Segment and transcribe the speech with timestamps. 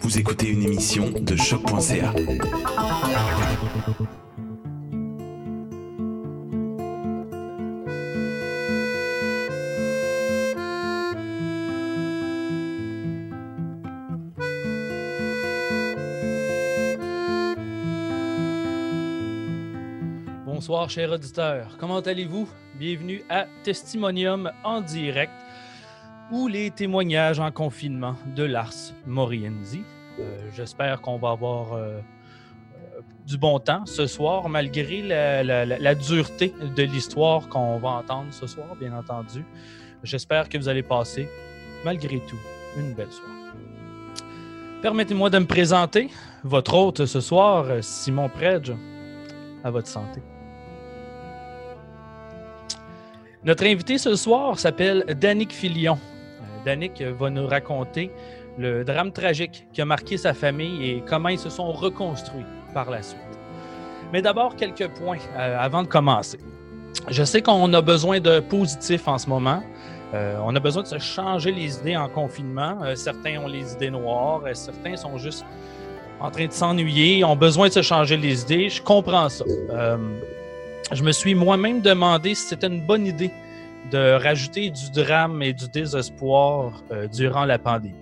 [0.00, 2.12] Vous écoutez une émission de choc.ca.
[20.44, 21.76] Bonsoir, chers auditeurs.
[21.78, 22.48] Comment allez-vous?
[22.78, 25.32] Bienvenue à Testimonium en direct
[26.30, 29.82] ou les témoignages en confinement de Lars Morienzi.
[30.18, 36.52] Euh, J'espère qu'on va avoir euh, euh, du bon temps ce soir, malgré la, dureté
[36.74, 39.44] de l'histoire qu'on va entendre ce soir, bien entendu.
[40.02, 41.28] J'espère que vous allez passer,
[41.84, 42.38] malgré tout,
[42.76, 43.32] une belle soirée.
[44.82, 46.10] Permettez-moi de me présenter.
[46.44, 48.72] Votre hôte ce soir, Simon Predge.
[49.64, 50.20] À votre santé.
[53.42, 55.98] Notre invité ce soir s'appelle Danick Filion.
[56.66, 58.10] Danick va nous raconter
[58.58, 62.44] le drame tragique qui a marqué sa famille et comment ils se sont reconstruits
[62.74, 63.20] par la suite.
[64.12, 66.38] Mais d'abord, quelques points euh, avant de commencer.
[67.08, 69.62] Je sais qu'on a besoin de positif en ce moment.
[70.12, 72.78] Euh, on a besoin de se changer les idées en confinement.
[72.82, 75.44] Euh, certains ont les idées noires, certains sont juste
[76.18, 78.70] en train de s'ennuyer, ont besoin de se changer les idées.
[78.70, 79.44] Je comprends ça.
[80.92, 83.30] Je me suis moi-même demandé si c'était une bonne idée
[83.90, 87.94] de rajouter du drame et du désespoir euh, durant la pandémie.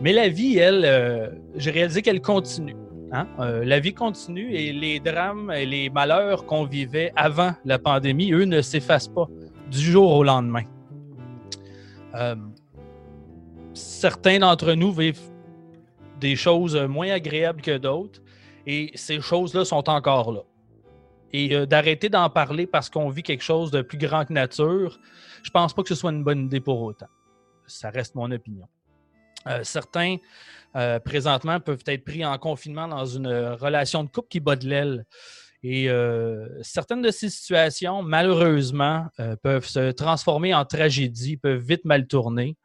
[0.00, 2.74] Mais la vie, elle, euh, j'ai réalisé qu'elle continue.
[3.12, 3.26] hein.
[3.38, 8.32] Euh, la vie continue et les drames et les malheurs qu'on vivait avant la pandémie,
[8.32, 9.28] eux, ne s'effacent pas
[9.70, 10.64] du jour au lendemain.
[12.14, 12.34] Euh,
[13.74, 15.30] certains d'entre nous vivent
[16.20, 18.20] des choses moins agréables que d'autres
[18.66, 20.40] et ces choses-là sont encore là
[21.32, 24.98] et euh, d'arrêter d'en parler parce qu'on vit quelque chose de plus grand que nature,
[25.42, 27.08] je pense pas que ce soit une bonne idée pour autant.
[27.66, 28.68] Ça reste mon opinion.
[29.46, 30.18] Euh, certains,
[30.76, 34.68] euh, présentement, peuvent être pris en confinement dans une relation de couple qui bat de
[34.68, 35.06] l'aile.
[35.64, 35.88] Et
[36.62, 39.06] certaines de ces situations, malheureusement,
[39.44, 42.56] peuvent se transformer en tragédie, peuvent vite mal tourner.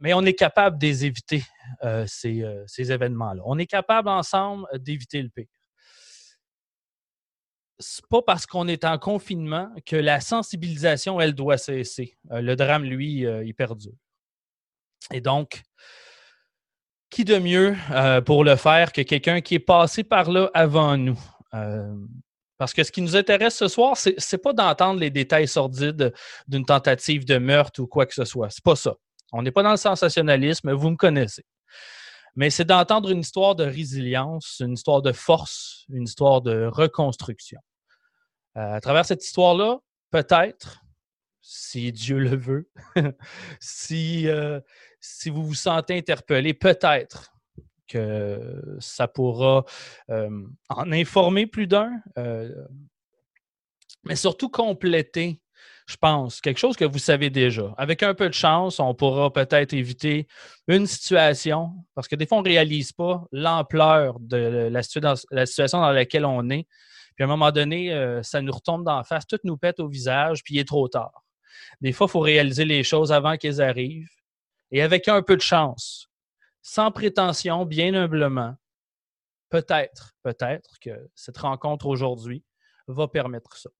[0.00, 1.44] Mais on est capable de les éviter,
[1.84, 3.42] euh, ces, ces événements-là.
[3.44, 5.46] On est capable ensemble d'éviter le pire
[7.78, 12.16] c'est pas parce qu'on est en confinement que la sensibilisation, elle, doit cesser.
[12.30, 13.92] Euh, le drame, lui, euh, il perdure.
[15.12, 15.62] Et donc,
[17.10, 20.96] qui de mieux euh, pour le faire que quelqu'un qui est passé par là avant
[20.96, 21.18] nous?
[22.58, 26.12] Parce que ce qui nous intéresse ce soir, c'est c'est pas d'entendre les détails sordides
[26.48, 28.50] d'une tentative de meurtre ou quoi que ce soit.
[28.50, 28.94] C'est pas ça.
[29.32, 31.44] On n'est pas dans le sensationnalisme, vous me connaissez.
[32.36, 37.60] Mais c'est d'entendre une histoire de résilience, une histoire de force, une histoire de reconstruction.
[38.56, 39.78] Euh, à travers cette histoire-là,
[40.10, 40.82] peut-être,
[41.40, 42.70] si Dieu le veut,
[43.60, 44.60] si, euh,
[45.00, 47.32] si vous vous sentez interpellé, peut-être
[47.88, 49.64] que ça pourra
[50.10, 52.02] euh, en informer plus d'un,
[54.04, 55.40] mais surtout compléter,
[55.86, 57.72] je pense, quelque chose que vous savez déjà.
[57.78, 60.26] Avec un peu de chance, on pourra peut-être éviter
[60.66, 65.14] une situation, parce que des fois, on ne réalise pas l'ampleur de la, situ- dans-
[65.30, 66.66] la situation dans laquelle on est.
[67.14, 69.88] Puis à un moment donné, euh, ça nous retombe d'en face, tout nous pète au
[69.88, 71.22] visage, puis il est trop tard.
[71.80, 74.10] Des fois, il faut réaliser les choses avant qu'elles arrivent.
[74.72, 76.10] Et avec un peu de chance,
[76.62, 78.56] sans prétention, bien humblement,
[79.50, 82.42] peut-être, peut-être que cette rencontre aujourd'hui
[82.88, 83.70] va permettre ça.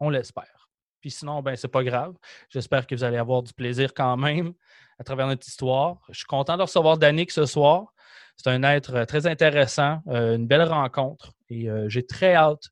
[0.00, 0.61] On l'espère.
[1.02, 2.14] Puis sinon, ben, c'est pas grave.
[2.48, 4.54] J'espère que vous allez avoir du plaisir quand même
[4.98, 5.98] à travers notre histoire.
[6.10, 7.92] Je suis content de recevoir Danick ce soir.
[8.36, 12.70] C'est un être euh, très intéressant, euh, une belle rencontre et euh, j'ai très hâte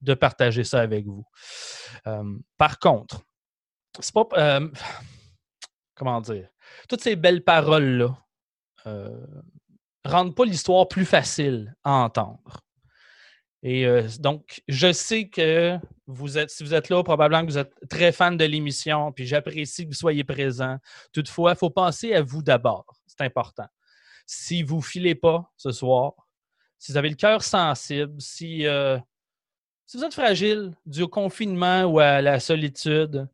[0.00, 1.24] de partager ça avec vous.
[2.56, 3.22] Par contre,
[3.98, 4.60] c'est pas.
[5.94, 6.48] comment dire?
[6.88, 8.14] Toutes ces belles paroles-là
[10.04, 12.63] rendent pas l'histoire plus facile à entendre.
[13.66, 15.78] Et euh, donc, je sais que
[16.48, 19.88] si vous êtes là, probablement que vous êtes très fan de l'émission, puis j'apprécie que
[19.88, 20.76] vous soyez présent.
[21.14, 22.84] Toutefois, il faut penser à vous d'abord.
[23.06, 23.66] C'est important.
[24.26, 26.12] Si vous ne filez pas ce soir,
[26.78, 28.98] si vous avez le cœur sensible, si, euh,
[29.86, 33.26] si vous êtes fragile dû au confinement ou à la solitude,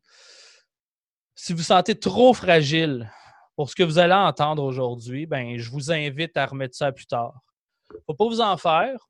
[1.34, 3.10] si vous vous sentez trop fragile
[3.56, 7.06] pour ce que vous allez entendre aujourd'hui, ben, je vous invite à remettre ça plus
[7.06, 7.34] tard.
[7.90, 9.08] Il ne faut pas vous en faire.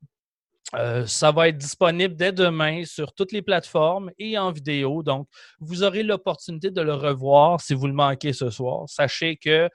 [0.75, 5.03] Euh, ça va être disponible dès demain sur toutes les plateformes et en vidéo.
[5.03, 5.27] Donc,
[5.59, 8.87] vous aurez l'opportunité de le revoir si vous le manquez ce soir.
[8.87, 9.69] Sachez que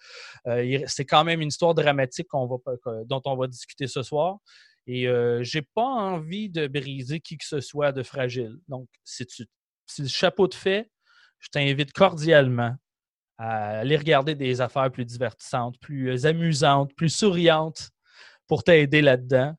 [0.46, 4.38] euh, c'est quand même une histoire dramatique dont on va discuter ce soir.
[4.86, 8.56] Et euh, j'ai pas envie de briser qui que ce soit de fragile.
[8.68, 9.44] Donc, si, tu,
[9.86, 10.90] si le chapeau te fait,
[11.40, 12.74] je t'invite cordialement
[13.36, 17.90] à aller regarder des affaires plus divertissantes, plus amusantes, plus souriantes
[18.46, 19.54] pour t'aider là-dedans.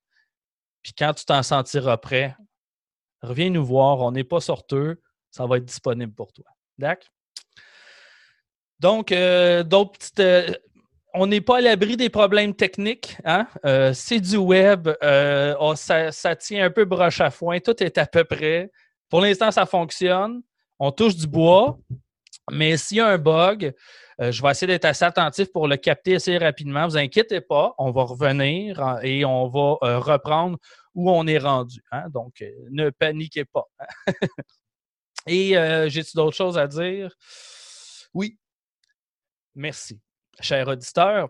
[0.88, 2.34] Puis quand tu t'en sentiras prêt,
[3.22, 4.00] reviens nous voir.
[4.00, 5.02] On n'est pas sorteux.
[5.30, 6.46] Ça va être disponible pour toi.
[6.78, 7.10] D'accord?
[8.80, 10.22] Donc, euh, d'autres petites.
[10.22, 10.50] Euh,
[11.14, 13.18] on n'est pas à l'abri des problèmes techniques.
[13.26, 13.48] Hein?
[13.66, 14.88] Euh, c'est du web.
[15.60, 17.60] Oh, ça, ça, tient un peu broche à foin.
[17.60, 18.72] Tout est à peu près.
[19.10, 20.42] Pour l'instant, ça fonctionne.
[20.80, 21.78] On touche du bois.
[22.52, 23.74] Mais s'il y a un bug,
[24.20, 26.82] je vais essayer d'être assez attentif pour le capter assez rapidement.
[26.82, 27.76] Ne vous inquiétez pas.
[27.78, 30.58] On va revenir et on va reprendre
[30.96, 31.84] où on est rendu.
[31.92, 32.10] Hein?
[32.10, 33.66] Donc, ne paniquez pas.
[35.28, 35.54] et
[35.90, 37.12] j'ai-tu d'autres choses à dire?
[38.14, 38.38] Oui,
[39.58, 40.00] Merci.
[40.40, 41.30] Cher auditeur,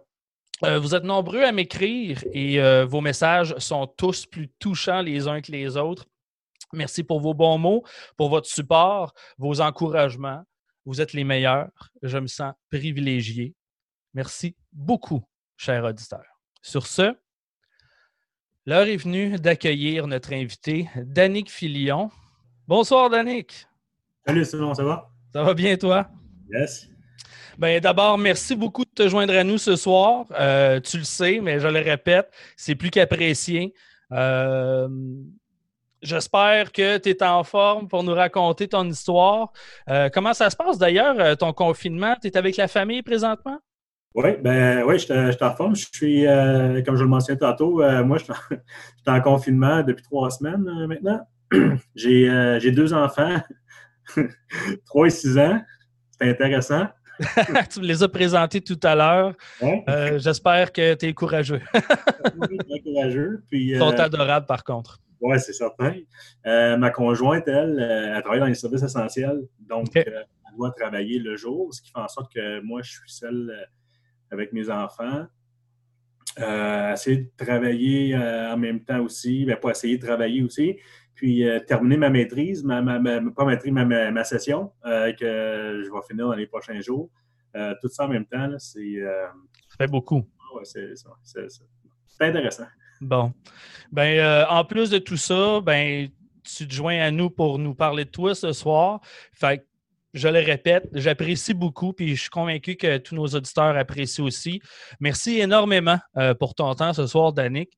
[0.65, 5.29] euh, vous êtes nombreux à m'écrire et euh, vos messages sont tous plus touchants les
[5.29, 6.05] uns que les autres.
[6.73, 7.85] Merci pour vos bons mots,
[8.17, 10.43] pour votre support, vos encouragements.
[10.87, 11.69] Vous êtes les meilleurs.
[12.01, 13.53] Je me sens privilégié.
[14.13, 15.21] Merci beaucoup,
[15.57, 16.23] cher auditeur.
[16.61, 17.13] Sur ce,
[18.65, 22.09] l'heure est venue d'accueillir notre invité, Danick Filion.
[22.69, 23.67] Bonsoir, Danick.
[24.25, 25.11] Salut, Simon, ça va?
[25.33, 26.09] Ça va bien, toi?
[26.49, 26.87] Yes.
[27.57, 30.25] Ben, D'abord, merci beaucoup de te joindre à nous ce soir.
[30.39, 33.73] Euh, tu le sais, mais je le répète, c'est plus qu'apprécié.
[34.13, 34.87] Euh,
[36.01, 39.51] j'espère que tu es en forme pour nous raconter ton histoire.
[39.89, 42.15] Euh, comment ça se passe d'ailleurs, ton confinement?
[42.21, 43.59] Tu es avec la famille présentement?
[44.15, 45.75] Oui, ben oui, je suis en forme.
[45.75, 46.25] Je suis,
[46.83, 48.33] comme je le mentionnais tantôt, moi, je suis
[49.07, 51.19] en, confinement depuis trois semaines maintenant.
[51.95, 53.37] J'ai deux enfants,
[54.85, 55.61] trois et six ans.
[56.19, 56.87] C'est intéressant.
[57.71, 59.33] tu me les as présentés tout à l'heure.
[59.63, 61.61] Euh, j'espère que tu es courageux.
[61.73, 63.43] oui, très courageux.
[63.49, 64.99] Puis, Ils sont euh, adorables, par contre.
[65.19, 65.95] Oui, c'est certain.
[66.45, 69.41] Euh, ma conjointe, elle, elle travaille dans les services essentiels.
[69.59, 73.09] Donc, elle doit travailler le jour, ce qui fait en sorte que moi, je suis
[73.09, 73.67] seul
[74.31, 75.25] avec mes enfants.
[76.37, 80.77] essayer de travailler en même temps aussi, mais ben, pas essayer de travailler aussi,
[81.17, 82.79] puis euh, terminer ma maîtrise, ma,
[83.35, 87.09] pas maîtrise, ma, ma session euh, que je vais finir dans les prochains jours.
[87.55, 89.01] Euh, tout ça en même temps, c'est.
[89.01, 90.23] ça fait beaucoup.
[90.39, 90.93] Ah c'est
[92.19, 92.67] intéressant.
[93.01, 93.33] Bon.
[93.91, 96.09] Ben, en plus de tout ça, ben,
[96.43, 99.01] tu te joins à nous pour nous parler de toi ce soir.
[99.33, 99.67] Fait
[100.17, 104.61] je le répète, j'apprécie beaucoup, puis je suis convaincu que tous nos auditeurs apprécient aussi.
[104.99, 107.71] Merci énormément euh, pour ton temps ce soir, Danick.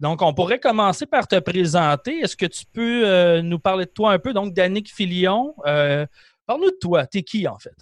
[0.00, 2.20] Donc, on pourrait commencer par te présenter.
[2.20, 4.32] Est-ce que tu peux euh, nous parler de toi un peu?
[4.32, 6.06] Donc, Danick Filion, euh,
[6.46, 7.06] parle-nous de toi.
[7.06, 7.76] T'es qui, en fait?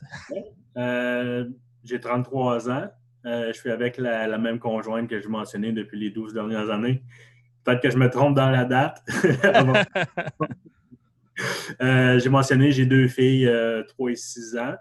[1.85, 2.89] J'ai 33 ans.
[3.25, 7.03] Je suis avec la, même conjointe que je mentionnais depuis les 12 dernières années.
[7.65, 9.03] Peut-être que je me trompe dans la date.
[11.81, 14.75] Euh, j'ai mentionné, j'ai deux filles, 3 euh, et 6 ans.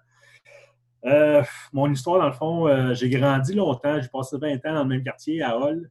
[1.06, 1.44] Euh,
[1.74, 4.00] mon histoire, dans le fond, j'ai grandi longtemps.
[4.00, 5.90] J'ai passé 20 ans dans le même quartier, à Hall.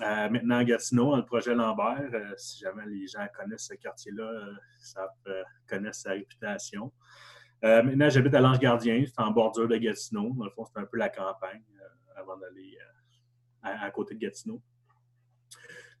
[0.00, 2.10] maintenant à Gatineau, dans le projet Lambert.
[2.36, 4.30] si jamais les gens connaissent ce quartier-là,
[4.78, 5.08] ça
[5.68, 6.92] connaissent sa réputation.
[7.62, 10.34] maintenant, j'habite à l'Ange Gardien, c'est en bordure de Gatineau.
[10.36, 11.62] Dans le fond, c'est un peu la campagne
[12.16, 12.76] avant d'aller
[13.62, 14.60] à, côté de Gatineau.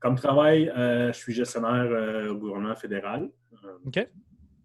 [0.00, 3.30] Comme travail, je suis gestionnaire au gouvernement fédéral.
[3.64, 4.08] Euh, OK.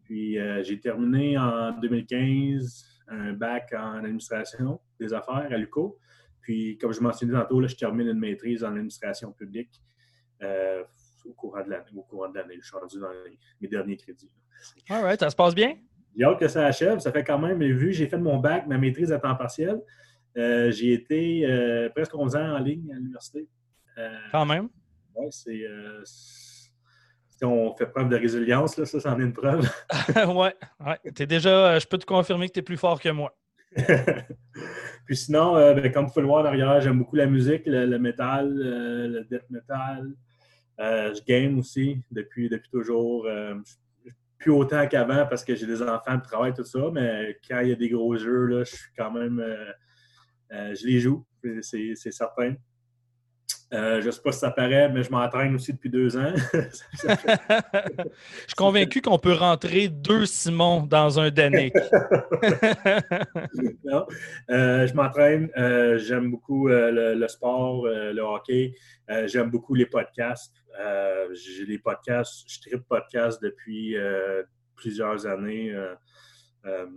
[0.03, 5.99] Puis euh, j'ai terminé en 2015 un bac en administration des affaires à l'UCO.
[6.41, 9.81] Puis, comme je mentionnais tantôt, là, je termine une maîtrise en administration publique
[10.41, 10.83] euh,
[11.25, 11.85] au courant de l'année.
[11.95, 13.11] Au courant de l'année, je suis rendu dans
[13.59, 14.31] mes derniers crédits.
[14.89, 15.75] All right, ça se passe bien?
[16.15, 16.99] J'ai hâte que ça achève.
[16.99, 19.81] Ça fait quand même, vu j'ai fait mon bac, ma maîtrise à temps partiel,
[20.37, 23.47] j'ai été presque 11 ans en ligne à l'université.
[24.31, 24.69] quand même?
[25.15, 25.65] Oui, c'est
[27.45, 29.69] on fait preuve de résilience, là, ça, c'en est une preuve.
[30.15, 31.25] ouais, ouais.
[31.25, 33.35] déjà, euh, je peux te confirmer que tu es plus fort que moi.
[35.05, 37.97] Puis sinon, euh, ben, comme vous pouvez le voir derrière, j'aime beaucoup la musique, le,
[37.97, 40.13] métal, euh, le death metal.
[40.79, 43.27] je game aussi depuis, depuis toujours.
[44.39, 47.69] plus autant qu'avant parce que j'ai des enfants de travail, tout ça, mais quand il
[47.69, 49.43] y a des gros jeux, là, je suis quand même.
[50.51, 51.25] Je les joue,
[51.61, 52.55] c'est certain.
[53.73, 56.33] Euh, je ne sais pas si ça paraît, mais je m'entraîne aussi depuis deux ans.
[56.53, 56.69] je
[58.47, 61.73] suis convaincu qu'on peut rentrer deux Simon dans un Danick.
[64.49, 65.49] Euh, je m'entraîne.
[65.57, 68.73] Euh, j'aime beaucoup le, sport, le hockey.
[69.25, 70.53] J'aime beaucoup les podcasts.
[71.33, 72.43] J'ai les podcasts.
[72.47, 73.95] Je tripe podcasts depuis
[74.75, 75.73] plusieurs années.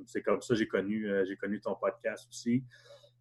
[0.07, 2.64] C'est comme ça que j'ai connu, j'ai connu ton podcast aussi.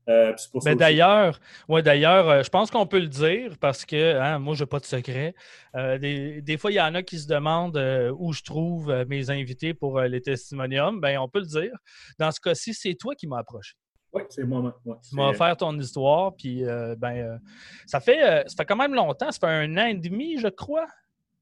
[0.09, 0.33] Euh,
[0.65, 4.55] ben, d'ailleurs, ouais, d'ailleurs, euh, je pense qu'on peut le dire parce que hein, moi,
[4.55, 5.35] je n'ai pas de secret.
[5.75, 7.77] Euh, des, fois, il y en a qui se demandent
[8.17, 10.99] où je trouve mes invités pour les testimoniums.
[10.99, 11.73] Ben, on peut le dire.
[12.17, 13.75] Dans ce cas-ci, c'est toi qui m'as approché.
[14.11, 14.75] Oui, c'est moi.
[14.83, 16.63] Ouais, tu m'as offert ton histoire, puis
[16.97, 17.39] ben,
[17.85, 20.87] ça, fait, ça fait quand même longtemps, ça fait un an et demi, je crois.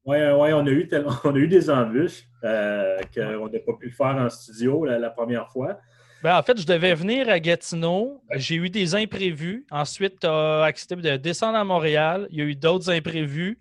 [0.04, 0.90] Oui, ouais, on, a eu
[1.24, 5.50] on a eu des embûches qu'on n'a pas pu le faire en studio la, première
[5.50, 5.80] fois.
[6.24, 8.24] Ben, en fait, je devais venir à Gatineau.
[8.36, 9.66] J'ai eu des imprévus.
[9.70, 12.28] Ensuite, tu as accepté de descendre à Montréal.
[12.32, 13.60] Il y a eu d'autres imprévus.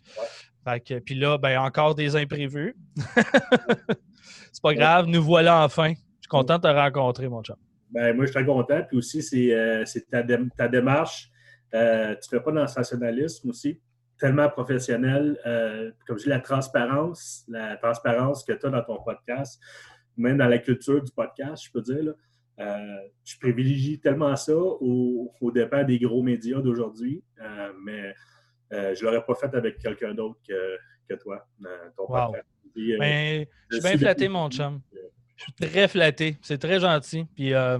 [1.05, 2.75] puis là, ben, encore des imprévus.
[4.53, 5.91] c'est pas grave, nous voilà enfin.
[5.91, 7.57] Je suis content de te rencontrer, mon chum.
[7.91, 8.83] Ben, moi, je suis très content.
[8.89, 9.85] Puis aussi, c'est euh,
[10.57, 11.31] ta, démarche.
[11.75, 13.81] Euh, tu ne fais pas dans le sensationnalisme aussi,
[14.19, 15.39] tellement professionnel.
[15.47, 19.61] Euh, comme je dis, la transparence, la transparence que tu as dans ton podcast,
[20.17, 22.15] même dans la culture du podcast, je peux dire.
[22.59, 27.23] Je privilégie tellement ça au, au dépend des gros médias d'aujourd'hui,
[27.83, 28.15] mais
[28.71, 31.47] je ne l'aurais pas fait avec quelqu'un d'autre que, toi,
[31.97, 32.07] ton.
[32.99, 34.81] Ben, je suis bien flatté, mon chum.
[35.37, 36.37] Je suis très flatté.
[36.43, 37.27] C'est très gentil.
[37.35, 37.79] Puis euh,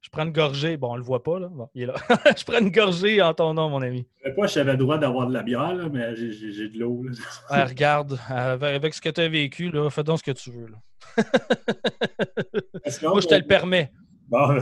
[0.00, 0.76] je prends une gorgée.
[0.76, 1.48] Bon, on le voit pas, là.
[1.74, 1.94] il est là.
[2.36, 4.06] je prends une gorgée en ton nom, mon ami.
[4.24, 7.04] Je pas j'avais le droit d'avoir de la bière, mais j'ai de l'eau.
[7.48, 10.66] regarde, avec ce que tu as vécu, là, fais donc ce que tu veux.
[10.66, 10.78] Là.
[13.02, 13.90] Moi, je te le permets.
[14.32, 14.58] Bon,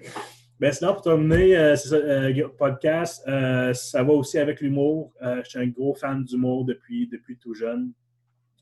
[0.60, 3.24] ben sinon, pour terminer, euh, ça, euh, podcast,
[3.72, 5.12] ça va aussi avec l'humour.
[5.20, 7.92] je suis un gros fan d'humour depuis, depuis tout jeune.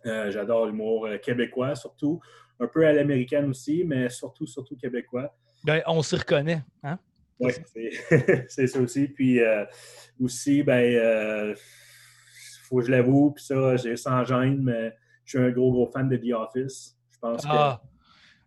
[0.04, 2.20] J'adore l'humour québécois, surtout
[2.60, 5.34] un peu à l'américaine aussi, mais surtout, surtout québécois.
[5.64, 6.62] Ben, on s'y reconnaît.
[6.82, 6.98] Hein?
[7.40, 7.52] Oui,
[8.48, 9.08] c'est ça aussi.
[9.08, 9.64] Puis euh,
[10.20, 11.54] aussi, ben, il euh,
[12.64, 15.90] faut que je l'avoue, puis ça, j'ai sans gêne, mais je suis un gros, gros
[15.90, 16.96] fan de The Office.
[17.10, 17.80] Je pense ah,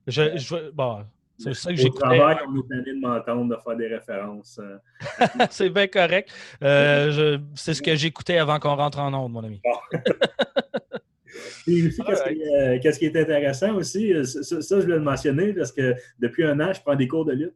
[0.06, 0.12] que.
[0.12, 1.06] Je, je, bon,
[1.38, 4.60] c'est ça que j'ai travail qu'on est de m'entendre, de faire des références.
[4.62, 4.78] Euh.
[5.50, 6.32] c'est bien correct.
[6.62, 9.62] c'est ce que j'écoutais avant qu'on rentre en onde, mon ami.
[11.68, 16.44] Euh, qu'est-ce qui, est intéressant aussi, euh, ça, je voulais le mentionner parce que depuis
[16.44, 17.56] un an, je prends des cours de lutte.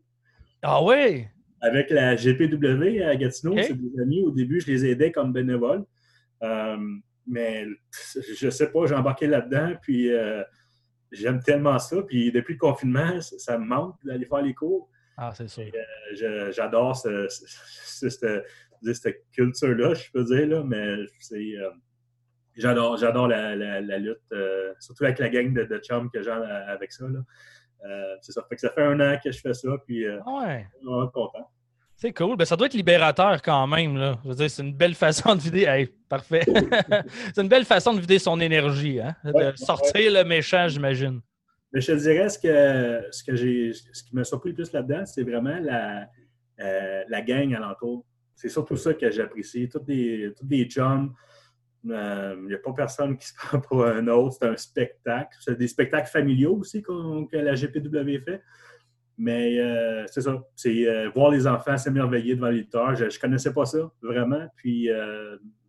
[0.62, 1.26] Ah oui?
[1.62, 4.24] Avec la GPW à Gatineau, c'est des amis.
[4.24, 5.84] Au début, je les aidais comme bénévole.
[6.44, 6.78] Euh,
[7.28, 7.66] mais
[8.32, 10.10] je ne sais pas, j'ai embarqué là-dedans, puis
[11.12, 12.02] j'aime tellement ça.
[12.04, 14.90] Puis depuis le confinement, ça, me manque d'aller faire les cours.
[15.18, 15.66] Ah, c'est sûr.
[16.52, 18.26] J'adore cette,
[19.34, 21.56] culture-là, je peux dire, là, mais c'est
[22.60, 23.56] J'adore, j'adore la,
[23.98, 27.06] lutte, euh, surtout avec la gang de, de chums que j'ai avec ça.
[27.06, 28.46] Euh, c'est ça.
[28.50, 30.68] Fait que ça fait un an que je fais ça, puis euh, ah ouais.
[30.86, 31.50] on est content.
[32.02, 32.38] C'est cool.
[32.38, 33.98] Ben, ça doit être libérateur quand même.
[33.98, 34.18] Là.
[34.24, 35.90] Je veux dire, c'est une belle façon de vider.
[36.08, 36.46] parfait.
[37.36, 39.16] c'est une belle façon de vider son énergie, hein?
[39.26, 41.20] de sortir le méchant, j'imagine.
[41.74, 44.72] Mais je te dirais ce que, ce que j'ai ce qui m'a surpris le plus
[44.72, 46.08] là-dedans, c'est vraiment la,
[46.58, 48.06] la gang alentour.
[48.34, 49.68] C'est surtout ça que j'apprécie.
[49.68, 51.14] Tous des, tous des chums.
[51.84, 54.38] Il euh, n'y a pas personne qui se prend pour un autre.
[54.40, 55.38] C'est un spectacle.
[55.42, 58.42] C'est des spectacles familiaux aussi que la GPW fait.
[59.22, 60.42] Mais euh, c'est ça.
[60.56, 64.48] C'est euh, voir les enfants s'émerveiller devant les Je ne connaissais pas ça, vraiment.
[64.56, 64.90] Puis,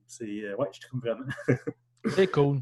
[0.07, 0.55] c'est.
[0.55, 1.27] ouais, je trouve vraiment.
[2.07, 2.61] c'est cool.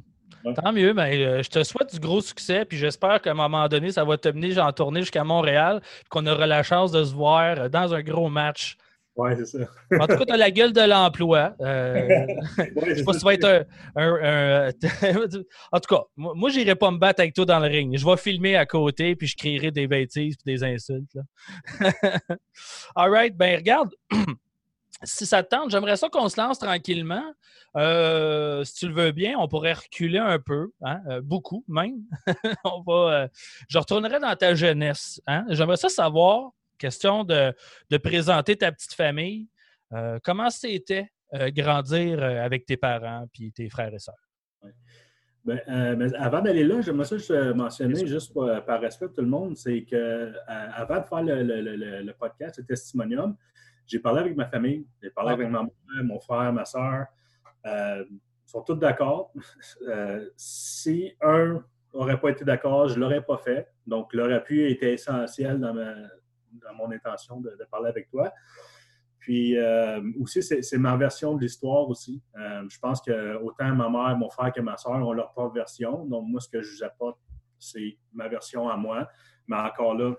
[0.54, 3.90] Tant mieux, mais je te souhaite du gros succès, puis j'espère qu'à un moment donné,
[3.90, 7.68] ça va te mener en tournée jusqu'à Montréal, qu'on aura la chance de se voir
[7.68, 8.78] dans un gros match
[9.18, 9.58] oui, c'est ça.
[9.98, 11.54] en tout cas, tu as la gueule de l'emploi.
[11.60, 12.26] Euh,
[12.86, 14.70] je sais pas si tu vas être un.
[15.72, 17.98] en tout cas, moi, je n'irai pas me battre avec toi dans le ring.
[17.98, 21.18] Je vais filmer à côté, puis je crierai des bêtises et des insultes.
[22.94, 23.90] All right, ben regarde.
[25.02, 27.24] si ça te tente, j'aimerais ça qu'on se lance tranquillement.
[27.76, 32.02] Euh, si tu le veux bien, on pourrait reculer un peu, hein, euh, beaucoup même.
[32.64, 33.28] on va,
[33.68, 35.20] je retournerai dans ta jeunesse.
[35.26, 35.44] Hein.
[35.50, 37.54] J'aimerais ça savoir Question de,
[38.02, 39.48] présenter ta petite famille.
[39.92, 44.14] Euh, comment c'était euh, grandir euh, avec tes parents et tes frères et sœurs?
[45.44, 45.60] Ben,
[46.18, 48.34] avant d'aller là, j'aimerais ça juste mentionner, juste
[48.66, 53.34] par respect pour tout le monde, c'est que avant de faire le, podcast, le testimonium,
[53.86, 55.34] j'ai parlé avec ma famille, j'ai parlé ah.
[55.34, 57.06] avec ma mère, mon frère, ma soeur.
[57.64, 59.32] ils sont tous d'accord.
[60.36, 63.68] si un n'aurait pas été d'accord, je ne l'aurais pas fait.
[63.86, 65.94] Donc, leur appui était essentiel dans ma,
[66.52, 68.32] dans mon intention de, parler avec toi.
[69.18, 72.22] Puis euh, aussi, c'est ma version de l'histoire aussi.
[72.38, 75.54] Euh, je pense que autant ma mère, mon frère que ma soeur ont leur propre
[75.54, 76.04] version.
[76.06, 77.18] Donc, moi, ce que je vous apporte,
[77.58, 79.08] c'est ma version à moi.
[79.46, 80.14] Mais encore là,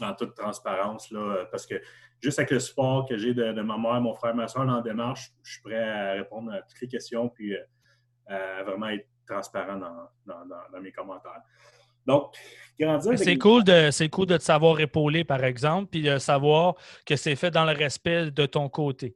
[0.00, 1.74] en toute transparence, là, parce que
[2.20, 4.82] juste avec le support que j'ai de, ma mère, mon frère, ma soeur dans la
[4.82, 9.08] démarche, je suis prêt à répondre à toutes les questions puis euh, à vraiment être
[9.26, 9.78] transparent
[10.26, 11.42] dans mes commentaires.
[12.08, 12.34] Donc,
[13.16, 16.74] C'est cool, de, c'est cool de te savoir épauler, par exemple, puis de savoir
[17.04, 19.14] que c'est fait dans le respect de ton côté.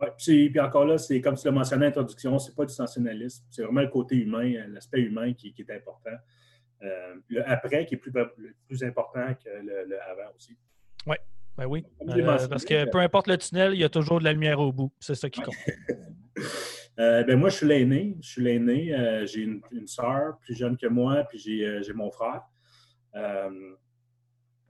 [0.00, 0.08] Oui,
[0.50, 3.62] puis, encore là, c'est comme tu l'as mentionné en introduction, c'est pas du sensationnalisme, c'est
[3.62, 6.10] vraiment le côté humain, l'aspect humain qui, est important.
[6.82, 8.12] Euh, le après qui est plus,
[8.66, 10.54] plus important que le, avant aussi.
[11.06, 11.16] Oui,
[11.56, 11.84] Ben oui.
[12.06, 14.72] Euh, parce que peu importe le tunnel, il y a toujours de la lumière au
[14.72, 14.92] bout.
[15.00, 15.54] C'est ça qui compte.
[16.98, 18.16] Euh, ben moi, je suis l'aîné.
[18.22, 18.94] Je suis l'aîné.
[18.94, 22.42] Euh, j'ai une, une sœur plus jeune que moi, puis j'ai euh, mon frère.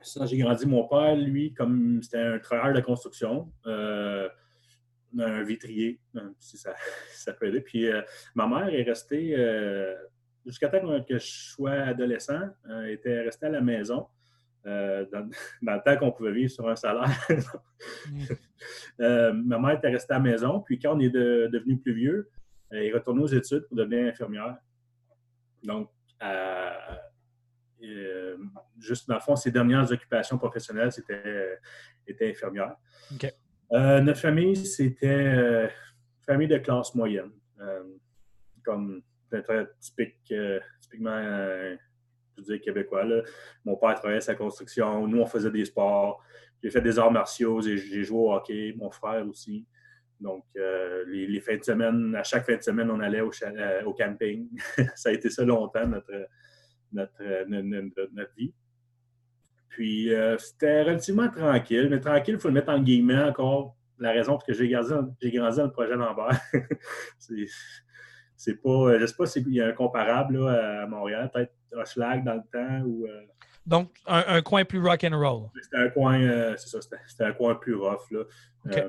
[0.00, 0.66] Ça, j'ai grandi.
[0.66, 6.75] Mon père, lui, comme c'était un travailleur de construction, un vitrier, euh, si ça,
[7.12, 7.61] ça peut aider.
[7.61, 7.88] Puis
[8.35, 9.37] ma mère est restée,
[10.45, 12.50] jusqu'à temps que je sois adolescent,
[12.88, 14.06] était restée à la maison.
[14.66, 15.28] Euh, dans,
[15.62, 17.08] dans le temps qu'on pouvait vivre sur un salaire.
[18.99, 21.92] Euh, ma mère était restée à la maison, puis quand on est de- devenu plus
[21.92, 22.30] vieux,
[22.70, 24.56] elle est retournée aux études pour devenir infirmière.
[25.62, 25.90] Donc,
[26.23, 26.70] euh,
[27.85, 28.37] euh,
[28.80, 31.58] juste dans le fond, ses dernières occupations professionnelles, c'était
[32.06, 32.76] était infirmière.
[33.73, 37.32] Euh, notre famille, c'était euh, une famille de classe moyenne.
[37.61, 37.82] Euh,
[38.64, 41.18] comme très, typique, euh, typiquement,
[42.38, 43.05] veux dire, québécois.
[43.05, 43.23] là.
[43.64, 46.23] Mon père travaillait sa construction, nous, on faisait des sports.
[46.62, 49.66] J'ai fait des arts martiaux, j'ai joué au hockey, mon frère aussi.
[50.21, 53.93] Donc, euh, les, fins de semaine, à chaque fin de semaine, on allait au, euh,
[53.99, 54.49] camping.
[54.95, 56.28] ça a été ça longtemps, notre,
[56.93, 58.55] notre, notre, notre- vie.
[59.69, 63.76] Puis, euh, c'était relativement tranquille, mais tranquille, il faut le mettre en guillemets encore.
[63.99, 64.90] La raison pour que j'ai grandi,
[65.31, 66.40] grandi dans le projet Lambert.
[68.37, 71.31] c'est pas, euh, je ne sais pas s'il y a un comparable là, à Montréal,
[71.33, 73.07] peut-être Hochelag dans le temps ou.
[73.07, 73.23] euh,
[73.66, 75.49] Donc, un, un coin plus rock and roll.
[75.62, 78.11] c'était un coin, euh, c'est ça, c'était un coin plus rough.
[78.11, 78.25] Là.
[78.66, 78.88] Euh,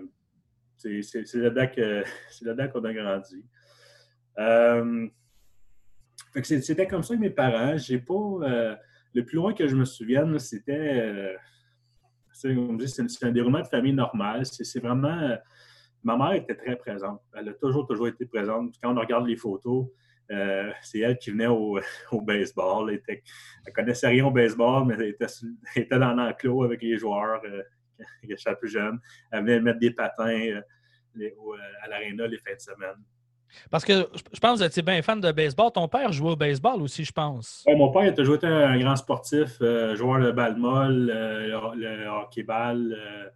[0.78, 1.02] c'est
[1.36, 3.44] là-dedans qu'on a grandi.
[6.44, 7.78] C'était comme ça avec mes parents.
[7.78, 8.76] J'ai pas.
[9.14, 11.36] le plus loin que je me souvienne, c'était.
[12.32, 12.52] c'est
[13.24, 14.46] un déroulement de famille normal.
[14.46, 15.38] C'est c'est vraiment.
[16.08, 17.22] Ma mère était très présente.
[17.38, 18.74] Elle a toujours, toujours été présente.
[18.82, 19.88] Quand on regarde les photos,
[20.32, 21.80] euh, c'est elle qui venait au,
[22.12, 22.90] au baseball.
[22.90, 23.24] Elle, était,
[23.66, 26.98] elle connaissait rien au baseball, mais elle était, sur- elle était dans l'enclos avec les
[26.98, 27.62] joueurs euh,
[28.00, 28.06] quand
[28.38, 29.00] j'étais plus jeune.
[29.32, 30.62] Elle venait mettre des patins euh,
[31.16, 33.04] les- euh, à l'aréna les fins de semaine.
[33.72, 33.94] Parce que
[34.34, 35.72] je pense que vous étiez bien fan de baseball.
[35.74, 37.64] Ton père jouait au baseball aussi, je pense.
[37.68, 41.76] Ouais, mon père il a toujours été un grand sportif, joueur de balle molle, le,
[41.76, 43.32] le hockey-ball,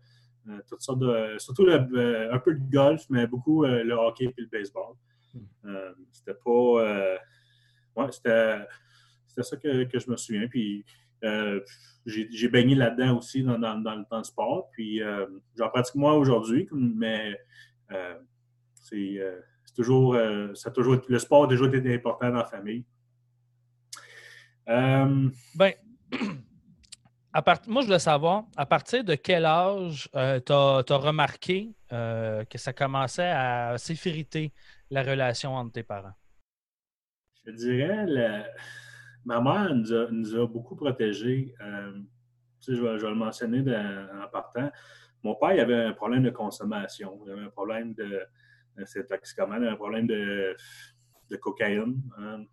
[0.68, 1.36] toutes sortes de.
[1.38, 4.96] Surtout le- euh, un peu de golf, mais beaucoup euh, le hockey et le baseball.
[5.66, 6.50] Euh, c'était pas.
[6.52, 7.18] euh,
[7.96, 8.58] ouais, c'était,
[9.28, 10.48] c'était ça que, que je me souviens.
[10.48, 10.84] Puis
[11.24, 11.60] euh,
[12.06, 14.70] j'ai, j'ai baigné là-dedans aussi dans, dans- dans le temps de sport.
[14.72, 15.26] Puis euh,
[15.58, 17.40] j'en pratique moi aujourd'hui, mais
[17.92, 18.16] euh,
[18.74, 22.38] c'est, euh, c'est toujours, euh, ça a toujours, le sport a toujours été important dans
[22.40, 22.84] la famille.
[24.70, 25.74] Euh, Ben,
[27.68, 32.74] moi, je voulais savoir, à partir de quel âge tu as, remarqué euh, que ça
[32.74, 34.52] commençait à s'effriter
[34.90, 36.14] la relation entre tes parents?
[37.46, 38.48] Je dirais, la-
[39.26, 41.56] ma mère nous a, nous a beaucoup protégés.
[41.62, 41.94] Euh,
[42.60, 44.70] tu sais, je, vais, le mentionner en partant.
[45.24, 47.20] Mon père il avait un problème de consommation.
[47.26, 48.22] Il avait un problème de.
[48.86, 50.56] C'est toxicomane, un problème de,
[51.30, 52.02] de cocaïne.
[52.18, 52.46] hein.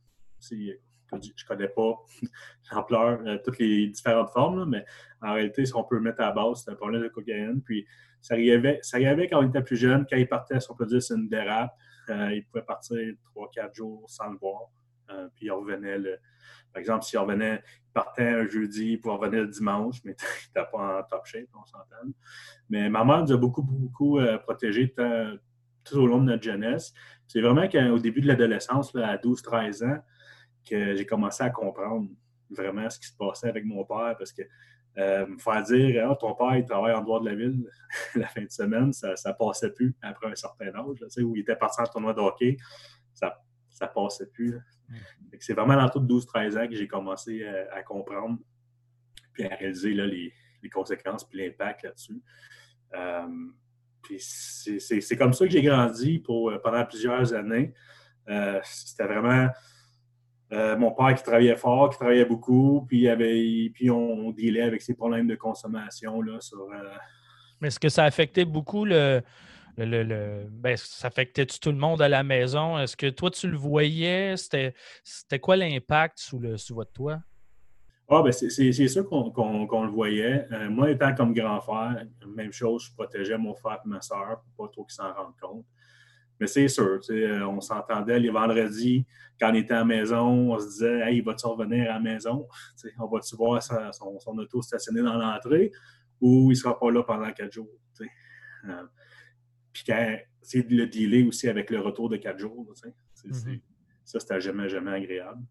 [1.12, 1.94] Je ne connais pas
[2.72, 4.84] l'ampleur, euh, toutes les différentes formes, là, mais
[5.22, 7.62] en réalité, si on peut mettre à la base, c'est un problème de cocaïne.
[7.62, 7.86] Puis
[8.20, 10.86] ça arrivait, ça arrivait quand on était plus jeune, quand il partait, si on peut
[10.86, 11.74] dire, c'est une dérape.
[12.10, 12.96] Euh, il pouvait partir
[13.34, 14.62] 3-4 jours sans le voir.
[15.10, 16.18] Euh, puis il revenait, le,
[16.72, 20.14] par exemple, s'il revenait, il partait un jeudi, il pouvait revenir le dimanche, mais
[20.54, 22.12] il n'était pas en top shape, on s'entend.
[22.68, 24.94] Mais ma mère nous a beaucoup, beaucoup protégés
[25.84, 26.92] tout au long de notre jeunesse.
[27.26, 29.98] C'est vraiment qu'au début de l'adolescence, à 12-13 ans,
[30.68, 32.08] que j'ai commencé à comprendre
[32.50, 34.42] vraiment ce qui se passait avec mon père parce que
[34.96, 37.64] euh, me faire dire Ah, ton père il travaille en dehors de la ville
[38.14, 41.22] la fin de semaine, ça ne passait plus après un certain âge, là, tu sais,
[41.22, 42.56] où il était parti en tournoi de hockey,
[43.14, 43.38] ça
[43.80, 44.58] ne passait plus.
[45.32, 48.38] que C'est vraiment dans tout 12-13 ans que j'ai commencé à, à comprendre
[49.32, 52.22] puis à réaliser là, les, les conséquences puis l'impact là-dessus.
[52.94, 53.26] Euh,
[54.02, 57.74] puis c'est comme ça que j'ai grandi pour, euh, pendant plusieurs années.
[58.28, 59.48] Euh, C'était vraiment
[60.52, 63.96] euh, mon père qui travaillait fort, qui travaillait beaucoup, puis, il avait, puis on,
[64.28, 66.96] on dealait avec ses problèmes de consommation là, sur, euh,
[67.60, 69.22] Mais est-ce que ça affectait beaucoup le.
[69.76, 72.78] le, le- le- ben, ça affectait-tu tout le monde à la maison?
[72.78, 74.36] Est-ce que toi, tu le voyais?
[74.36, 77.20] C'était c'était quoi l'impact sous, le, sous votre toit?
[78.10, 80.46] Ah, ben c'est c'est- c'est sûr qu'on qu'on- qu'on le voyait.
[80.50, 84.40] Euh, moi, étant comme grand frère, même chose, je protégeais mon frère et ma soeur
[84.56, 85.66] pour pas trop qu'ils s'en rendent compte.
[86.40, 89.04] Mais c'est sûr, euh, on s'entendait les vendredis,
[89.40, 92.46] quand on était à la maison, on se disait Hey, va-tu revenir à la maison?
[92.98, 95.72] On va-tu voir sa- son, son auto stationné dans l'entrée
[96.20, 97.68] ou il sera pas là pendant quatre jours?
[98.68, 98.84] Euh,
[99.72, 102.66] Puis quand c'est le dealer aussi avec le retour de quatre jours,
[103.24, 103.60] Mhm.
[104.04, 105.42] ça, c'était jamais, jamais agréable.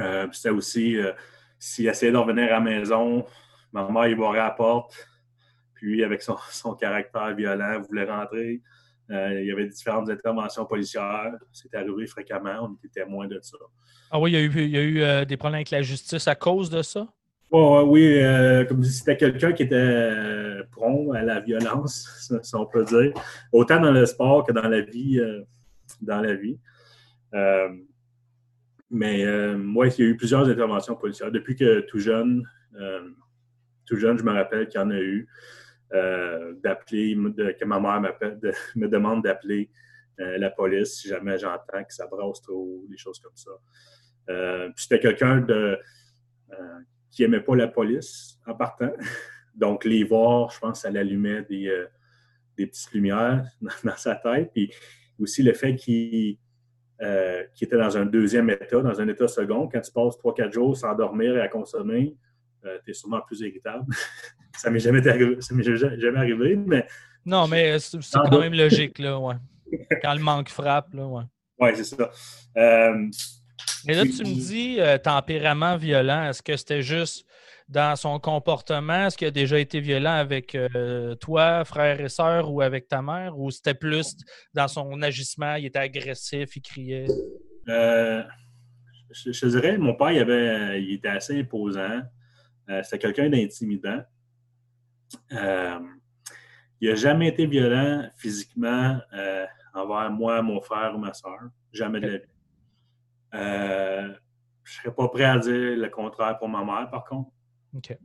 [0.00, 1.12] Euh, puis c'était aussi, euh,
[1.58, 3.24] s'il essayait de revenir à la maison,
[3.72, 4.94] ma mère, il barrait à la porte.
[5.74, 8.62] puis, avec son, son caractère violent, voulait rentrer.
[9.10, 11.32] Euh, il y avait différentes interventions policières.
[11.52, 12.68] C'était arrivé fréquemment.
[12.68, 13.58] On était témoins de ça.
[14.10, 15.82] Ah oui, il y a eu, il y a eu euh, des problèmes avec la
[15.82, 17.06] justice à cause de ça?
[17.50, 20.10] Oh, oui, euh, comme je dis, c'était quelqu'un qui était
[20.72, 23.12] prompt à la violence, si on peut dire,
[23.52, 25.20] autant dans le sport que dans la vie.
[26.00, 26.58] dans la vie.
[28.90, 31.30] mais moi, il y a eu plusieurs interventions policières.
[31.30, 32.42] Depuis que tout jeune,
[33.84, 35.28] tout jeune, je me rappelle qu'il y en a eu.
[35.94, 38.00] Euh, d'appeler, que ma mère
[38.74, 39.70] me demande d'appeler
[40.18, 43.52] euh, la police si jamais j'entends que ça trop, des choses comme ça.
[44.28, 45.46] Euh, puis c'était quelqu'un
[47.10, 48.92] qui n'aimait pas la police en partant.
[49.54, 51.86] Donc, les voir, je pense, ça l'allumait des,
[52.56, 53.44] des petites lumières
[53.84, 54.50] dans, sa tête.
[54.52, 54.72] Puis
[55.20, 56.38] aussi le fait qu'il
[56.98, 59.68] était dans un deuxième état, dans un état second.
[59.68, 62.16] Quand tu passes 3-4 jours sans dormir et à consommer,
[62.84, 63.84] tu es sûrement plus irritable.
[64.56, 66.86] ça m'est jamais, arrivé, jamais arrivé, mais.
[67.26, 69.36] Non, mais c'est quand même logique, là, ouais.
[70.02, 71.24] Quand le manque frappe, là, ouais.
[71.58, 72.10] Oui, c'est ça.
[72.56, 73.08] Euh,
[73.86, 76.28] mais là, tu me dis euh, tempérament violent.
[76.28, 77.26] Est-ce que c'était juste
[77.68, 79.06] dans son comportement?
[79.06, 83.02] Est-ce qu'il a déjà été violent avec euh, toi, frère et sœur, ou avec ta
[83.02, 83.38] mère?
[83.38, 84.16] Ou c'était plus
[84.52, 87.06] dans son agissement, il était agressif, il criait?
[87.66, 92.00] Je, je, dirais, mon père, il, avait, il était assez imposant.
[92.82, 94.02] C'était quelqu'un d'intimidant.
[95.32, 95.78] Euh,
[96.80, 101.38] il n'a jamais été violent physiquement euh, envers moi, mon frère ou ma soeur.
[101.72, 102.24] Jamais de la vie.
[103.34, 104.12] Euh,
[104.62, 107.30] je ne serais pas prêt à dire le contraire pour ma mère, par contre.
[107.76, 107.96] OK.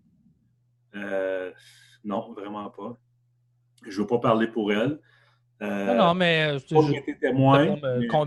[2.03, 2.97] non, vraiment pas.
[3.83, 4.99] Je ne veux pas parler pour elle.
[5.61, 7.77] non, non, mais c'est témoin,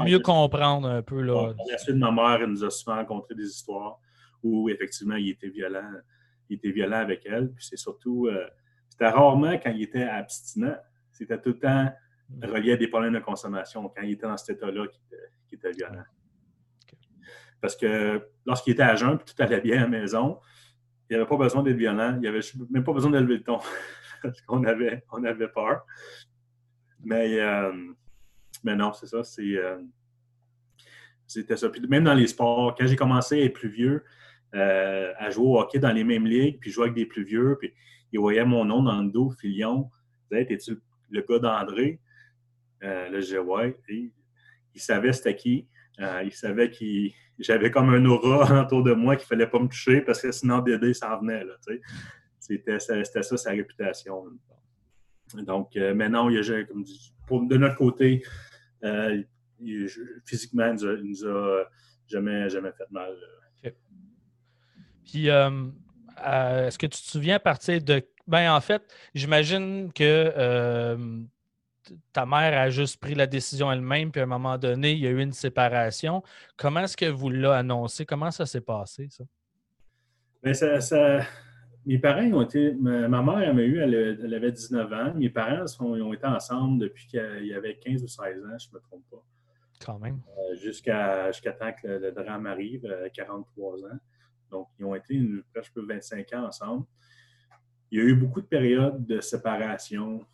[0.04, 1.20] mieux comprendre un peu.
[1.20, 1.54] Là.
[1.68, 3.98] la suite, ma mère elle nous a souvent raconté des histoires
[4.42, 5.90] où effectivement il était violent,
[6.48, 7.52] il était violent avec elle.
[7.52, 8.28] Puis c'est surtout
[8.88, 10.76] c'était rarement quand il était abstinent.
[11.10, 11.92] C'était tout le temps
[12.42, 14.86] relié à des problèmes de consommation quand il était dans cet état-là
[15.48, 16.04] qui était, violent.
[17.60, 20.40] Parce que lorsqu'il était à jeun et tout allait bien à la maison,
[21.08, 22.16] il n'avait pas besoin d'être violent.
[22.16, 23.58] Il n'avait même pas besoin d'élever le ton.
[24.22, 25.84] parce qu'on avait, on avait peur.
[27.04, 27.72] Mais, euh,
[28.64, 29.22] non, c'est ça.
[29.40, 29.82] Euh,
[31.26, 31.68] c'était ça.
[31.68, 34.04] Puis même dans les sports, quand j'ai commencé à être plus vieux,
[34.54, 37.56] euh, à jouer au hockey dans les mêmes ligues, puis jouer avec des plus vieux,
[37.58, 37.72] puis
[38.12, 39.90] il voyait mon nom dans le dos, Filion.
[40.30, 40.78] Il disait T'es-tu
[41.10, 42.00] le gars d'André?
[42.82, 43.78] Euh, Là, je disais Ouais.
[43.88, 45.66] il savait c'était qui.
[46.00, 46.84] Euh, il savait que
[47.38, 50.32] j'avais comme un aura autour de moi qu'il ne fallait pas me toucher parce que
[50.32, 51.44] sinon Dédé s'en venait.
[52.38, 54.24] C'était ça sa réputation.
[55.34, 56.64] Donc, euh, maintenant, il a,
[57.26, 58.22] comme de notre côté,
[60.26, 61.64] physiquement, il ne nous, a,
[62.06, 63.16] jamais, jamais fait mal.
[65.04, 65.50] Puis, euh,
[66.24, 68.02] est-ce que tu te souviens à partir de.
[68.26, 68.82] Ben, en fait,
[69.14, 70.96] j'imagine que euh,
[72.12, 75.06] ta mère a juste pris la décision elle-même, puis à un moment donné, il y
[75.06, 76.22] a eu une séparation.
[76.56, 78.06] Comment est-ce que vous l'avez annoncé?
[78.06, 79.24] Comment ça s'est passé, ça?
[80.42, 81.20] Bien, ça,
[81.86, 82.72] Mes parents ont été.
[82.74, 85.14] Ma, mère, elle m'a eu, elle, avait 19 ans.
[85.14, 88.74] Mes parents ont été ensemble depuis qu'il y avait 15 ou 16 ans, je ne
[88.74, 89.22] me trompe pas.
[89.84, 90.20] Quand même.
[90.38, 93.98] Euh, jusqu'à temps que le, drame arrive, à 43 ans.
[94.52, 95.18] Donc, ils ont été
[95.52, 96.86] presque 25 ans ensemble.
[97.90, 100.24] Il y a eu beaucoup de périodes de séparation,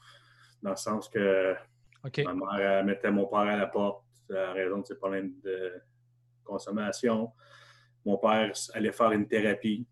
[0.63, 1.55] dans le sens que
[2.25, 5.73] ma mère mettait mon père à la porte à raison de ses problèmes de
[6.45, 7.33] consommation.
[8.05, 9.87] Mon père allait faire une thérapie,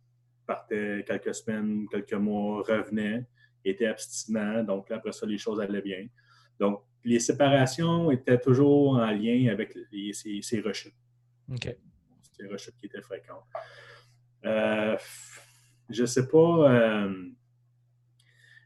[0.47, 3.27] partait quelques semaines, quelques mois, revenait,
[3.65, 4.65] était abstinent.
[4.65, 6.07] Donc, après ça, les choses allaient bien.
[6.59, 9.77] Donc, les séparations étaient toujours en lien avec
[10.13, 10.97] ces, rechutes.
[11.53, 11.77] OK.
[12.33, 13.45] Ces rechutes qui étaient fréquentes.
[14.47, 14.97] Euh,
[15.91, 16.73] je ne sais pas.
[16.73, 17.13] Euh,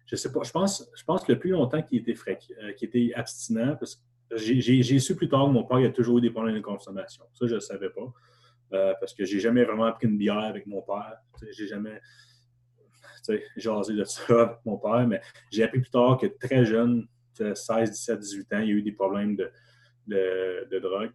[0.06, 0.42] je sais pas.
[0.42, 2.16] Je pense, je pense que le plus longtemps qu'il était,
[2.62, 6.20] euh, était abstinent, parce que j'ai su plus tard que mon père a toujours eu
[6.20, 7.24] des problèmes de consommation.
[7.32, 8.94] Ça, je ne savais pas.
[9.00, 11.16] parce que j'ai jamais vraiment pris une bière avec mon père.
[11.50, 12.00] J'ai jamais
[13.56, 17.90] jasé de ça avec mon père, mais j'ai appris plus tard que très jeune, 16,
[17.90, 19.50] 17, 18 ans, il y a eu des problèmes de,
[20.06, 21.10] de drogue.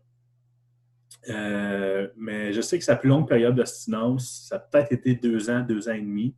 [1.29, 5.49] Euh, mais je sais que sa plus longue période d'abstinence, ça a peut-être été deux
[5.49, 6.35] ans, deux ans et demi,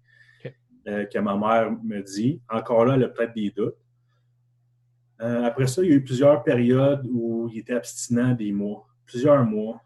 [0.87, 2.41] euh, que ma mère me dit.
[2.49, 3.75] Encore là, elle a peut-être des doutes.
[5.21, 8.87] Euh, après ça, il y a eu plusieurs périodes où il était abstinent des mois,
[9.05, 9.81] plusieurs mois,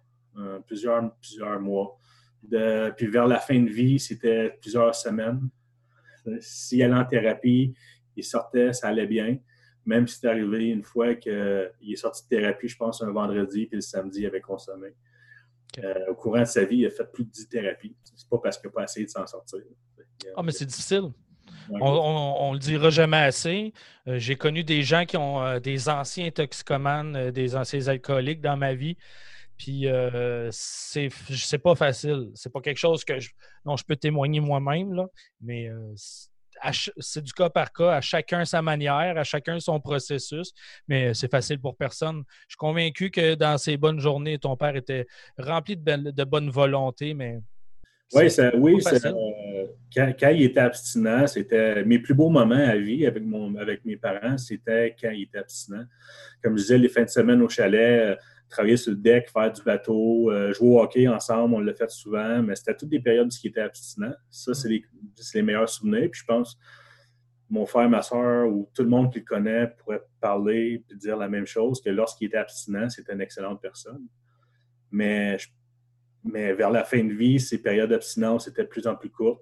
[0.68, 1.98] plusieurs, plusieurs mois.
[2.98, 5.50] puis vers la fin de vie, c'était plusieurs semaines.
[6.40, 7.74] S'il allait en thérapie,
[8.16, 9.38] il sortait, ça allait bien.
[9.86, 13.66] Même si c'est arrivé une fois qu'il est sorti de thérapie, je pense, un vendredi,
[13.66, 14.90] puis le samedi, il avait consommé.
[15.80, 17.96] Euh, au courant de sa vie, il a fait plus de 10 thérapies.
[18.04, 19.60] C'est pas parce qu'il n'a pas essayé de s'en sortir.
[20.36, 21.12] Ah, mais c'est difficile.
[21.70, 23.74] On, ne le dira jamais assez.
[24.08, 28.58] Euh, j'ai connu des gens qui ont euh, des anciens toxicomanes, des anciens alcooliques dans
[28.58, 28.98] ma vie.
[29.58, 29.86] Puis
[30.52, 32.32] c'est pas facile.
[32.34, 33.32] C'est pas quelque chose que je,
[33.64, 35.06] dont je peux témoigner moi-même,
[35.40, 35.70] mais
[36.98, 40.54] c'est du cas par cas, à chacun sa manière, à chacun son processus,
[40.88, 42.24] mais c'est facile pour personne.
[42.48, 45.06] Je suis convaincu que dans ces bonnes journées, ton père était
[45.38, 47.40] rempli de, de bonne volonté, mais
[48.14, 53.24] oui, oui euh, quand, il était abstinent, c'était mes plus beaux moments à vie avec,
[53.24, 55.86] mon, avec mes parents, c'était quand il était abstinent.
[56.44, 58.16] Comme je disais, les fins de semaine au chalet, euh,
[58.52, 61.90] travailler sur le deck, faire du bateau, euh, jouer au hockey ensemble, on l'a fait
[61.90, 64.14] souvent, mais c'était toutes des périodes qui étaient abstinents.
[64.30, 64.86] Ça, c'est les,
[65.34, 66.10] les, meilleurs souvenirs.
[66.12, 66.60] Puis je pense
[67.50, 71.18] mon frère, ma soeur ou tout le monde qui le connaît pourrait parler et dire
[71.18, 74.06] la même chose, que lorsqu'il était abstinent, c'était une excellente personne.
[74.92, 75.48] Mais je
[76.24, 79.42] mais vers la fin de vie, ces périodes d'abstinence étaient de plus en plus courtes.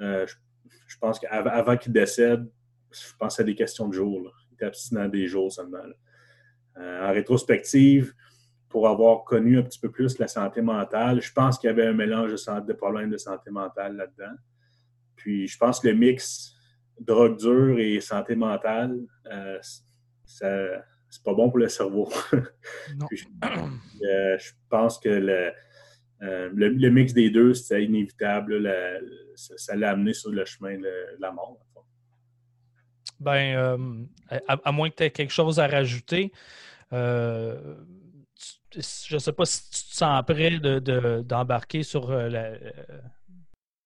[0.00, 0.26] Euh,
[0.86, 2.48] je, pense qu'avant qu'il décède,
[2.92, 4.32] je pensais à des questions de jours.
[4.50, 5.78] Il était abstinent des jours seulement.
[6.76, 8.14] Euh, en rétrospective,
[8.74, 11.86] pour avoir connu un petit peu plus la santé mentale, je pense qu'il y avait
[11.86, 14.34] un mélange de, de problèmes de santé mentale là-dedans.
[15.14, 16.56] Puis je pense que le mix
[16.98, 18.98] drogue dure et santé mentale,
[19.30, 19.60] euh,
[20.24, 22.10] c'est pas bon pour le cerveau.
[23.12, 23.24] je,
[24.40, 25.52] je, pense que le,
[26.22, 28.60] euh, le, mix des deux, c'était inévitable.
[29.36, 31.60] ça, l'a amené sur le chemin de, la mort.
[33.20, 34.04] Ben, euh,
[34.48, 36.32] à, moins que tu aies quelque chose à rajouter,
[36.92, 37.76] euh,
[38.72, 40.58] je ne sais pas si tu te sens prêt
[41.22, 42.52] d'embarquer sur la.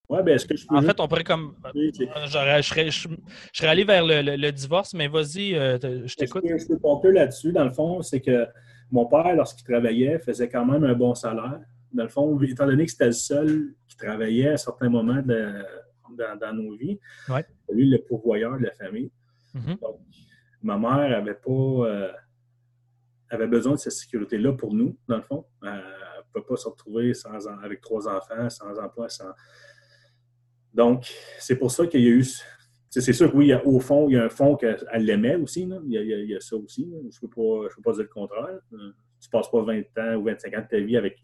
[0.09, 1.55] Ouais, ben, est-ce que je En fait, on pourrait comme.
[1.75, 6.44] je, serais, allé vers le, divorce, mais vas-y, je t'écoute.
[6.47, 8.47] Ce que je peux peu là-dessus, dans le fond, c'est que
[8.90, 11.61] mon père, lorsqu'il travaillait, faisait quand même un bon salaire
[11.92, 16.53] dans le fond, étant donné que c'était le seul qui travaillait à certains moments dans,
[16.55, 16.99] nos vies,
[17.71, 19.11] lui, le pourvoyeur de la famille.
[19.55, 19.81] Mm-hmm.
[19.81, 20.01] Donc,
[20.62, 22.12] ma mère avait pas euh,
[23.31, 25.45] avait besoin de cette sécurité-là pour nous, dans le fond.
[25.62, 29.33] Elle ne peut pas se retrouver sans, avec trois enfants, sans emploi, sans.
[30.73, 32.27] Donc, c'est pour ça qu'il y a eu.
[32.91, 35.69] C'est sûr que oui, au fond, il y a un fond qu'elle l'aimait aussi.
[35.87, 36.91] Il, y a, ça aussi.
[37.11, 38.59] Je ne peux, peux, pas dire le contraire.
[38.71, 41.19] Tu ne passes pas 20 ans ou 25 ans de ta vie avec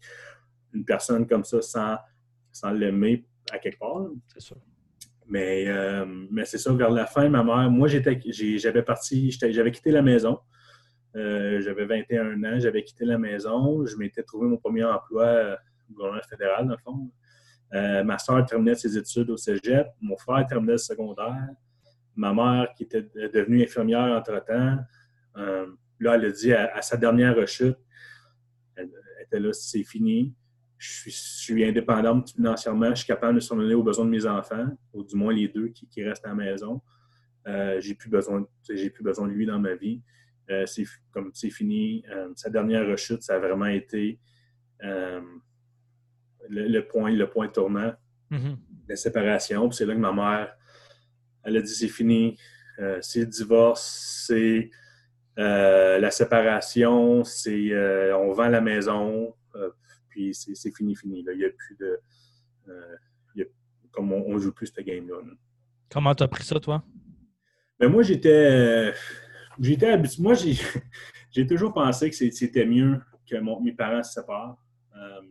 [0.73, 1.97] une personne comme ça sans,
[2.51, 4.07] sans l'aimer à quelque part.
[4.27, 4.57] C'est sûr.
[5.27, 8.19] Mais, euh, mais c'est ça, vers la fin, ma mère, moi, j'étais,
[8.57, 10.39] j'avais parti, j'avais quitté la maison.
[11.15, 13.85] Euh, j'avais 21 ans, j'avais quitté la maison.
[13.85, 15.55] Je m'étais trouvé mon premier emploi euh,
[15.89, 17.11] au gouvernement fédéral, dans le fond.
[18.05, 19.87] ma soeur terminait ses études au cégep.
[20.01, 21.47] Mon frère terminait le secondaire.
[22.15, 23.01] Ma mère, qui était
[23.33, 24.77] devenue infirmière entre-temps,
[25.35, 27.77] là, elle a dit à, sa dernière rechute,
[28.75, 28.89] elle
[29.21, 30.33] était là, c'est fini
[30.77, 35.03] je suis, indépendante financièrement, je suis capable de surmonter aux besoins de mes enfants, ou
[35.03, 36.81] du moins les deux qui, restent à la maison.
[37.47, 40.01] Euh, j'ai plus besoin, j'ai plus besoin de lui dans ma vie.
[40.49, 42.03] Euh, c'est comme c'est fini.
[42.09, 44.19] Euh, sa dernière rechute, ça a vraiment été
[46.49, 47.93] le, point, le point tournant,
[48.31, 48.57] mm-hmm.
[48.87, 49.71] la séparation.
[49.71, 50.55] c'est là que ma mère,
[51.43, 52.37] elle a dit c'est fini,
[53.01, 54.69] c'est le divorce, c'est
[55.37, 57.73] la séparation, c'est
[58.13, 59.33] on vend la maison
[60.15, 61.23] puis c'est fini, fini.
[61.23, 61.33] Là.
[61.33, 61.99] Il n'y a plus de.
[62.69, 62.95] Euh,
[63.91, 65.15] comme on ne joue plus cette game-là.
[65.89, 66.83] Comment tu as pris ça, toi?
[67.79, 68.93] Ben moi, j'étais.
[69.59, 70.21] J'étais habitué.
[70.23, 74.57] Moi, j'ai toujours pensé que c'était mieux que mes parents se séparent.
[74.95, 75.21] Euh,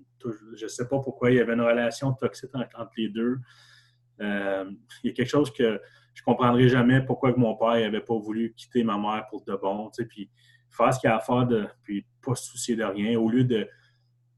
[0.57, 3.39] je ne sais pas pourquoi il y avait une relation toxique entre, les deux.
[4.21, 4.71] Euh,
[5.03, 5.81] il y a quelque chose que
[6.15, 9.55] je ne comprendrai jamais pourquoi mon père n'avait pas voulu quitter ma mère pour de
[9.55, 10.31] bon, puis
[10.71, 13.45] faire ce qu'il a à faire, de, puis pas se soucier de rien, au lieu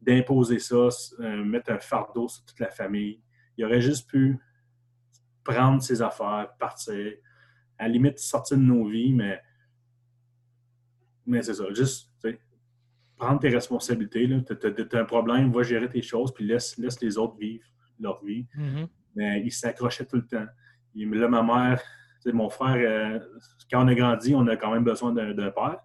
[0.01, 0.89] d'imposer ça,
[1.21, 3.21] euh, mettre un fardeau sur toute la famille.
[3.57, 4.39] Il aurait juste pu
[5.45, 7.13] prendre ses affaires, partir,
[7.79, 9.41] à la limite sortir de nos vies, mais,
[11.27, 12.11] mais c'est ça, juste
[13.17, 14.29] prendre tes responsabilités.
[14.45, 17.65] Tu as, un problème, va gérer tes choses, puis laisse, laisse les autres vivre
[17.99, 18.47] leur vie.
[18.57, 18.89] Mm-hmm.
[19.15, 20.47] Mais il s'accrochait tout le temps.
[20.95, 21.81] là, ma mère,
[22.33, 23.19] mon frère, euh,
[23.71, 25.81] quand on a grandi, on a quand même besoin d'un père.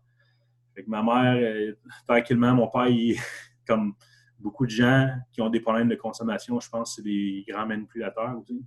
[0.76, 1.74] Fait ma mère, euh,
[2.08, 3.18] tranquillement, mon père, il,
[3.68, 3.94] comme
[4.40, 7.68] beaucoup de gens qui ont des problèmes de consommation, je pense que c'est des grands
[7.68, 8.66] manipulateurs aussi.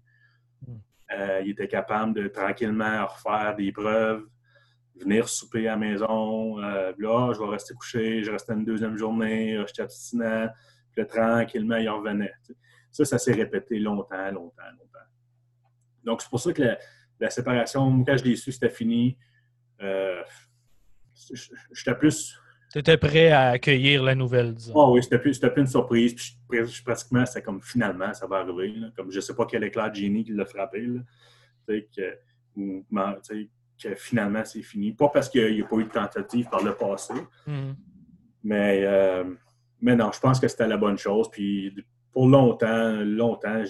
[0.67, 0.77] Hmm.
[1.13, 4.27] Euh, ils étaient capables de tranquillement refaire des preuves,
[5.01, 6.59] venir souper à la maison.
[6.61, 10.49] Euh, là, je vais rester couché, je restais une deuxième journée, je suis abstinent.
[10.93, 12.33] Puis là, tranquillement, ils revenaient.
[12.91, 15.09] Ça, ça s'est répété longtemps, longtemps, longtemps.
[16.05, 16.77] Donc, c'est pour ça que
[17.19, 19.19] la, séparation, quand je l'ai su, c'était fini.
[19.83, 20.23] Euh,
[21.73, 22.39] j'étais plus
[22.75, 24.73] tu étais prêt à accueillir la nouvelle, disons.
[24.75, 26.13] Oh oui, c'était plus, plus, une surprise.
[26.49, 28.75] Puis, pratiquement, c'était comme finalement, ça va arriver.
[28.97, 30.85] Comme je ne sais pas quel éclat de génie qui l'a frappé.
[31.69, 32.19] que,
[33.89, 34.93] que finalement c'est fini.
[34.93, 37.15] Pas parce qu'il n'y a pas eu de tentative par le passé,
[37.47, 37.77] Mhm.
[38.43, 39.25] mais, euh,
[39.81, 41.31] mais non, je pense que c'était la bonne chose.
[41.31, 41.75] Puis
[42.13, 43.63] pour longtemps, longtemps,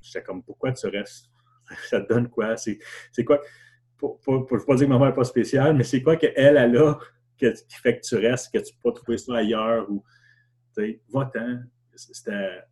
[0.00, 1.30] j'étais comme pourquoi tu restes?
[1.90, 2.56] Ça te donne quoi?
[2.56, 2.78] C'est
[3.24, 3.40] quoi?
[3.96, 5.84] Pour, pour, pour- je ne veux pas dire que ma mère n'est pas spéciale, mais
[5.84, 6.98] c'est quoi qu'elle, elle a
[7.38, 10.04] que, qui fait que tu restes, que tu peux pas trouver ça ailleurs ou
[11.12, 11.60] va-t'en.
[11.94, 12.62] C'était.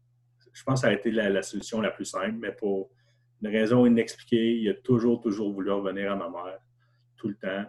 [0.52, 2.90] Je pense que ça a été la, la solution la plus simple, mais pour
[3.42, 6.58] une raison inexpliquée, il a toujours, toujours voulu revenir à ma mère,
[7.16, 7.64] tout le temps.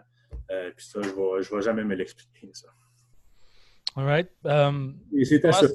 [0.50, 2.68] Euh, puis ça, je ne vais, je vais jamais me l'expliquer, ça.
[3.96, 4.30] All right.
[4.44, 5.66] Um, Et c'était ça.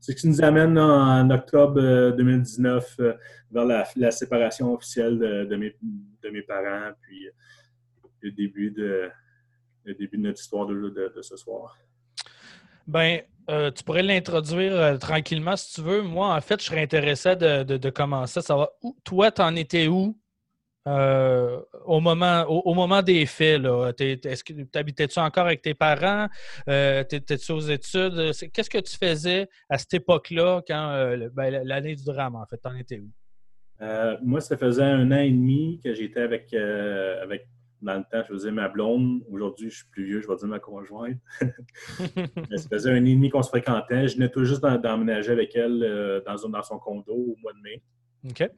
[0.00, 3.14] ce qui nous amène en octobre euh, 2019 euh,
[3.50, 5.76] vers la, la séparation officielle de, de mes,
[6.22, 7.30] de mes parents, puis euh,
[8.22, 9.10] le début de,
[9.84, 11.76] le début de notre histoire de ce soir.
[12.88, 13.20] Ben,
[13.50, 16.00] euh, tu pourrais l'introduire euh, tranquillement si tu veux.
[16.00, 20.18] Moi, en fait, je serais intéressé de, commencer à savoir où, toi, t'en étais où
[20.86, 23.60] euh, au, moment, au, moment des faits?
[23.60, 23.92] Là?
[23.92, 26.28] T'es- Est-ce que t'habitais-tu encore avec tes parents?
[26.66, 28.32] T'étais-tu aux études?
[28.54, 32.56] Qu'est-ce que tu faisais à cette époque-là, quand ben, l'année du drame, en fait?
[32.56, 33.10] T'en étais où?
[34.22, 37.48] Moi, ça faisait un an et demi que j'étais avec, avec,
[37.82, 39.22] dans le temps, je faisais ma blonde.
[39.30, 41.18] Aujourd'hui, je suis plus vieux, je vais dire ma conjointe.
[42.50, 44.08] Mais ça faisait un an et demi qu'on se fréquentait.
[44.08, 47.82] Je venais tout juste d'emménager avec elle euh, dans, son condo au mois de mai.
[48.28, 48.50] OK.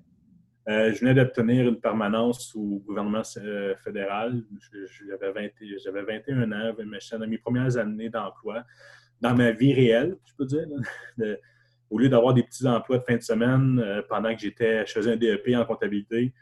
[0.69, 4.43] Euh, je venais d'obtenir une permanence au gouvernement euh, fédéral.
[5.09, 5.49] J'avais 20
[5.83, 6.75] j'avais 21 ans,
[7.19, 8.63] dans mes premières années d'emploi.
[9.21, 10.67] Dans ma vie réelle, je peux dire.
[11.19, 11.39] de-
[11.91, 14.93] au lieu d'avoir des petits emplois de fin de semaine euh, pendant que j'étais, je
[14.93, 16.33] faisais un DEP en comptabilité,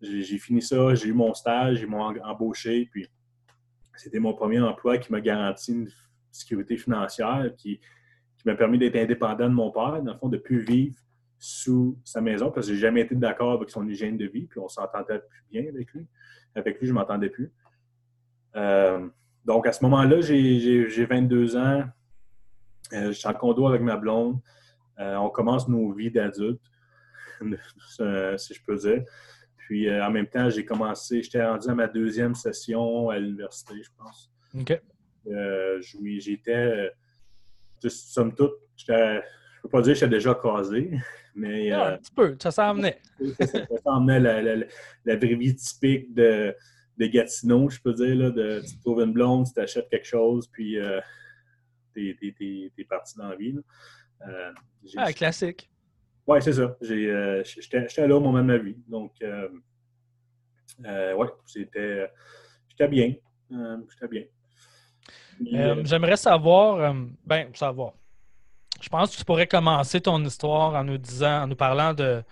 [0.00, 3.06] j'ai fini ça, j'ai eu mon stage, ils m'ont embauché, puis
[3.96, 5.88] c'était mon premier emploi qui m'a garanti une
[6.30, 10.38] sécurité financière, qui, qui m'a permis d'être indépendant de mon père, dans le fond, de
[10.38, 10.96] plus vivre
[11.38, 14.60] sous sa maison, parce que j'ai jamais été d'accord avec son hygiène de vie, puis
[14.60, 16.06] on s'entendait plus bien avec lui.
[16.54, 17.52] Avec lui, je m'entendais plus.
[18.56, 19.08] Euh,
[19.44, 21.84] donc, à ce moment-là, j'ai j'ai- j'ai 22 ans.
[22.92, 24.40] Euh, je suis en condo avec ma blonde.
[24.98, 26.60] Euh, on commence nos vies d'adultes,
[27.40, 29.04] si je peux dire.
[29.68, 33.74] Puis, euh, en même temps, j'ai commencé, j'étais rendu à ma deuxième session à l'université,
[33.82, 34.32] je pense.
[34.58, 34.80] OK.
[35.26, 36.88] Euh, j'étais, euh,
[37.82, 39.16] juste, somme toute, j'étais-
[39.56, 40.90] je peux pas dire que j'étais déjà casé,
[41.34, 42.98] mais Ah, un petit peu, ça s'en venait.
[43.40, 44.64] ça, ça ressemblait la, la,
[45.04, 46.54] la, vie typique de,
[46.96, 50.48] de Gatineau, je peux dire, là, de, tu trouves une blonde, tu t'achètes quelque chose,
[50.48, 50.98] puis euh,
[51.92, 52.16] t'es,
[52.88, 53.52] parti dans la vie.
[53.52, 53.60] là.
[54.28, 54.52] Euh,
[54.96, 55.70] Ah, classique.
[56.28, 56.76] Ouais, c'est ça.
[56.82, 58.76] J'ai, euh, j'étais, j'étais là au moment de ma vie.
[58.86, 59.48] Donc, euh,
[60.84, 62.08] euh, ouais, c'était,
[62.68, 63.14] j'étais bien.
[63.50, 64.24] J'étais bien.
[65.84, 67.92] J'aimerais savoir, ben, savoir.
[68.80, 72.22] Je pense que tu pourrais commencer ton histoire en nous disant, en nous parlant de.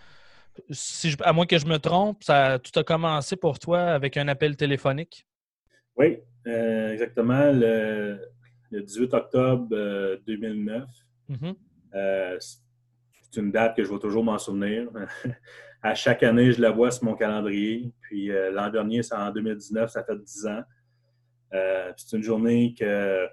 [0.70, 4.16] Si je- à moins que je me trompe, ça, tout a commencé pour toi avec
[4.16, 5.26] un appel téléphonique?
[5.96, 7.50] Oui, euh, exactement.
[7.52, 8.20] Le,
[8.70, 10.88] le 18 octobre euh, 2009,
[11.28, 11.54] Mhm.
[11.94, 12.38] euh,
[13.36, 14.88] c'est une date que je vais toujours m'en souvenir.
[15.82, 17.92] à chaque année, je la vois sur mon calendrier.
[18.00, 20.62] Puis euh, l'an dernier, c'est en 2019, ça fait 10 ans.
[21.52, 23.28] Euh, c'est une journée que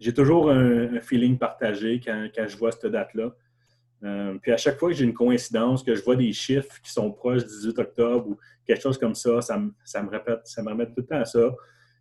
[0.00, 3.30] j'ai toujours un, feeling partagé quand, quand je vois cette date-là.
[4.04, 6.90] Euh, puis à chaque fois que j'ai une coïncidence, que je vois des chiffres qui
[6.90, 10.40] sont proches du 18 octobre ou quelque chose comme ça, ça me, ça me répète,
[10.44, 11.54] ça me remet tout le temps à ça.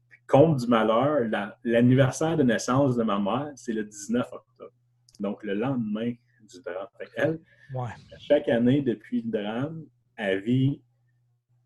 [0.10, 4.72] Puis, compte du malheur, la- l'anniversaire de naissance de ma mère, c'est le 19 octobre.
[5.22, 6.88] Donc le lendemain du drame.
[7.16, 7.40] Elle,
[7.74, 7.90] Ouais.
[8.20, 9.86] chaque année depuis le drame,
[10.18, 10.82] elle vit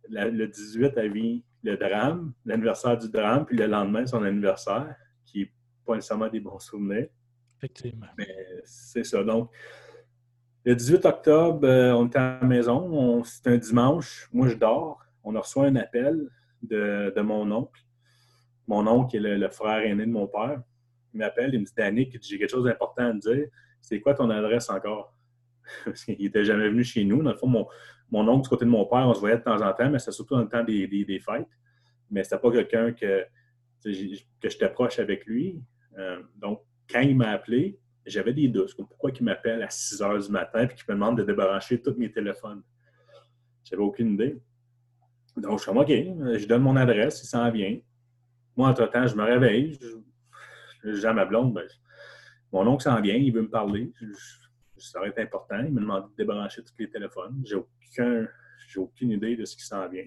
[0.10, 4.96] la- le 18, elle vit le drame, l'anniversaire du drame, puis le lendemain, son anniversaire,
[5.26, 5.52] qui n'est
[5.86, 7.08] pas nécessairement des bons souvenirs.
[7.58, 8.06] Effectivement.
[8.18, 8.28] Mais
[8.66, 9.24] c'est ça.
[9.24, 9.50] Donc,
[10.64, 12.78] le 18 octobre, euh, on était à la maison.
[12.92, 14.28] on- C'est un dimanche.
[14.32, 15.02] Moi, je dors.
[15.24, 16.28] On a reçu un appel
[16.62, 17.82] de, de mon oncle.
[18.68, 20.62] Mon oncle est le, le frère aîné de mon père.
[21.16, 23.48] Il m'appelle, il me dit Danick, j'ai quelque chose d'important à te dire.
[23.82, 25.16] C'est quoi ton adresse encore?
[25.86, 27.24] Parce qu'il n'était jamais venu chez nous.
[27.24, 27.66] Dans le fond, mon,
[28.12, 29.98] mon oncle du côté de mon père, on se voyait de temps en temps, mais
[30.00, 31.48] c'était surtout dans le temps des, des- des fêtes.
[32.12, 33.24] Mais c'était pas quelqu'un que,
[33.84, 33.92] que
[34.50, 35.64] j'étais proche avec lui.
[35.98, 38.76] Euh, donc, quand il m'a appelé, j'avais des doutes.
[38.76, 41.96] Pourquoi il m'appelle à 6 heures du matin et qu'il me demande de débrancher tous
[41.98, 42.62] mes téléphones?
[43.64, 44.38] J'avais aucune idée.
[45.38, 47.80] Donc, je suis comme, OK, je donne mon adresse, il s'en vient.
[48.56, 49.78] Moi, entre-temps, je me réveille.
[49.82, 49.88] Je,
[50.94, 51.66] je dis à ma blonde, ben,
[52.52, 53.92] mon oncle s'en vient, il veut me parler.
[54.00, 54.14] Je-
[54.78, 55.60] ça va être important.
[55.66, 57.42] Il me demande de débrancher tous les téléphones.
[57.46, 58.28] J'ai aucun,
[58.78, 60.06] aucune idée de ce qui s'en vient.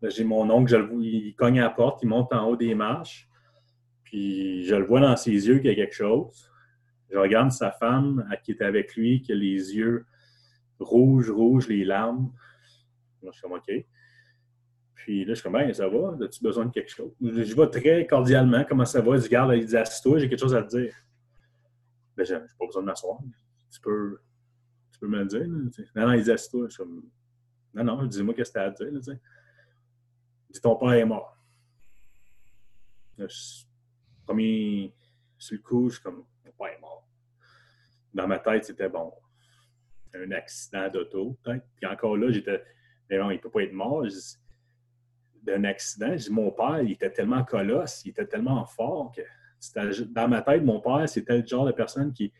[0.00, 2.56] Là, J'ai mon oncle, je le il cogne à la porte, il monte en haut
[2.56, 3.28] des marches.
[4.04, 6.50] Puis je le vois dans ses yeux qu'il y a quelque chose.
[7.10, 10.06] Je regarde sa femme qui était avec lui, qui a les yeux
[10.80, 12.32] rouge, rouge, les larmes.
[13.22, 13.86] Moi, je suis comme.
[15.02, 17.10] Puis là, je suis comme, ben, ça va, as-tu besoin de quelque chose?
[17.20, 19.16] Je vais très cordialement, comment ça va?
[19.16, 20.94] Il dit, garde, il dit, assis-toi, j'ai quelque chose à te dire.
[22.16, 23.18] Ben, j'ai pas besoin de m'asseoir.
[23.72, 24.20] Tu peux,
[24.92, 25.44] tu peux me le dire.
[25.48, 26.66] non, non, il dit, assis-toi.
[26.68, 27.02] Je suis comme,
[27.74, 28.86] non, non, dis-moi qu'est-ce que tu as à dire.
[28.92, 31.36] il dit, ton père est mort.
[33.18, 33.64] Là, je,
[34.24, 34.94] premier,
[35.36, 37.08] sur le coup, je suis comme, mon père est mort.
[38.14, 39.12] Dans ma tête, c'était bon.
[40.14, 41.66] Un accident d'auto, peut-être.
[41.74, 42.62] Puis encore là, j'étais,
[43.10, 44.04] mais non, il peut pas être mort.
[45.42, 49.22] D'un accident, je dis, mon père, il était tellement colosse, il était tellement fort que
[50.06, 52.32] dans ma tête, mon père, c'était le genre de personne qui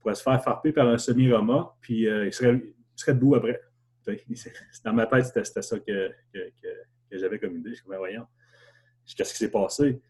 [0.00, 3.60] pourrait se faire frapper par un semi-roma, puis euh, il, serait, il, serait, debout après.
[4.84, 7.70] Dans ma tête, c'était ça que, que, j'avais comme idée.
[7.70, 8.26] Je suis comme, voyons,
[9.04, 10.00] qu'est-ce qui s'est passé?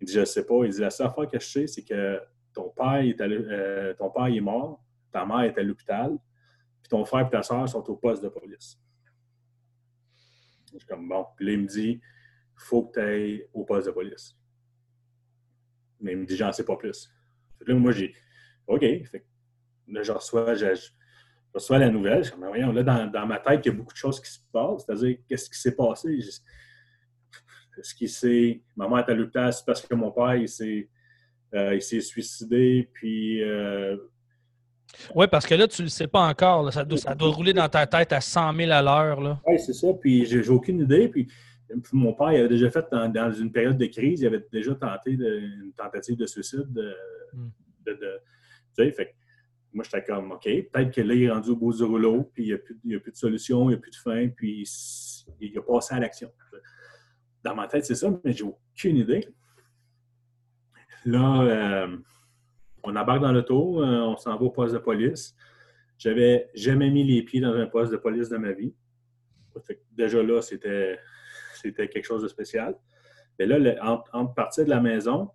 [0.00, 0.64] Il dit, je ne sais pas.
[0.64, 2.20] Il dit, la seule affaire que je sais, c'est que
[2.54, 6.16] ton père, est euh, ton père est mort, ta mère est à l'hôpital,
[6.80, 8.78] puis ton frère et ta soeur sont au poste de police.
[10.78, 11.26] Je suis comme, bon.
[11.36, 12.00] Puis là, il me dit,
[12.56, 14.36] faut que tu ailles au poste de police.
[16.00, 17.10] Mais il me dit, j'en sais pas plus.
[17.66, 18.14] là, moi, j'ai,
[18.66, 18.80] OK.
[18.80, 19.26] Fait
[19.88, 20.66] là, je reçois, je,
[21.52, 22.22] reçois la nouvelle.
[22.22, 24.20] Je suis comme, voyons, là, dans, dans, ma tête, il y a beaucoup de choses
[24.20, 24.84] qui se passent.
[24.86, 26.18] C'est-à-dire, qu'est-ce qui s'est passé?
[27.80, 28.60] ce qui s'est.
[28.74, 30.88] Maman est à l'hôpital, c'est parce que mon père, il s'est,
[31.54, 33.42] euh, suicidé, puis.
[33.42, 33.96] Euh,
[35.14, 36.72] oui, parce que là, tu ne le sais pas encore.
[36.72, 39.40] Ça, doit, ça, doit, rouler dans ta tête à 100 000 à l'heure.
[39.46, 39.88] Oui, c'est ça.
[40.00, 41.08] Puis, j'ai, aucune idée.
[41.08, 41.28] Puis,
[41.92, 45.12] mon père, il avait déjà fait, dans, une période de crise, il avait déjà tenté
[45.12, 46.72] une tentative de suicide.
[46.72, 46.94] De,
[47.34, 47.50] hmm.
[47.86, 47.94] tu
[48.76, 49.14] sais, fait
[49.72, 52.44] moi, j'étais comme, OK, peut-être que là, il est rendu au bout du rouleau, puis
[52.44, 54.66] il n'y a, a, plus de solution, il n'y a plus de fin, puis
[55.40, 56.30] il a passé à l'action
[57.44, 59.26] dans ma tête, c'est ça, mais j'ai aucune idée.
[61.04, 61.96] Là, euh,
[62.88, 65.36] on embarque dans l'auto, euh, on s'en va au poste de police.
[65.98, 68.74] J'avais jamais mis les pieds dans un poste de police de ma vie.
[69.92, 70.98] déjà là, c'était,
[71.62, 72.74] quelque chose de spécial.
[73.38, 73.78] Mais là,
[74.12, 75.30] entre, partir de la maison,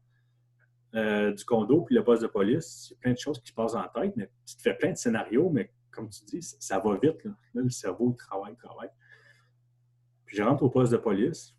[0.95, 3.49] euh, du condo puis le poste de police, il y a plein de choses qui
[3.49, 6.41] se passent en tête, mais tu te fais plein de scénarios, mais comme tu dis,
[6.41, 7.23] ça va vite.
[7.23, 8.89] Là, le cerveau travaille, travaille.
[10.25, 11.55] Puis je rentre au poste de police.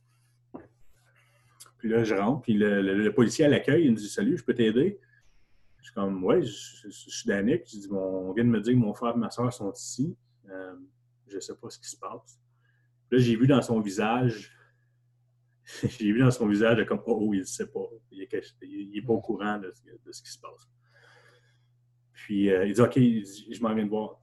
[1.79, 4.55] Puis là, je rentre, puis le, policier à l'accueil, il me dit Salut, je peux
[4.55, 4.99] t'aider
[5.85, 7.65] Je suis comme Ouais, je, suis Danick.
[7.67, 9.71] Je dis bon, On vient de me dire que mon frère et ma soeur sont
[9.71, 10.17] ici.
[10.49, 10.77] Euh,
[11.27, 12.41] je ne sais pas ce qui se passe.
[13.11, 14.51] Là, j'ai vu dans son visage,
[15.83, 17.87] j'ai vu dans son visage comme Oh, oh il ne sait pas.
[18.11, 19.71] Il n'est pas au courant de,
[20.11, 20.67] ce qui se passe.
[22.15, 24.23] Puis euh, il dit OK, je m'en viens de voir.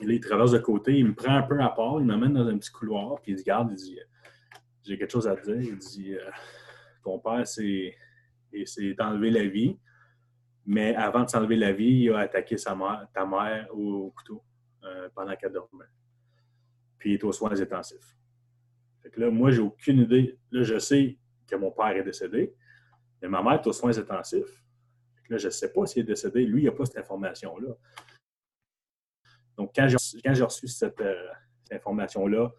[0.00, 2.46] Là, il traverse de côté, il me prend un peu à part, il m'amène dans
[2.46, 3.98] un petit couloir, puis il dit Garde, il dit
[4.82, 5.60] j'ai quelque chose à te dire.
[5.60, 6.30] Il dit euh,
[7.04, 7.94] Ton père s'est
[8.98, 9.76] enlevé la vie,
[10.68, 14.44] mais avant de s'enlever la vie, il a attaqué sa mère, ta mère au, couteau
[14.84, 15.86] euh, pendant qu'elle dormait.
[16.98, 18.18] Puis il est aux soins intensifs.
[19.02, 20.38] Fait que là, moi, j'ai aucune idée.
[20.50, 21.16] Là, je sais
[21.46, 22.54] que mon père est décédé,
[23.22, 24.62] mais ma mère est aux soins intensifs.
[25.30, 26.44] là, je ne sais pas s'il est décédé.
[26.44, 27.74] Lui, il n'a pas cette information-là.
[29.56, 31.28] Donc, quand j'ai reçu cette, euh,
[31.64, 32.52] cette information-là,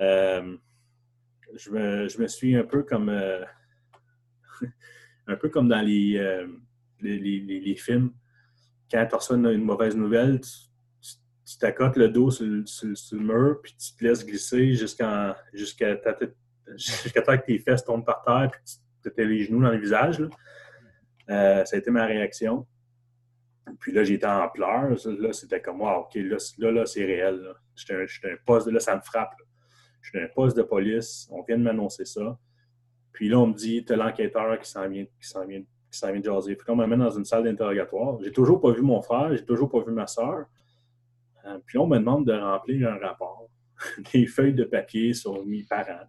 [0.00, 3.44] je me, suis un peu comme euh,
[5.28, 6.18] un peu comme dans les,
[7.08, 8.12] les, films.
[8.90, 13.94] Quand tu reçois une, mauvaise nouvelle, tu t'accotes le dos sur, le mur, puis tu
[13.94, 15.96] te laisses glisser jusqu'à jusqu'à
[16.76, 18.60] jusqu'à temps que tes fesses tombent par terre, puis
[19.02, 20.20] tu te les genoux dans le visage.
[21.30, 22.66] Euh, ça a été ma réaction.
[23.80, 24.90] Puis là, j'étais en pleurs.
[24.90, 26.36] Là, c'était comme, wow, OK, là,
[26.70, 27.54] là, c'est réel.
[27.74, 29.34] J'étais un, poste, là, ça me frappe.
[30.02, 32.38] Je suis un poste de police, on vient de m'annoncer ça.
[33.12, 35.62] Puis là, on me dit, tu as l'enquêteur qui s'en vient, qui vient,
[35.94, 36.56] qui s'en vient de jaser.
[36.56, 38.18] Puis là, on m'amène dans une salle d'interrogatoire.
[38.22, 40.46] J'ai toujours pas vu mon frère, j'ai toujours pas vu ma soeur.
[41.46, 43.48] Euh, puis on me demande de remplir un rapport,
[44.12, 46.06] des feuilles de papier sur mes parents.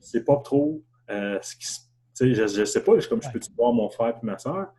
[0.00, 1.80] C'est pas trop euh, ce qui se.
[2.20, 4.72] Je ne sais pas, comme je peux-tu voir mon frère et ma soeur?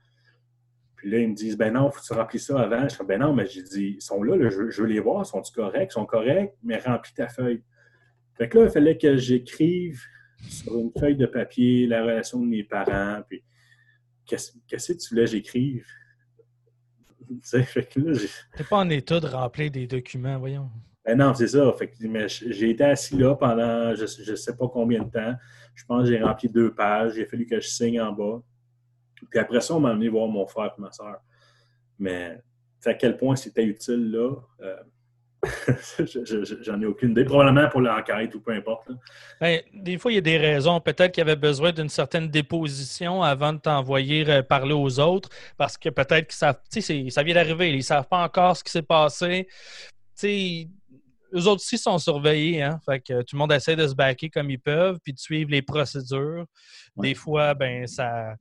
[0.97, 2.81] Puis là, ils me disent, ben non, il faut que tu remplisses ça avant.
[2.81, 5.25] Je dis, ben non, mais j'ai dit, ils sont là, je, je, veux les voir,
[5.25, 5.91] sont-ils corrects?
[5.91, 7.63] Ils sont corrects, mais remplis ta feuille.
[8.37, 10.01] Fait que là, il fallait que j'écrive
[10.49, 13.41] sur une feuille de papier la relation de mes parents, puis
[14.29, 15.85] qu'est-ce que tu voulais que j'écrive?
[17.51, 20.69] T'es pas en état de remplir des documents, voyons.
[21.05, 21.71] Ben non, c'est ça.
[21.73, 21.91] Fait
[22.29, 25.35] j'ai été assis là pendant je ne sais pas combien de temps.
[25.75, 27.13] Je pense que j'ai rempli deux pages.
[27.15, 28.41] Il a fallu que je signe en bas.
[29.29, 31.17] Puis après ça, on m'a amené voir mon frère et ma soeur.
[31.97, 32.41] Mais
[32.85, 34.77] à quel point c'était utile là, euh,
[36.61, 37.23] J'en ai aucune idée.
[37.23, 38.91] Probablement pour l'enquête ou peu importe.
[39.39, 40.79] Ben, des fois, il y a des raisons.
[40.81, 45.29] Peut-être qu'il y avait besoin d'une certaine déposition avant de t'envoyer euh, parler aux autres
[45.57, 46.59] parce que peut-être que ça,
[47.09, 47.69] ça vient d'arriver.
[47.71, 49.47] Ils ne savent pas encore ce qui s'est passé.
[50.15, 50.67] T'sais,
[51.33, 52.61] eux autres aussi sont surveillés.
[52.61, 52.79] Hein?
[52.85, 55.51] Fait que tout le monde essaie de se baquer comme ils peuvent puis de suivre
[55.51, 56.45] les procédures.
[56.97, 58.35] Des fois, ben, ça,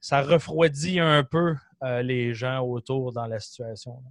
[0.00, 4.02] ça refroidit un peu euh, les gens autour dans la situation.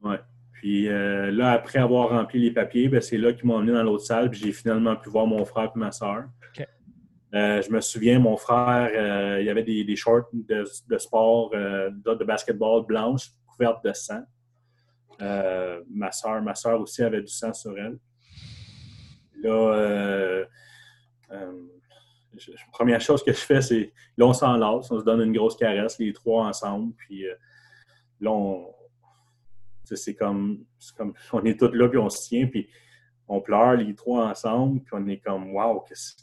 [0.00, 0.16] Oui.
[0.58, 3.82] Puis euh, là, après avoir rempli les papiers, ben, c'est là qu'ils m'ont emmené dans
[3.82, 6.24] l'autre salle, puis j'ai finalement pu voir mon frère et ma soeur.
[7.34, 10.64] Euh, je me souviens, mon frère, il y avait des, shorts de,
[10.98, 14.22] sport, de, basketball blanches couvertes de sang.
[15.20, 17.98] ma soeur, ma soeur aussi avait du sang sur elle.
[19.42, 20.46] Là,
[22.46, 25.56] la première chose que je fais, c'est là, on s'enlace, on se donne une grosse
[25.56, 27.34] caresse, les trois ensemble, puis euh,
[28.20, 28.66] là, on,
[29.96, 30.64] c'est comme,
[31.32, 32.68] on est tous là, puis on se tient, puis
[33.28, 36.16] on pleure les trois ensemble, puis on est comme, waouh, qu'est-ce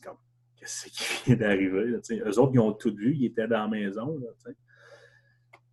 [0.90, 2.00] qui vient d'arriver?
[2.12, 4.18] Eux autres, ils ont tout vu, ils étaient dans la maison.
[4.18, 4.52] Là,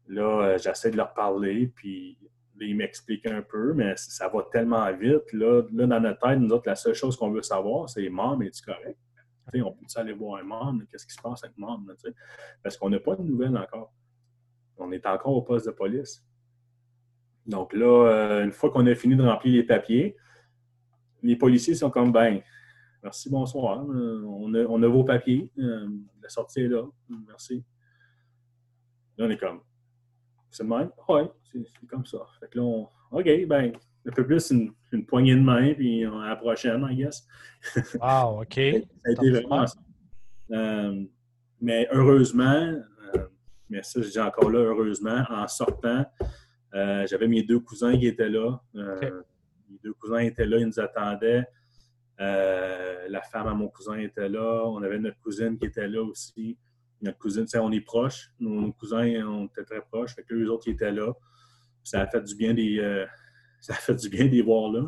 [0.09, 2.18] là euh, j'essaie de leur parler, puis
[2.61, 5.32] ils m'expliquent un peu, mais ça va tellement vite.
[5.32, 8.40] Là, là, dans notre tête, nous autres, la seule chose qu'on veut savoir, c'est Maman,
[8.43, 8.99] es-tu correct?
[9.55, 11.93] on peut aller voir un membre, qu'est-ce qui se passe avec le membre?
[12.62, 13.93] Parce qu'on n'a pas de nouvelles encore.
[14.78, 16.24] On est encore au poste de police.
[17.47, 20.16] Donc là, euh, une fois qu'on a fini de remplir les papiers,
[21.22, 22.40] les policiers sont comme ben,
[23.03, 23.84] merci, bonsoir.
[23.88, 25.51] Euh, on, a, vos papiers.
[25.59, 25.88] Euh,
[26.22, 26.84] la sortie est là.
[27.26, 27.64] Merci.
[29.16, 29.61] Là, on est comme.
[30.51, 30.90] C'est le même?
[31.09, 32.18] Oui, c'est comme ça.
[32.40, 33.72] Fait que là, on, OK, ben,
[34.07, 37.26] un peu plus une, poignée de main, puis à la prochaine, I guess.
[38.01, 38.55] Wow, OK.
[38.55, 39.78] ça a été vraiment ça.
[40.51, 41.05] Euh,
[41.61, 42.72] mais heureusement,
[43.14, 43.28] euh,
[43.70, 46.05] mais ça, je dis encore là, heureusement, en sortant,
[46.75, 48.61] euh, j'avais mes deux cousins qui étaient là.
[48.75, 51.45] Mes deux cousins étaient là, ils nous attendaient.
[52.18, 54.62] la femme à mon cousin était là.
[54.66, 56.59] On avait notre cousine qui était là aussi.
[57.01, 58.31] Notre cousine, on est proches.
[58.39, 60.14] Nos, cousins, on était très proches.
[60.14, 61.12] Fait que eux autres, qui étaient là.
[61.83, 63.07] Ça a fait du bien des,
[63.62, 64.83] ça fait du bien d'y voir là.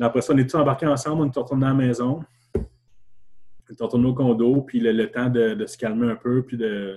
[0.00, 2.24] après ça, on est tous embarqués ensemble, on est retournés à la maison?
[2.54, 6.96] On est retournés au condo, puis le, temps de, se calmer un peu, puis de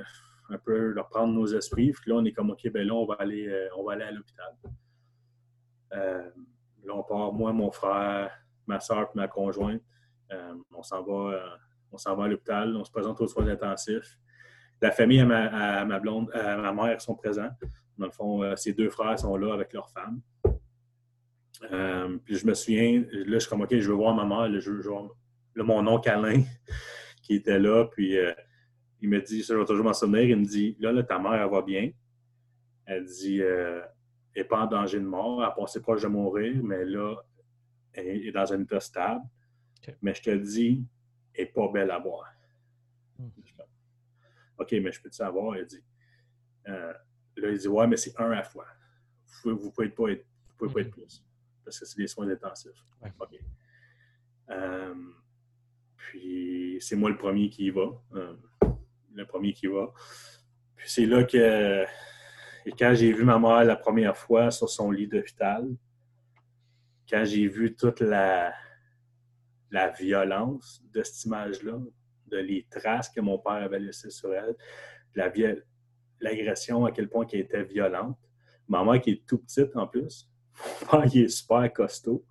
[0.49, 1.91] un peu reprendre nos esprits.
[1.91, 4.03] Puis là, on est comme OK, ben là, on va aller, euh, on va aller
[4.03, 4.55] à l'hôpital.
[5.93, 6.29] Euh,
[6.83, 8.31] là, on part, moi, mon frère,
[8.65, 9.81] ma soeur et ma conjointe.
[10.31, 11.59] Euh, on s'en va,
[11.91, 14.19] on s'en va à l'hôpital, on se présente aux soins intensifs.
[14.81, 17.49] La famille à ma, blonde, à ma mère sont présents.
[17.97, 20.21] Dans le fond, ses deux frères sont là avec leur femme.
[21.71, 24.49] Euh, puis je me souviens, là, je suis comme, OK, je veux voir ma mère,
[24.49, 26.43] là, mon oncle Alain
[27.23, 28.15] qui était là, puis
[29.01, 31.19] il me dit, ça, je vais toujours m'en souvenir, il me dit, là, là, ta
[31.19, 31.91] mère, elle va bien.
[32.85, 33.91] Elle dit, elle
[34.35, 37.15] n'est pas en danger de mort, elle pensait proche de mourir, mais là,
[37.93, 39.23] elle est dans un état stable.
[40.01, 40.85] Mais je te dis,
[41.33, 42.25] elle n'est pas belle à voir.
[43.19, 43.29] Hmm.
[44.57, 45.83] OK, mais je peux te savoir, elle dit.
[47.37, 48.65] Là, il dit Ouais, mais c'est un à la fois.
[49.43, 50.25] Vous ne pouvez, pas être,
[50.57, 51.23] pouvez pas être plus.
[51.63, 52.83] Parce que c'est des soins intensifs.
[53.19, 53.39] OK.
[54.49, 54.95] Euh,
[55.95, 58.01] puis c'est moi le premier qui y va.
[58.13, 58.35] Euh,
[59.17, 59.91] le premier qui va.
[60.75, 61.85] Puis c'est là que
[62.67, 65.65] et quand j'ai vu ma mère la première fois sur son lit d'hôpital,
[67.09, 68.53] quand j'ai vu toute la,
[69.71, 71.79] la violence de cette image-là,
[72.25, 74.53] de les traces que mon père avait laissées sur elle,
[75.15, 75.31] la,
[76.19, 78.19] l'agression, à quel point elle était violente.
[78.67, 80.29] Maman qui est tout petite en plus.
[80.81, 82.25] Mon père qui est super costaud.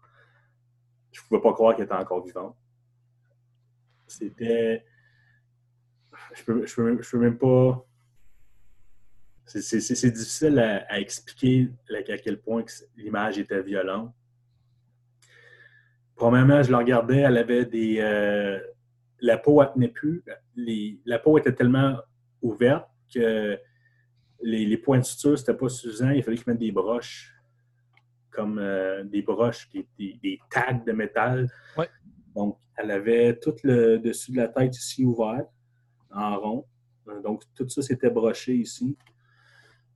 [1.12, 2.58] Je ne pouvais pas croire qu'elle était encore vivante.
[4.06, 4.84] C'était.
[6.36, 7.84] Je peux, je peux, je peux même pas.
[9.46, 12.64] C'est difficile à, expliquer à quel point
[12.96, 14.12] l'image était violente.
[16.14, 17.98] Premièrement, je la regardais, elle avait des.
[18.00, 18.58] Euh,
[19.20, 20.22] la peau, elle tenait plus.
[21.04, 21.96] la peau était tellement
[22.42, 23.58] ouverte que
[24.42, 26.10] les, les points de suture, c'était pas suffisant.
[26.10, 27.34] Il fallait qu'ils mettent des broches,
[28.30, 31.48] comme euh, des broches, des, des, tags de métal.
[32.34, 35.46] Donc, elle avait tout le dessus de la tête ici ouvert,
[36.16, 36.66] en rond.
[37.08, 38.96] Euh, donc, tout ça, c'était broché ici.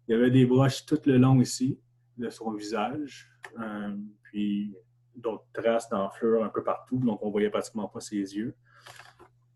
[0.06, 1.78] Il y avait des broches tout le long ici
[2.16, 3.30] de son visage.
[3.58, 4.74] Euh, puis
[5.16, 6.98] d'autres traces d'enflure un peu partout.
[6.98, 8.54] Donc, on voyait pratiquement pas ses yeux.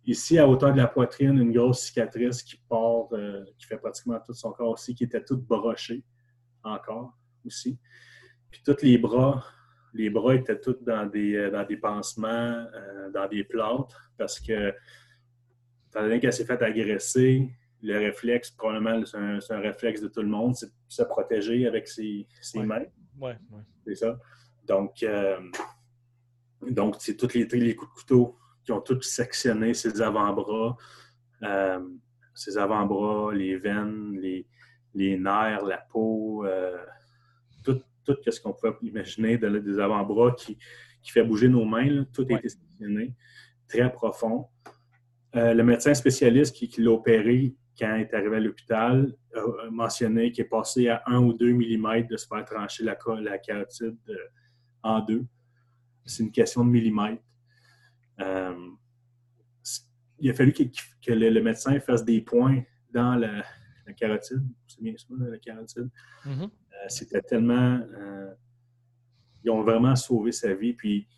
[0.06, 4.18] Ici, à hauteur de la poitrine, une grosse cicatrice qui part, euh, qui fait pratiquement
[4.26, 6.04] tout son corps aussi, qui était toute brochée
[6.62, 7.78] encore aussi.
[8.50, 9.44] Puis tous les bras,
[9.94, 12.66] les bras étaient tous dans des, dans des pansements,
[13.12, 14.74] dans des plâtres, parce que,
[15.94, 17.48] étant donné qu'elle s'est fait agresser,
[17.82, 21.86] le réflexe, probablement, c'est un, réflexe de tout le monde, c'est de se protéger avec
[21.86, 22.84] ses, mains.
[23.20, 23.36] Ouais,
[23.86, 24.18] C'est ça.
[24.66, 25.38] Donc, euh,
[26.62, 30.76] donc c'est tous les, les coups de couteau qui ont tous sectionné ses avant-bras,
[31.42, 31.80] euh,
[32.34, 34.46] ses avant-bras, les veines, les,
[34.94, 36.82] les, nerfs, la peau, euh,
[37.62, 40.58] tout, tout ce qu'on pouvait imaginer de, des avant-bras qui,
[41.02, 42.04] qui, fait bouger nos mains.
[42.14, 43.14] tout a été sectionné,
[43.68, 44.48] très profond.
[45.34, 50.30] Le médecin spécialiste qui, qui l'a opéré quand il est arrivé à l'hôpital, a mentionné
[50.30, 53.96] qu'il est passé à 1 ou 2 mm de se faire trancher la, la carotide
[54.08, 54.16] euh,
[54.82, 55.24] en deux.
[56.06, 57.22] C'est une question de millimètres.
[58.20, 58.68] Euh,
[60.20, 60.62] il a fallu que,
[61.12, 62.62] le, médecin fasse des points
[62.92, 63.42] dans la,
[63.96, 64.42] carotide.
[64.66, 65.90] C'est bien ça, la carotide.
[66.24, 66.42] Mm-hmm.
[66.42, 67.80] Euh, c'était tellement.
[69.42, 70.74] ils ont vraiment sauvé sa vie.
[70.74, 71.08] Puis,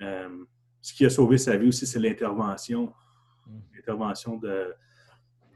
[0.00, 2.92] ce qui a sauvé sa vie aussi, c'est l'intervention.
[3.86, 4.74] De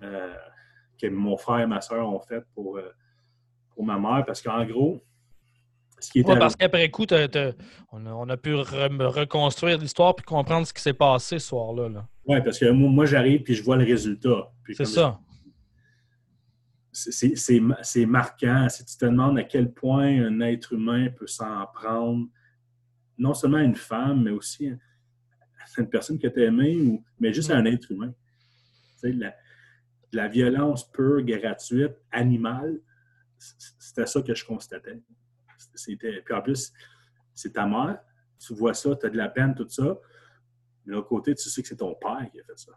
[0.03, 0.35] euh,
[1.01, 2.93] que mon frère et ma soeur ont fait pour, euh,
[3.74, 4.24] pour ma mère.
[4.27, 5.03] Parce qu'en gros,
[5.99, 6.39] ce qui était.
[6.39, 7.07] parce qu'après coup,
[7.93, 12.07] on, a, pu reconstruire l'histoire puis comprendre ce qui s'est passé ce soir-là.
[12.27, 14.51] Oui, parce que moi, j'arrive puis je vois le résultat.
[14.72, 15.20] C'est ça.
[16.93, 18.68] C'est marquant.
[18.68, 22.27] Si tu te demandes à quel point un être humain peut s'en prendre,
[23.18, 24.70] non seulement à une femme, mais aussi
[25.81, 28.12] à une personne que tu as aimée, mais juste à un être humain.
[29.01, 29.35] Tu sais, la,
[30.12, 32.81] la violence pure, gratuite, animale,
[33.39, 35.01] c'était ça que je constatais.
[35.74, 36.72] C'était, puis en plus,
[37.35, 37.99] c'est ta mère,
[38.39, 39.99] tu vois ça, tu as de la peine, tout ça.
[40.85, 42.72] Mais de l'autre côté, tu sais que c'est ton père qui a fait ça.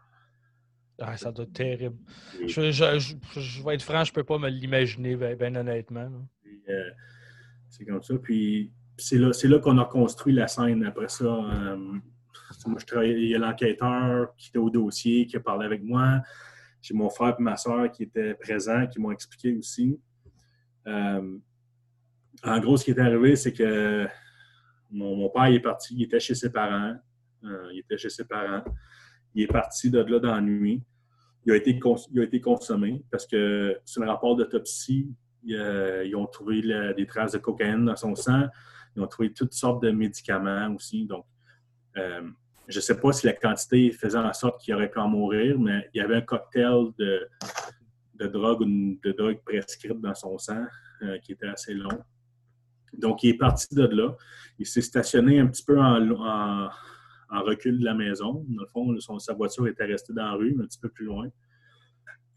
[1.02, 1.96] Ah, ça doit être terrible.
[2.46, 2.60] Je,
[3.64, 6.10] vais être franc, je ne peux pas me l'imaginer, bien ben honnêtement.
[6.68, 6.90] Euh,
[7.70, 8.14] c'est comme ça.
[8.18, 11.24] Puis c'est là, là qu'on a construit la scène après ça.
[11.24, 11.98] Euh,
[13.02, 16.20] il y a l'enquêteur qui était au dossier, qui a parlé avec moi.
[16.82, 20.00] J'ai mon frère et ma soeur qui étaient présents, qui m'ont expliqué aussi.
[20.86, 21.38] Euh,
[22.42, 24.06] en gros, ce qui est arrivé, c'est que
[24.90, 26.94] mon, père est parti, il était chez ses parents.
[27.44, 28.64] Euh, il était chez ses parents.
[29.34, 30.82] Il est parti de là dans la nuit.
[31.44, 36.60] Il a été, a été consommé parce que sur le rapport d'autopsie, ils ont trouvé
[36.94, 38.46] des traces de cocaïne dans son sang.
[38.96, 41.06] Ils ont trouvé toutes sortes de médicaments aussi.
[41.06, 41.24] Donc,
[41.96, 42.28] euh,
[42.70, 45.58] je ne sais pas si la quantité faisait en sorte qu'il aurait pu en mourir,
[45.58, 47.28] mais il y avait un cocktail de,
[48.26, 50.64] drogue ou de drogue prescrite dans son sang
[51.02, 51.98] euh, qui était assez long.
[52.92, 54.14] Donc, il est parti de là.
[54.58, 56.68] Il s'est stationné un petit peu en,
[57.30, 58.44] recul de la maison.
[58.48, 61.28] Dans le fond, sa voiture était restée dans la rue, un petit peu plus loin.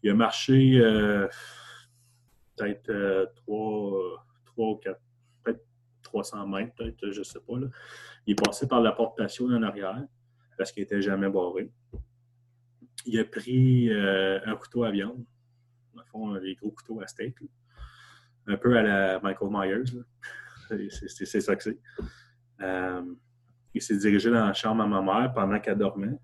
[0.02, 1.26] Il a marché euh,
[2.56, 4.24] peut-être euh, trois,
[4.56, 5.00] ou quatre,
[5.44, 5.64] peut-être
[6.02, 7.54] 300 mètres, peut-être, je ne sais pas.
[8.26, 10.04] Il est passé par la porte patio en arrière
[10.56, 11.70] parce qu'il n'était jamais barré.
[13.06, 15.24] Il a pris euh, un couteau à viande,
[15.94, 17.36] dans le fond, les gros couteaux à steak,
[18.46, 20.02] un peu à la Michael Myers.
[20.98, 21.78] C'est ça que c'est.
[22.60, 23.02] Euh,
[23.74, 26.16] il s'est dirigé dans la chambre à ma mère pendant qu'elle dormait.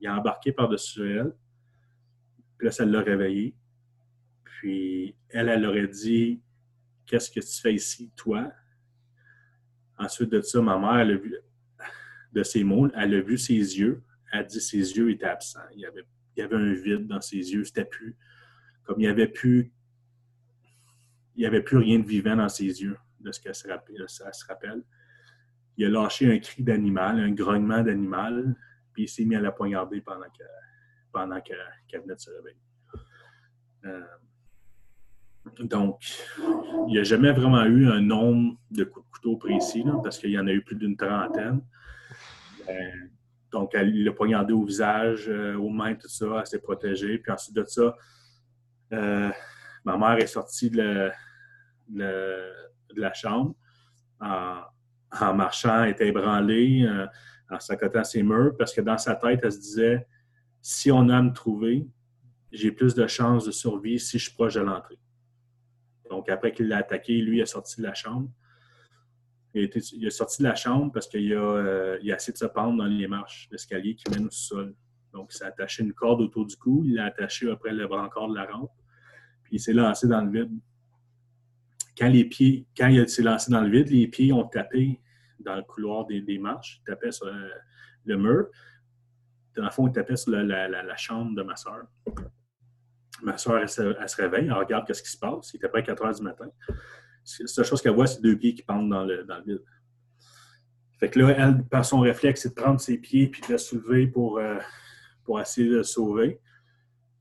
[0.00, 1.34] Il a embarqué par-dessus elle.
[2.58, 3.56] Puis là, ça l'a réveillé.
[4.44, 6.42] Puis elle, elle aurait dit
[7.06, 8.50] Qu'est-ce que tu fais ici, toi?
[9.98, 11.36] Ensuite de ça, ma mère, elle a vu,
[12.34, 12.88] de ses mots.
[12.94, 14.02] Elle a vu ses yeux.
[14.32, 15.60] Elle a dit ses yeux étaient absents.
[15.74, 16.04] Il y avait,
[16.36, 17.64] il y avait un vide dans ses yeux.
[17.64, 18.16] C'était plus
[18.84, 19.72] comme il n'y avait plus.
[21.36, 24.46] Il n'y avait plus rien de vivant dans ses yeux, de ce qu'elle se se
[24.46, 24.84] rappelle.
[25.76, 28.54] Il a lâché un cri d'animal, un grognement d'animal,
[28.92, 30.46] puis il s'est mis à la poignarder pendant qu'elle
[31.12, 31.40] pendant
[31.92, 32.60] venait de se réveiller.
[33.86, 34.00] Euh,
[35.58, 36.00] donc,
[36.86, 40.30] il n'y a jamais vraiment eu un nombre de coups de couteau précis, parce qu'il
[40.30, 41.60] y en a eu plus d'une trentaine.
[42.68, 42.72] Euh,
[43.50, 46.26] donc, elle l'a poignardé au visage, euh, aux mains, tout ça.
[46.40, 47.18] Elle s'est protégée.
[47.18, 47.94] Puis ensuite de ça,
[48.92, 49.30] euh,
[49.84, 51.10] ma mère est sortie de,
[52.96, 53.54] la chambre
[54.20, 56.88] en, marchant, était ébranlée,
[57.50, 60.06] en s'accotant ses murs, parce que dans sa tête, elle se disait
[60.60, 61.86] si on a me trouver,
[62.50, 64.98] j'ai plus de chances de survie si je suis proche de l'entrée.
[66.08, 68.28] Donc, après qu'il l'a attaqué, lui est sorti de la chambre.
[69.54, 69.70] Il,
[70.06, 72.86] est sorti de la chambre parce qu'il a, euh, a essayé de se pendre dans
[72.86, 74.74] les marches d'escalier qui mènent au sol.
[75.14, 78.28] Donc, il s'est attaché une corde autour du cou, il l'a attaché après le brancard
[78.28, 78.72] de la rampe,
[79.44, 80.58] puis il s'est lancé dans le vide.
[81.96, 85.00] Quand il s'est lancé dans le vide, les pieds ont tapé
[85.38, 87.26] dans le couloir des, marches, il tapait sur
[88.04, 88.48] le, mur.
[89.56, 91.84] Dans le fond, il tapait sur la, chambre de ma soeur.
[93.22, 95.52] Ma soeur, elle, se réveille, elle regarde ce qui se passe.
[95.54, 96.50] Il était près 4 heures du matin.
[97.40, 99.62] La seule chose qu'elle voit, c'est deux pieds qui pendent dans le, dans le vide.
[100.98, 103.58] Fait que là, elle, par son réflexe, c'est de prendre ses pieds puis de la
[103.58, 104.58] soulever pour, euh,
[105.24, 106.40] pour essayer de le sauver.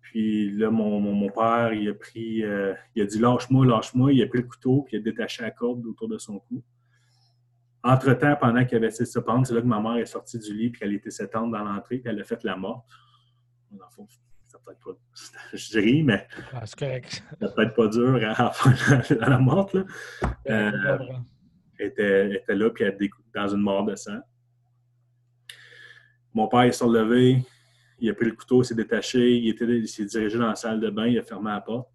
[0.01, 4.13] Puis là, mon, mon, père, il a pris, euh, il a dit lâche-moi, lâche-moi.
[4.13, 6.63] Il a pris le couteau puis il a détaché la corde autour de son cou.
[7.83, 10.37] entre-temps, pendant qu'il avait essayé de se pendre, c'est là que ma mère est sortie
[10.37, 12.87] du lit, puis elle était s'étendre dans l'entrée, puis elle a fait la morte.
[14.53, 14.91] Dans peut-être pas...
[15.53, 17.23] Je ris, mais Ah, c'est correct.
[17.41, 19.73] ça peut être pas dur à faire la, la morte.
[19.73, 19.83] Là.
[20.49, 20.71] Euh,
[21.79, 24.19] elle était, elle était là, puis elle était dans une mort de sang.
[26.33, 27.43] Mon père il s'est relevé,
[27.99, 30.55] il a pris le couteau, il s'est détaché, il, était, il s'est dirigé dans la
[30.55, 31.89] salle de bain, il a fermé la porte.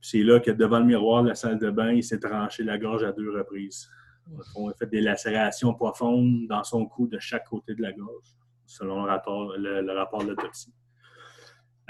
[0.00, 2.64] Puis c'est là que devant le miroir de la salle de bain, il s'est tranché
[2.64, 3.88] la gorge à deux reprises.
[4.26, 7.92] Dans il a fait des lacérations profondes dans son cou de chaque côté de la
[7.92, 8.28] gorge,
[8.66, 10.74] selon le rapport, le, le rapport de l'autopsie.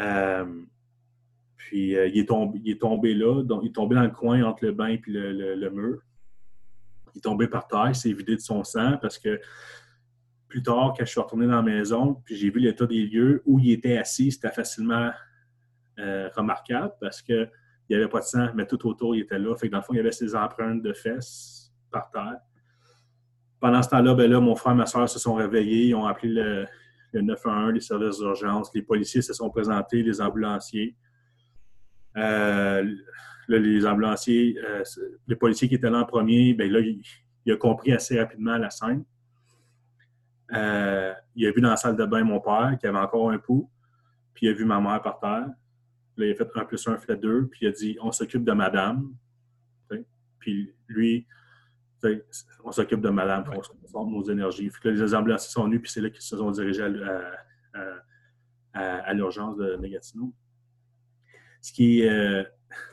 [0.01, 0.63] Euh,
[1.57, 4.11] puis euh, il, est tombé, il est tombé là, donc il est tombé dans le
[4.11, 6.01] coin entre le bain et le, mur.
[7.15, 9.41] Il est tombé par terre, il s'est vidé de son sang parce que
[10.49, 13.43] plus tard, quand je suis retourné dans la maison, puis j'ai vu l'état des lieux
[13.47, 15.11] où il était assis, c'était facilement
[15.99, 17.51] euh, remarquable parce qu'il
[17.91, 19.57] n'y avait pas de sang, mais tout autour, il était là.
[19.57, 22.37] Fait que dans le fond, il y avait ses empreintes de fesses par terre.
[23.59, 26.07] Pendant ce temps-là, ben là, mon frère et ma soeur se sont réveillés, ils ont
[26.07, 26.67] appelé le,
[27.17, 30.95] le 911, les services d'urgence, les policiers se sont présentés, les ambulanciers.
[32.17, 32.95] Euh,
[33.49, 34.83] les ambulanciers, euh,
[35.27, 38.71] les policiers qui étaient là en premier, ben là, il, a compris assez rapidement la
[38.71, 39.05] scène.
[40.53, 43.39] Euh, il a vu dans la salle de bain mon père qui avait encore un
[43.39, 43.71] pouls,
[44.35, 45.49] puis il a vu ma mère par terre.
[46.17, 48.45] Là, il a fait 1 plus 1 fait 2, puis il a dit On s'occupe
[48.45, 49.13] de madame.
[50.39, 51.27] Puis lui,
[52.65, 54.71] on s'occupe de madame, on se concentre nos énergies.
[54.83, 57.03] Que là, les ambulanciers sont venus, puis c'est là qu'ils se sont dirigés à, l-
[57.75, 58.03] à- à-
[58.75, 60.33] à- à l'urgence de Mégatino.
[61.63, 62.45] Ce qui, est, euh,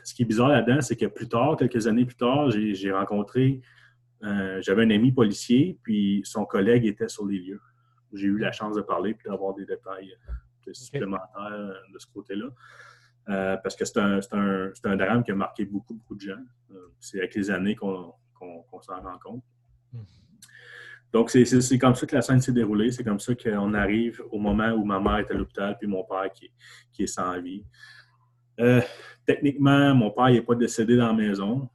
[0.02, 3.60] ce qui est bizarre là-dedans, c'est que plus tard, quelques années plus tard, j'ai rencontré,
[4.24, 7.60] euh, j'avais un ami policier, puis son collègue était sur les lieux.
[8.12, 10.16] J'ai eu la chance de parler puis d'avoir des détails
[10.66, 12.46] euh, supplémentaires de ce côté-là.
[13.28, 16.42] Euh, parce que c'est un, un- un drame qui a marqué beaucoup, beaucoup de gens.
[17.00, 18.12] C'est avec les années qu'on
[18.70, 19.42] qu'on- s'en rend compte.
[21.12, 22.90] Donc, c'est- comme ça que la scène s'est déroulée.
[22.90, 26.02] C'est comme ça qu'on arrive au moment où ma mère est à l'hôpital puis mon
[26.04, 26.50] père qui,
[26.92, 27.64] qui est sans vie.
[28.60, 28.80] Euh,
[29.24, 31.68] techniquement, mon père n'est pas décédé dans la maison.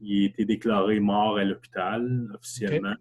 [0.00, 2.94] Il a été déclaré mort à l'hôpital officiellement.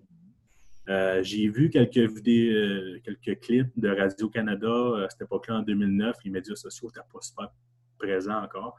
[0.89, 6.15] Euh, J'ai vu quelques vidéos, euh, quelques clips de Radio-Canada à cette époque-là, en 2009.
[6.25, 7.49] Les médias sociaux n'étaient pas super
[7.97, 8.75] présents encore,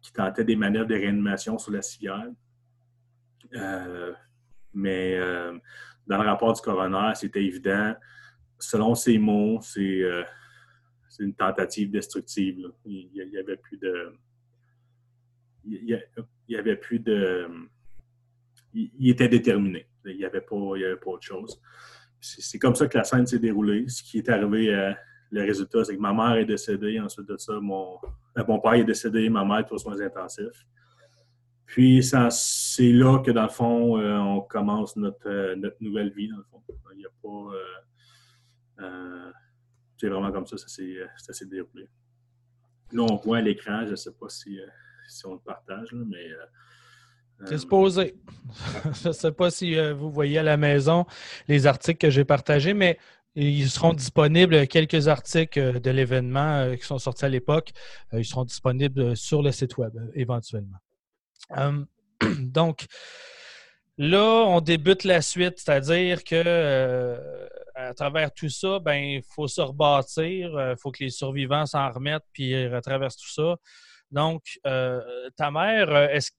[0.00, 2.26] qui tentaient des manœuvres de réanimation sur la civière.
[3.54, 4.12] Euh,
[4.74, 5.56] mais euh,
[6.06, 7.94] dans le rapport du coroner, c'était évident.
[8.58, 10.22] Selon ses mots, c'est euh,
[11.20, 12.70] une tentative destructive.
[12.84, 14.12] Il n'y avait plus de.
[15.64, 16.00] Il
[16.48, 17.46] n'y avait plus de.
[18.74, 19.86] Il, était déterminé.
[20.04, 21.60] Il n'y avait, pas- avait pas autre chose.
[22.20, 23.88] C'est comme ça que la scène s'est déroulée.
[23.88, 24.92] Ce qui est arrivé, euh,
[25.30, 26.98] le résultat, c'est que ma mère est décédée.
[27.00, 27.98] Ensuite de ça, mon,
[28.46, 30.66] mon père est décédé, ma mère est aux soins intensifs.
[31.68, 36.26] Puis c'est là que, dans le fond, euh, on commence notre, euh, notre nouvelle vie,
[36.28, 36.62] dans le fond.
[36.92, 38.86] Il n'y a pas.
[38.86, 39.30] euh,
[39.98, 41.90] c'est vraiment comme ça, ça s'est déroulé.
[42.92, 44.58] Là, on voit à l'écran, je ne sais pas si,
[45.08, 46.30] si on le partage, là, mais.
[47.44, 48.16] C'est supposé.
[49.00, 51.06] Je ne sais pas si vous voyez à la maison
[51.46, 52.98] les articles que j'ai partagés, mais
[53.36, 57.70] ils seront disponibles, quelques articles de l'événement qui sont sortis à l'époque,
[58.12, 60.78] ils seront disponibles sur le site web éventuellement.
[61.50, 61.86] Hum,
[62.38, 62.86] donc,
[63.96, 69.48] là, on débute la suite, c'est-à-dire que euh, à travers tout ça, ben, il faut
[69.48, 73.56] se rebâtir, il faut que les survivants s'en remettent puis retraversent tout ça.
[74.10, 75.00] Donc, euh,
[75.36, 76.30] ta mère, euh, est-ce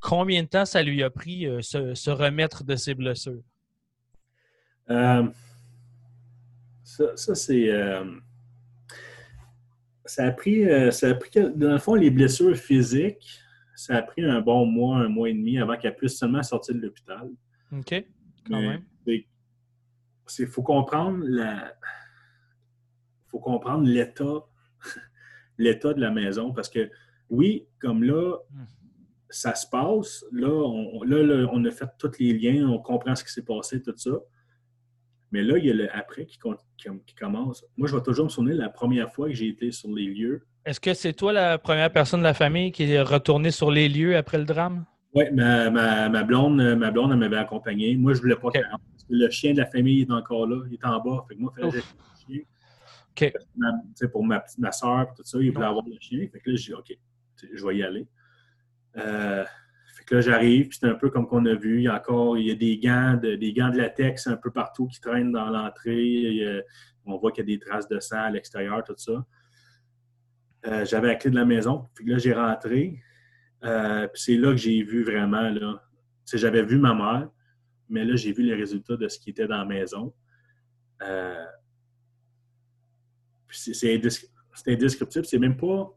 [0.00, 3.42] combien de temps ça lui a pris euh, se, se remettre de ses blessures?
[4.90, 5.24] Euh,
[6.84, 7.68] ça, ça, c'est.
[7.70, 8.04] euh,
[10.04, 10.68] ça a pris.
[10.68, 13.41] euh, ça a pris dans le fond, les blessures physiques,
[13.74, 16.74] ça a pris un bon mois, un mois et demi avant qu'elle puisse seulement sortir
[16.74, 17.30] de l'hôpital.
[17.72, 18.04] OK?
[18.46, 18.84] Quand Mais même.
[20.26, 21.74] c'est- faut comprendre la.
[23.28, 24.44] faut comprendre l'état
[25.58, 26.90] l'état de la maison parce que
[27.30, 28.64] oui, comme là, Hmm.
[29.30, 30.24] ça se passe.
[30.32, 33.44] Là on, là, là, on a fait tous les liens, on comprend ce qui s'est
[33.44, 34.10] passé, tout ça.
[35.30, 36.38] Mais là, il y a le après qui-
[36.76, 37.64] qui commence.
[37.78, 40.46] Moi, je vais toujours me souvenir la première fois que j'ai été sur les lieux.
[40.64, 43.88] Est-ce que c'est toi la première personne de la famille qui est retournée sur les
[43.88, 44.84] lieux après le drame?
[45.14, 47.96] Oui, ma, ma, ma blonde, euh, ma blonde, elle m'avait accompagné.
[47.96, 50.74] Moi, je voulais pas parce que le chien de la famille est encore là, il
[50.74, 51.24] est en bas.
[51.28, 52.42] Fait que moi, il fallait le chien.
[53.10, 53.32] OK.
[53.56, 56.26] Ma- pour ma, ma soeur et tout ça, il voulait avoir le chien.
[56.32, 56.96] Fait que là, j'ai dit, OK,
[57.52, 58.06] je vais y aller.
[58.96, 59.44] Euh,
[59.96, 61.78] fait que là, j'arrive, puis c'est un peu comme qu'on a vu.
[61.78, 64.36] Il y a encore il y a des gants de, des gants de latex un
[64.36, 66.62] peu partout qui traînent dans l'entrée.
[67.04, 69.24] On voit qu'il y a des traces de sang à l'extérieur, tout ça.
[70.66, 71.88] Euh, J'avais la clé de la maison.
[71.94, 73.00] Puis là, j'ai rentré.
[73.64, 75.82] Euh, puis c'est là que j'ai vu vraiment, là.
[76.32, 77.28] J'avais vu ma mère.
[77.88, 80.14] Mais là, j'ai vu les résultats de ce qui était dans la maison.
[81.02, 81.44] Euh,
[83.50, 85.24] c'est c'est indescri- c'est indescriptible.
[85.26, 85.90] C'est même pas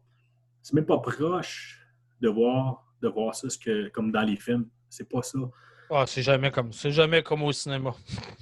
[0.61, 1.79] c'est même pas proche
[2.21, 4.67] de voir de voir ça ce que, comme dans les films.
[4.89, 5.39] C'est pas ça.
[5.89, 7.91] Ah, c'est jamais comme c'est jamais comme au cinéma.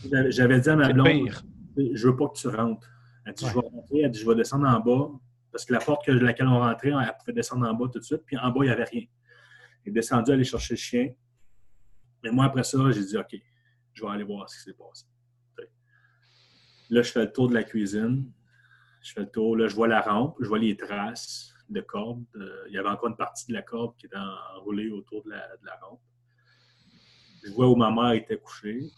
[0.30, 1.44] J'avais- dit à ma blonde, pire.
[1.78, 2.88] je veux pas que tu rentres.
[3.26, 5.10] Elle dit, je vais rentrer, elle dit, je vais descendre en bas.
[5.54, 8.04] Parce que la porte que laquelle on rentrait, elle pouvait descendre en bas tout de
[8.04, 8.24] suite.
[8.26, 9.06] Puis en bas, il n'y avait rien.
[9.86, 11.14] Elle est descendue aller chercher le chien.
[12.24, 13.36] Mais moi, après ça, j'ai dit, OK,
[13.94, 15.06] je vais aller voir ce qui s'est passé.
[16.90, 18.32] Là, je fais le tour de la cuisine.
[19.04, 19.56] Je fais le tour.
[19.56, 20.36] Là, je vois la rampe.
[20.42, 22.26] Je vois les traces de corde.
[22.36, 24.18] Euh, il y avait encore une partie de la corde qui était
[24.56, 26.02] enroulée autour de la, de la rampe.
[27.46, 28.90] Je vois où ma mère était couchée.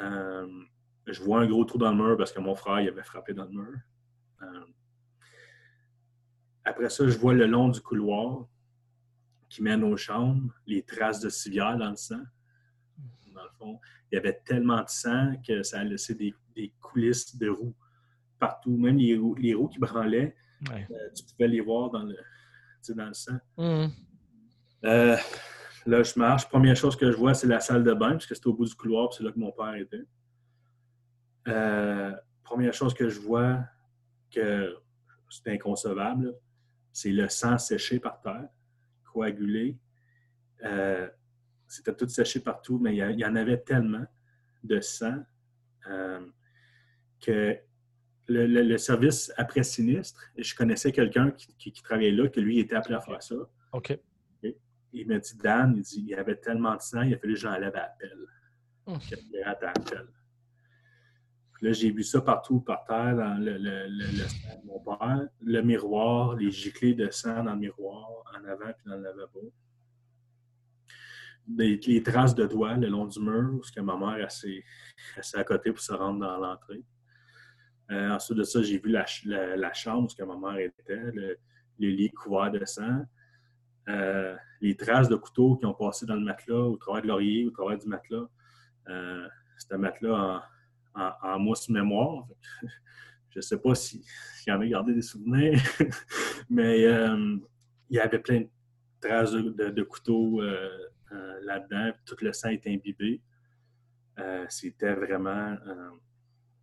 [0.00, 0.46] Euh,
[1.06, 3.32] je vois un gros trou dans le mur parce que mon frère il avait frappé
[3.32, 3.78] dans le mur.
[4.42, 4.64] Euh,
[6.66, 8.46] après ça, je vois le long du couloir
[9.48, 12.20] qui mène aux chambres, les traces de civière dans le sang.
[13.34, 16.72] Dans le fond, il y avait tellement de sang que ça a laissé des, des
[16.80, 17.74] coulisses de roues
[18.38, 18.76] partout.
[18.76, 20.34] Même les roues, les roues qui branlaient,
[20.70, 20.86] Ouais.
[20.90, 22.16] euh, tu pouvais les voir dans le,
[22.94, 23.36] dans le sang.
[23.58, 23.90] Mhm.
[24.84, 25.16] Euh,
[25.86, 26.48] là, je marche.
[26.48, 28.64] Première chose que je vois, c'est la salle de bain, parce que c'était au bout
[28.64, 30.04] du couloir, puis c'est là que mon père était.
[31.48, 32.12] Euh,
[32.42, 33.60] première chose que je vois,
[34.30, 34.74] que
[35.28, 36.34] c'est inconcevable,
[36.96, 38.48] c'est le sang séché par terre,
[39.12, 39.76] coagulé.
[40.64, 41.06] Euh,
[41.68, 44.06] c'était tout séché partout, mais il y, en avait tellement
[44.64, 45.22] de sang
[45.90, 46.26] euh,
[47.20, 47.54] que
[48.28, 52.40] le, le- le service après sinistre, je connaissais quelqu'un qui, qui- qui travaillait là, que
[52.40, 53.34] lui était appelé à faire ça.
[53.72, 53.98] OK.
[54.94, 57.34] Il m'a dit, Dan, il dit, il y avait tellement de sang, il a fallu
[57.34, 57.94] que j'enlève à.
[59.00, 60.08] Qu'il y avait à pelle.
[61.56, 64.78] Puis là, j'ai vu ça partout par terre, dans le, le, le, sang de mon
[64.80, 69.02] père, le miroir, les giclées de sang dans le miroir, en avant puis dans le
[69.04, 69.52] lavabo.
[71.48, 74.62] Les, les traces de doigts le long du mur, parce que ma mère, s'est
[75.34, 76.82] à côté pour se rendre dans l'entrée.
[77.90, 81.38] Euh, ensuite de ça, j'ai vu la, la- la chambre où ma mère était, le,
[81.78, 83.04] lit couvert de sang.
[83.88, 87.46] Euh, les traces de couteaux qui ont passé dans le matelas, au travers de l'oreiller,
[87.46, 88.26] au travers du matelas.
[88.88, 90.42] Euh, C'était un matelas en,
[90.96, 92.26] en, en mousse mémoire.
[93.30, 94.02] Je ne sais pas si-
[94.36, 95.60] s'il y en a gardé des souvenirs,
[96.50, 97.36] mais euh,
[97.90, 98.48] il y avait plein de
[99.00, 100.70] traces de, couteaux euh,
[101.12, 101.92] euh, là-dedans.
[102.06, 103.20] Tout le sang était imbibé.
[104.48, 105.54] C'était vraiment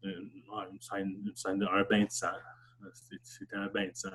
[0.04, 2.28] une, scène, une scène de- un bain de sang.
[3.24, 4.10] C'était- un bain de sang.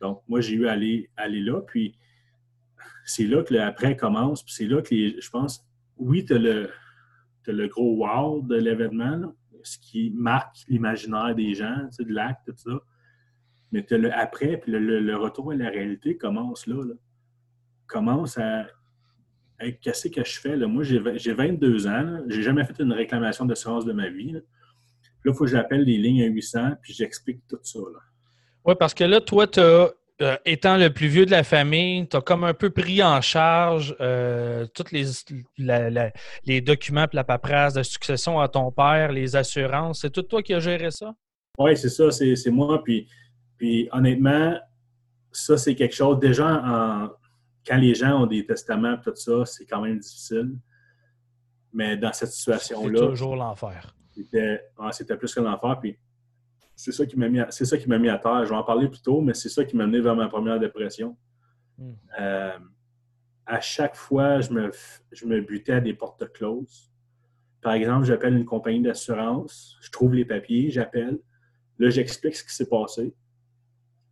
[0.00, 1.98] Donc, moi, j'ai eu à aller, là, puis
[3.04, 6.70] c'est là que l'après commence, puis c'est là que je pense, oui, tu as le,
[7.46, 12.42] le gros wow de l'événement, ce qui marque l'imaginaire des gens, tu sais, de l'acte,
[12.46, 12.80] tout ça.
[13.72, 16.82] Mais tu le après, puis le, le- retour à la réalité commence là.
[17.86, 18.66] Commence à.
[19.58, 20.56] Hey, Qu'est-ce que je fais?
[20.56, 20.66] Là?
[20.66, 22.20] Moi, j'ai vingt- j'ai 22 ans.
[22.28, 24.32] J'ai jamais fait une réclamation d'assurance de ma vie.
[24.32, 24.40] Là,
[25.24, 27.78] il faut que j'appelle les lignes à 800, puis j'explique tout ça.
[28.64, 29.90] Oui, parce que là, toi, tu as,
[30.44, 33.96] étant le plus vieux de la famille, tu as comme un peu pris en charge
[34.00, 35.04] euh, tous les,
[35.58, 36.12] la- la-
[36.44, 40.00] les documents et la paperasse de succession à ton père, les assurances.
[40.02, 41.14] C'est tout toi qui as géré ça?
[41.58, 42.82] Oui, c'est ça, c'est c'est moi.
[42.84, 43.08] Puis,
[43.58, 44.58] puis honnêtement,
[45.32, 46.18] ça, c'est quelque chose.
[46.20, 47.10] Déjà, en-
[47.66, 50.52] quand les gens ont des testaments, tout ça, c'est quand même difficile.
[51.72, 53.94] Mais dans cette C'est situation-là, toujours l'enfer.
[54.10, 55.78] c'était ah, c'était plus que l'enfer.
[55.80, 55.98] Puis
[56.80, 58.44] c'est ça qui m'a mis, à- c'est ça qui m'a mis à terre.
[58.44, 60.58] Je vais en parler plus tôt, mais c'est ça qui m'a mené vers ma première
[60.58, 61.16] dépression.
[61.76, 61.92] Hmm.
[62.18, 62.58] Euh,
[63.44, 64.70] à chaque fois, je me,
[65.12, 66.90] je me butais à des portes closes.
[67.60, 71.18] Par exemple, j'appelle une compagnie d'assurance, je trouve les papiers, j'appelle.
[71.78, 73.14] Là, j'explique ce qui s'est passé.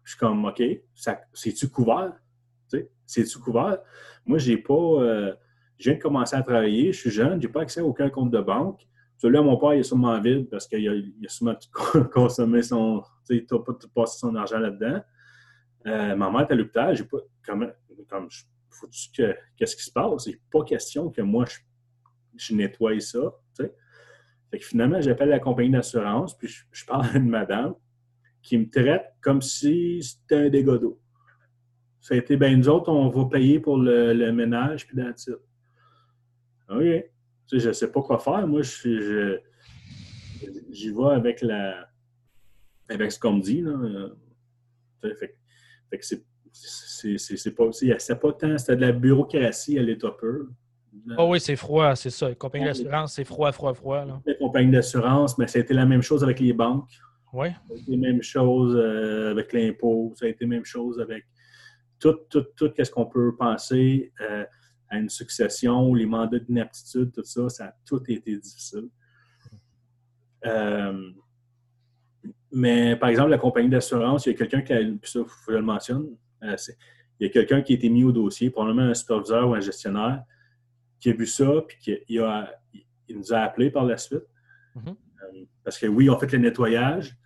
[0.04, 0.62] Je suis comme, OK,
[1.32, 2.12] c'est-tu couvert?
[3.06, 3.78] C'est-tu couvert?
[4.26, 4.74] Moi, j'ai pas.
[4.74, 5.34] euh,
[5.78, 8.30] je viens de commencer à travailler, je suis jeune, j'ai pas accès à aucun compte
[8.30, 8.86] de banque.
[9.18, 11.56] Celui-là, mon père, il est sûrement vide parce qu'il a, il a sûrement
[12.12, 13.02] consommé son.
[13.26, 15.00] Tu sais, il n'a pas tout passé son argent là-dedans.
[15.86, 17.18] Euh, ma mère est à l'hôpital, j'ai pas.
[17.44, 17.70] Comme,
[18.30, 19.36] je- faut-tu que.
[19.56, 20.24] Qu'est-ce qui se passe?
[20.24, 21.58] C'est pas question que moi, je,
[22.36, 23.18] je nettoie ça.
[23.56, 23.74] tu sais.
[24.50, 27.74] Fait que finalement, j'appelle la compagnie d'assurance, puis je, je parle à une madame
[28.40, 31.00] qui me traite comme si c'était un dégât d'eau.
[32.00, 35.12] Ça a été, ben nous autres, on va payer pour le, le ménage, puis la
[35.12, 35.40] titre.
[36.70, 37.04] OK.
[37.48, 38.46] Tu sais, je ne sais pas quoi faire.
[38.46, 39.38] Moi, je suis-
[40.70, 41.88] j'y vais avec la
[42.90, 43.60] avec ce qu'on me dit.
[43.60, 43.72] Là.
[45.02, 45.34] Tu sais, Fait, que-
[45.90, 46.22] fait que c'est
[47.18, 50.46] c'est- pas, c'est c'est pas tant, c'était de la bureaucratie à l'état pur.
[51.16, 52.34] Ah oui, c'est froid, c'est ça.
[52.34, 54.04] Compagnie d'assurance, c'est froid, froid, froid.
[54.04, 54.20] Là.
[54.26, 56.90] Les compagnies d'assurance, mais ça a été la même chose avec les banques.
[57.32, 57.48] Oui.
[57.50, 60.12] Ça a été la même chose euh, avec l'impôt.
[60.16, 61.24] Ça a été la même chose avec
[62.00, 64.12] tout, tout, tout ce qu'on peut penser.
[64.20, 64.44] Euh,
[64.88, 68.88] à une succession, les mandats d'inaptitude, tout ça, ça a tout été difficile.
[70.46, 71.10] Euh,
[72.52, 75.52] mais par exemple, la compagnie d'assurance, il y a quelqu'un qui a, puis ça, je
[75.52, 76.08] le mentionne,
[76.42, 76.56] euh,
[77.20, 79.60] il y a quelqu'un qui a été mis au dossier, probablement un superviseur ou un
[79.60, 80.22] gestionnaire,
[81.00, 82.52] qui a vu ça, puis qui il, a,
[83.08, 84.24] il nous a appelés par la suite.
[84.74, 84.88] Mhm.
[84.88, 87.16] Euh, parce que oui, on fait le nettoyage.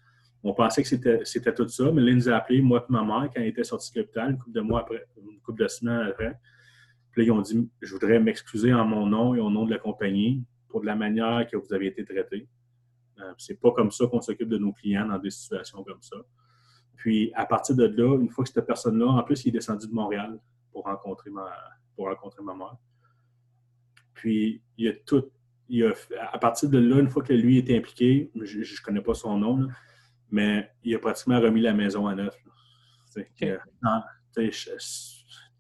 [0.43, 3.05] On pensait que c'était tout ça, mais là, il nous a appelés, moi et ma
[3.05, 5.69] mère, quand elle était sortie de l'hôpital, une couple de mois après, une couple de
[5.69, 6.37] semaines après.
[7.13, 9.71] Puis là, ils ont dit Je voudrais m'excuser en mon nom et au nom de
[9.71, 12.49] la compagnie pour de la manière que vous avez été traité.
[13.21, 16.17] Euh, c'est pas comme ça qu'on s'occupe de nos clients dans des situations comme ça.
[16.97, 19.87] Puis, à partir de là, une fois que cette personne-là, en plus, il est descendu
[19.87, 20.39] de Montréal
[20.73, 21.53] pour rencontrer ma,
[21.95, 22.77] pour rencontrer ma mère.
[24.15, 25.25] Puis, il y a tout.
[25.69, 25.93] Il a,
[26.33, 29.37] à partir de là, une fois que lui était impliqué, je ne connais pas son
[29.37, 29.69] nom,
[30.31, 32.37] mais il a pratiquement remis la maison à neuf.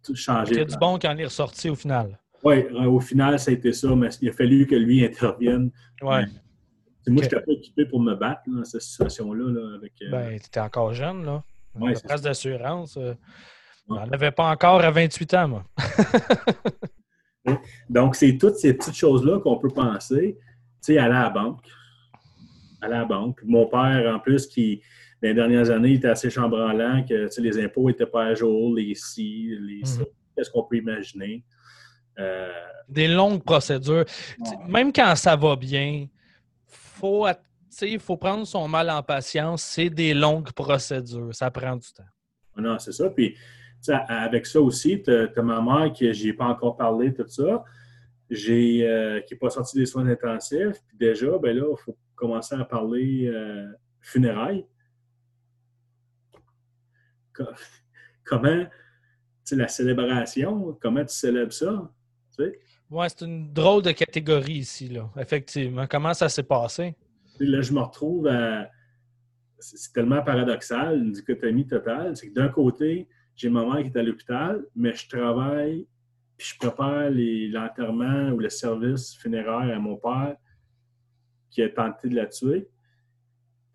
[0.09, 2.19] Il y a du bon quand il est ressorti au final.
[2.45, 5.71] Oui, au final, ça a été ça, mais il a fallu que lui intervienne.
[6.03, 6.25] Ouais.
[6.25, 6.27] Moi,
[7.07, 9.45] je n'étais pas équipé pour me battre dans cette situation-là.
[9.53, 11.43] Là, avec, euh, Ben, tu étais encore jeune, là.
[11.75, 12.97] Ouais, la c'est presse d'assurance.
[12.97, 13.15] euh,
[13.89, 13.99] Ouais.
[13.99, 15.65] J'en avais pas encore à 28 ans, moi.
[17.91, 20.39] Donc, c'est toutes ces petites choses-là qu'on peut penser.
[20.39, 21.67] Tu sais, aller à la banque.
[22.81, 23.41] Aller à la banque.
[23.45, 24.81] Mon père, en plus, qui,
[25.23, 28.75] dans les dernières années, il était assez chambranlant, que les impôts n'étaient pas à jour,
[28.75, 30.01] les ci, les ça.
[30.01, 30.07] Mhm.
[30.37, 31.45] Qu'est-ce qu'on peut imaginer?
[32.19, 32.51] Euh,
[32.89, 34.05] Des longues procédures.
[34.67, 36.07] Même quand ça va bien,
[36.67, 37.27] faut,
[37.83, 39.63] il faut prendre son mal en patience.
[39.63, 41.35] C'est des longues procédures.
[41.35, 42.03] Ça prend du temps.
[42.57, 43.09] non, c'est ça.
[43.11, 43.37] Puis,
[44.09, 47.65] avec ça aussi, tu as, ma mère qui n'y ai pas encore parlé, tout ça,
[48.29, 50.81] j'ai, euh, qui n'est pas sorti des soins intensifs.
[50.89, 53.67] Puis déjà, ben là, il faut commencer à parler euh,
[54.01, 54.67] funérailles.
[57.35, 57.45] Co-
[58.25, 58.65] Comment,
[59.53, 61.91] la célébration, comment tu célèbres ça?
[62.91, 65.11] Ouais, c'est une drôle de catégorie ici, là.
[65.19, 65.87] Effectivement.
[65.87, 66.95] Comment ça s'est passé?
[67.41, 68.71] Là, je me retrouve à.
[69.59, 72.17] C'est tellement paradoxal, une dichotomie totale.
[72.17, 75.87] C'est que d'un côté, j'ai ma mère qui est à l'hôpital, mais je travaille,
[76.37, 80.37] puis je prépare l'enterrement ou le service funéraire à mon père
[81.51, 82.69] qui a tenté de la tuer.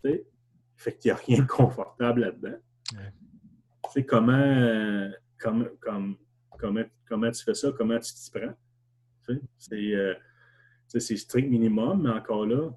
[0.04, 0.28] Tu sais?
[0.76, 2.58] Fait qu'il n'y a rien de confortable là-dedans.
[2.94, 3.12] Ouais.
[3.94, 5.10] Sais, comment, euh,
[5.40, 6.18] comment, comme-
[6.58, 7.72] comment, comment tu fais ça?
[7.78, 8.54] Comment tu t'y prends?
[9.28, 10.14] Tu sais, C'est euh,
[10.88, 12.70] c'est strict minimum, mais encore là,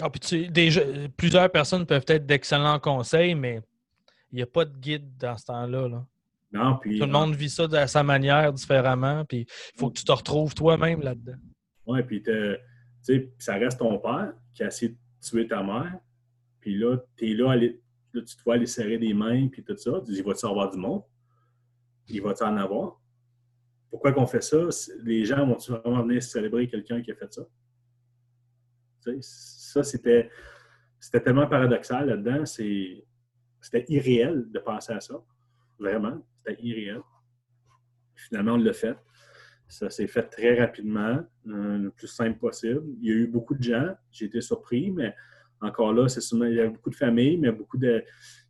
[0.00, 0.80] Ah, puis tu déjà,
[1.16, 3.60] plusieurs personnes peuvent être d'excellents conseils, mais
[4.32, 5.88] il n'y a pas de guide dans ce temps-là.
[5.88, 6.06] là.
[6.52, 6.98] non, puis...
[6.98, 10.12] Tout le monde vit ça de sa manière, différemment, puis il faut que tu te
[10.12, 11.36] retrouves toi-même là-dedans.
[11.86, 12.32] Oui, puis tu
[13.02, 15.98] sais, ça reste ton père qui a essayé de tuer ta mère.
[16.60, 17.56] Puis là, tu es là, à
[18.20, 20.00] tu te vois aller serrer des mains, puis tout ça.
[20.04, 21.02] Tu dis, va-tu avoir du monde?
[22.08, 23.00] Il va-tu en avoir?
[23.90, 24.68] Pourquoi qu'on fait ça?
[25.02, 27.42] Les gens vont-tu vraiment venir célébrer quelqu'un qui a fait ça?
[29.20, 30.30] Ça, c'était
[31.24, 32.44] tellement paradoxal là-dedans.
[32.46, 35.22] C'était irréel de penser à ça.
[35.78, 37.00] Vraiment, c'était irréel.
[38.14, 38.96] Finalement, on l'a fait.
[39.68, 42.84] Ça s'est fait très rapidement, le plus simple possible.
[43.00, 45.14] Il y a eu beaucoup de gens, j'ai été surpris, mais
[45.66, 47.78] encore là, c'est sûrement- il y a beaucoup de familles, mais beaucoup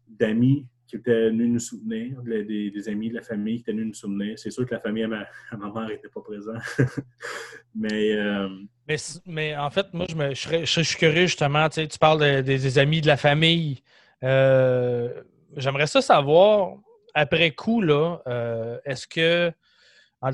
[0.09, 3.95] d'amis qui étaient venus nous soutenir, des, amis de la famille qui étaient venus nous
[3.95, 4.39] soutenir.
[4.39, 6.63] C'est sûr que la famille à ma, mère n'était pas présente.
[7.75, 8.49] mais euh,
[9.27, 11.69] Mais, en fait, moi, je, me, je, suis curieux justement.
[11.69, 13.83] Tu, parles de- des, amis de la famille.
[14.23, 15.23] Euh,
[15.57, 16.77] J'aimerais ça savoir,
[17.15, 19.51] après coup, euh, est-ce que,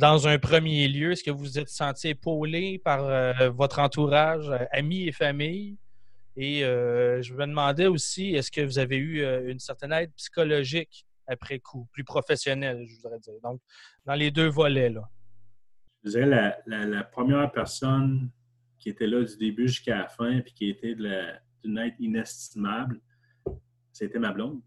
[0.00, 5.06] dans un premier lieu, est-ce que vous vous êtes senti épaulé par votre entourage, amis
[5.06, 5.76] et famille?
[6.36, 10.12] Et euh, je me demandais aussi, est-ce que vous avez eu euh, une certaine aide
[10.16, 13.34] psychologique après coup, plus professionnelle, je voudrais dire.
[13.42, 13.60] Donc,
[14.04, 15.02] dans les deux volets, là?
[16.04, 18.30] je dirais la, la- la première personne
[18.78, 23.00] qui était là du début jusqu'à la fin, puis qui était d'une aide inestimable,
[23.92, 24.60] c'était ma blonde.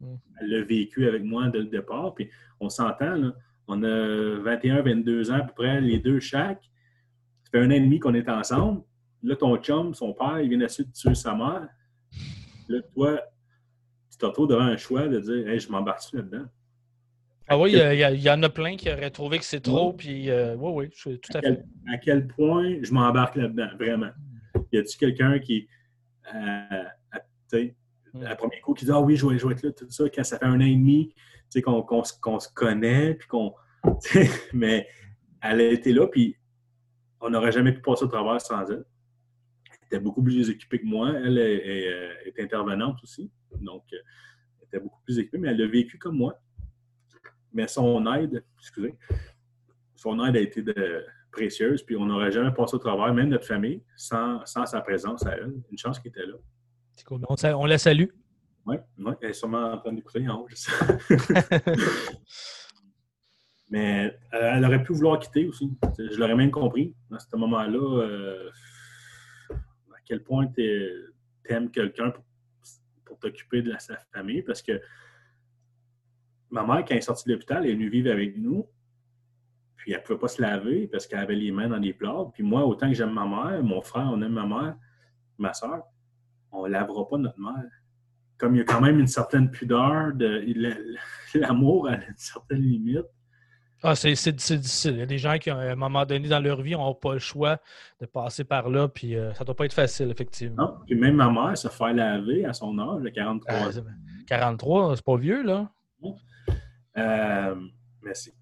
[0.00, 0.14] Mm.
[0.40, 2.28] Elle l'a vécu avec moi dès le départ, puis
[2.60, 3.32] on s'entend, là,
[3.68, 6.62] on a 21, 22 ans à peu près, les deux chaque.
[7.44, 8.82] Ça fait un an et demi qu'on est ensemble.
[9.22, 11.68] Là, ton chum, son père, il vient d'essayer de tuer sa mère.
[12.68, 13.20] Là, toi,
[14.10, 16.46] tu te retrouves devant un choix de dire Hey, je m'embarque là-dedans?
[17.48, 20.30] Ah oui, il il y en a plein qui auraient trouvé que c'est trop, puis
[20.30, 21.48] euh, oui, oui, je suis tout à à fait.
[21.48, 24.10] quel, à quel point je m'embarque là-dedans, vraiment?
[24.72, 25.68] Y a-tu quelqu'un qui,
[26.34, 27.74] euh, à, tu
[28.12, 28.24] Mm.
[28.24, 30.02] à premier coup, qui dit Ah oui, je vais, je vais être là, tout ça,
[30.12, 33.54] quand ça fait un an et demi tu sais, qu'on se- connaît, puis qu'on.
[34.52, 34.88] Mais
[35.40, 36.36] elle a été là, puis
[37.20, 38.84] on n'aurait jamais pu passer au travers sans elle.
[39.90, 41.12] Elle était beaucoup plus occupée que moi.
[41.16, 43.30] Elle est, est, euh, est intervenante aussi.
[43.60, 43.96] Donc, euh,
[44.60, 46.40] elle était beaucoup plus équipée, mais elle l'a vécu comme moi.
[47.52, 48.94] Mais son aide, excusez,
[49.96, 53.46] son aide a été de, précieuse, puis on n'aurait jamais passé au travers, même notre
[53.46, 55.52] famille, sans, sans sa présence à elle.
[55.70, 56.34] Une chance qu'elle était là.
[56.92, 57.20] C'est cool.
[57.28, 58.08] On, on, la salue.
[58.66, 60.70] Oui, ouais, elle est sûrement en train d'écouter en haut, je sais.
[63.70, 65.70] Mais euh, elle aurait pu vouloir quitter aussi.
[65.98, 68.02] Je l'aurais même compris à ce moment-là.
[68.02, 68.50] Euh,
[70.10, 72.24] quel point tu aimes quelqu'un pour,
[73.04, 74.42] pour t'occuper de sa famille.
[74.42, 74.80] Parce que
[76.50, 78.68] ma mère, quand elle est sortie de l'hôpital, elle est venue vivre avec nous.
[79.76, 82.26] Puis elle ne pouvait pas se laver parce qu'elle avait les mains dans les plats.
[82.34, 84.76] Puis moi, autant que j'aime ma mère, mon frère, on aime ma mère,
[85.38, 85.84] ma soeur,
[86.50, 87.70] on ne lavera pas notre mère.
[88.36, 90.44] Comme il y a quand même une certaine pudeur, de,
[91.34, 93.06] l'amour à une certaine limite.
[93.82, 94.92] Ah, c'est difficile.
[94.92, 97.14] Il y a des gens qui, à un moment donné dans leur vie, n'ont pas
[97.14, 97.58] le choix
[98.00, 100.64] de passer par là, puis euh, ça ne doit pas être facile, effectivement.
[100.64, 103.84] Non, puis même ma mère se faire laver à son âge, de 43 ans.
[104.26, 105.72] 43, c'est pas vieux, là.
[106.98, 107.54] Euh,
[108.02, 108.34] mais c'est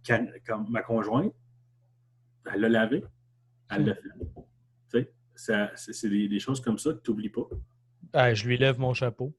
[0.45, 1.33] comme ma conjointe,
[2.53, 3.05] elle l'a lavé,
[3.71, 3.95] elle l'a
[4.91, 5.13] fait.
[5.37, 7.47] c'est des, choses comme ça que tu n'oublies pas.
[8.13, 9.37] Ah, je lui lève mon chapeau.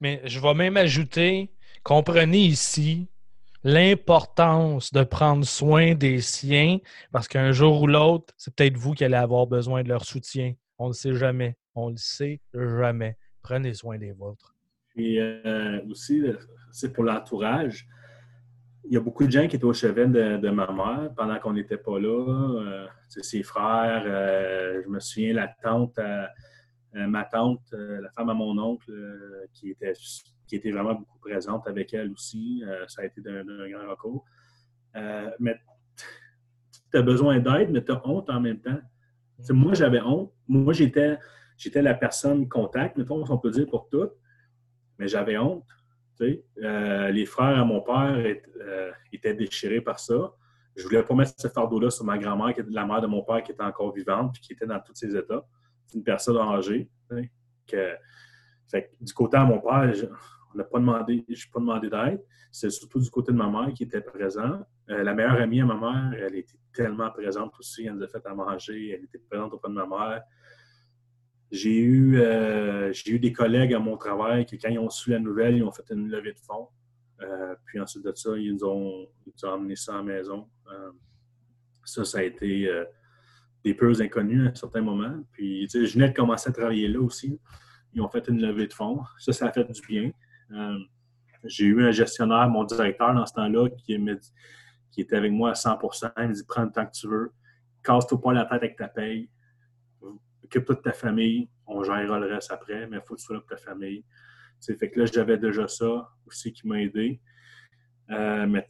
[0.00, 1.50] Mais je vais même ajouter,
[1.82, 3.08] comprenez ici
[3.64, 6.78] l'importance de prendre soin des siens,
[7.12, 10.54] parce qu'un jour ou l'autre, c'est peut-être vous qui allez avoir besoin de leur soutien.
[10.78, 11.56] On ne le sait jamais.
[11.74, 13.16] On ne le sait jamais.
[13.42, 14.54] Prenez soin des vôtres.
[14.96, 16.22] Et euh, aussi,
[16.70, 17.86] c'est pour l'entourage
[18.84, 21.52] il y a beaucoup de gens qui étaient au chevet de, ma mère pendant qu'on
[21.52, 22.58] n'était pas là.
[22.60, 26.00] Euh, ses frères, euh, je me souviens, la tante,
[26.92, 28.92] ma tante, la femme à mon oncle,
[29.54, 29.92] qui, était,
[30.52, 32.62] qui était vraiment beaucoup présente avec elle aussi.
[32.88, 34.26] ça a été d'un grand recours.
[35.40, 35.58] mais
[36.92, 38.78] tu as besoin d'aide, mais tu as honte en même temps.
[39.48, 40.30] moi, j'avais honte.
[40.46, 41.16] Moi, j'étais
[41.76, 44.10] la personne contact, mettons, on peut dire pour tout,
[44.98, 45.64] mais j'avais honte.
[46.20, 48.14] Euh, les frères à mon père
[48.60, 50.32] euh, étaient déchirés par ça.
[50.76, 53.52] Je voulais pas mettre ce fardeau-là sur ma grand-mère, la mère de mon père, qui
[53.52, 55.44] était encore vivante, puis qui était dans tous ses états.
[55.86, 56.90] C'est une personne âgée.
[57.10, 57.30] Du
[59.14, 59.92] côté de mon père,
[60.64, 62.22] pas demandé, je pas demandé d'aide.
[62.50, 64.60] C'est surtout du côté de ma mère qui était présent.
[64.90, 67.86] Euh, la meilleure amie à ma mère, elle était tellement présente aussi.
[67.86, 68.90] Elle nous a fait à manger.
[68.90, 70.22] Elle était présente auprès de ma mère.
[71.50, 75.18] J'ai eu, euh, eu des collègues à mon travail qui, quand ils ont su la
[75.18, 76.68] nouvelle, ils ont fait une levée de fonds.
[77.20, 80.48] Euh, puis ensuite de ça, ils nous ont, ils emmené ça à la maison.
[81.84, 82.70] Ça, ça a été
[83.64, 85.22] des peurs inconnues à un certain moment.
[85.32, 87.38] Puis, je venais de commencer à travailler là aussi.
[87.92, 89.00] Ils ont fait une levée de fonds.
[89.18, 90.10] Ça, ça a fait du bien.
[91.44, 93.98] J'ai eu un gestionnaire, mon directeur dans ce temps-là, qui,
[94.90, 97.32] qui était avec moi à 100% Il me dit Prends le temps que tu veux.
[97.82, 99.28] Casse-toi pas la tête avec ta paye
[100.52, 103.36] occupe-toi de ta famille, on gérera le reste après, mais il faut que tu sois
[103.36, 104.04] là pour ta famille.
[104.60, 107.20] fait que là, j'avais déjà ça aussi qui m'a aidé.
[108.10, 108.66] Euh, mais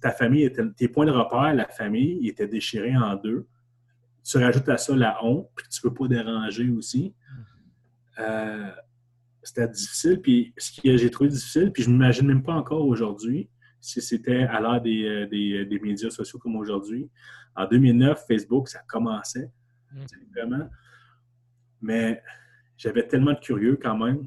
[0.00, 3.46] ta famille, était, tes points de repère, la famille, ils étaient déchirés en deux.
[4.24, 7.14] Tu rajoutes à ça la honte, puis tu ne peux pas déranger aussi.
[8.18, 8.70] Euh,
[9.42, 10.20] c'était difficile.
[10.20, 13.48] Puis ce que j'ai trouvé difficile, puis je ne m'imagine même pas encore aujourd'hui,
[13.80, 17.10] si c'était à l'heure des, euh, des, des, médias sociaux comme aujourd'hui.
[17.56, 19.50] En 2009, Facebook, ça commençait.
[19.92, 20.04] Mm.
[20.34, 20.68] Vraiment.
[21.80, 22.22] Mais
[22.76, 24.26] j'avais tellement de curieux quand même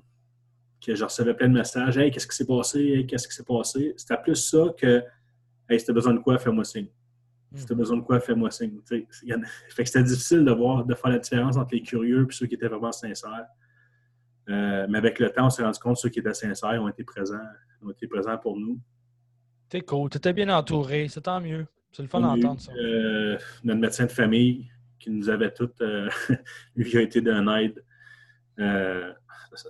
[0.83, 1.97] que je recevais plein de messages.
[1.97, 2.79] Hey, qu'est-ce qui s'est passé?
[2.79, 3.93] Hey, qu'est-ce qui s'est passé?
[3.95, 5.03] C'était plus ça que
[5.69, 6.87] Hey, si t'as besoin de quoi, fais-moi signe.
[7.55, 7.77] Si t'as hmm.
[7.77, 8.79] besoin de quoi, fais-moi signe.
[8.89, 12.47] fait que c'était difficile de voir, de faire la différence entre les curieux et ceux
[12.47, 13.45] qui étaient vraiment sincères.
[14.49, 16.89] Euh, mais avec le temps, on s'est rendu compte que ceux qui étaient sincères ont
[16.89, 17.37] été présents,
[17.81, 18.79] ont été présents pour nous.
[19.69, 21.65] T'es cool, t'étais bien entouré, c'est tant mieux.
[21.91, 22.71] C'est le fun d'entendre ça.
[22.73, 24.67] Euh, notre médecin de famille,
[25.03, 25.81] qui nous avait toutes.
[25.81, 26.09] Euh,
[26.75, 27.83] lui a été d'un aide.
[28.59, 29.11] Euh,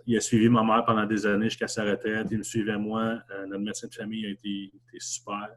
[0.06, 2.28] il a suivi ma mère pendant des années jusqu'à sa retraite.
[2.32, 3.20] Il me suivait moi.
[3.32, 5.50] Euh, notre médecin de famille a été, super.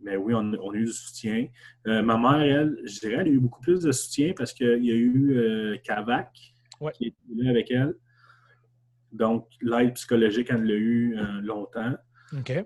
[0.00, 1.46] mais oui, on, a eu du soutien.
[1.84, 4.90] ma mère, elle, je dirais, elle a eu beaucoup plus de soutien parce qu'il y
[4.90, 5.78] a eu
[6.92, 7.94] Qui est là avec elle.
[9.12, 11.94] Donc, l'aide psychologique, elle l'a eu longtemps.
[12.36, 12.64] OK.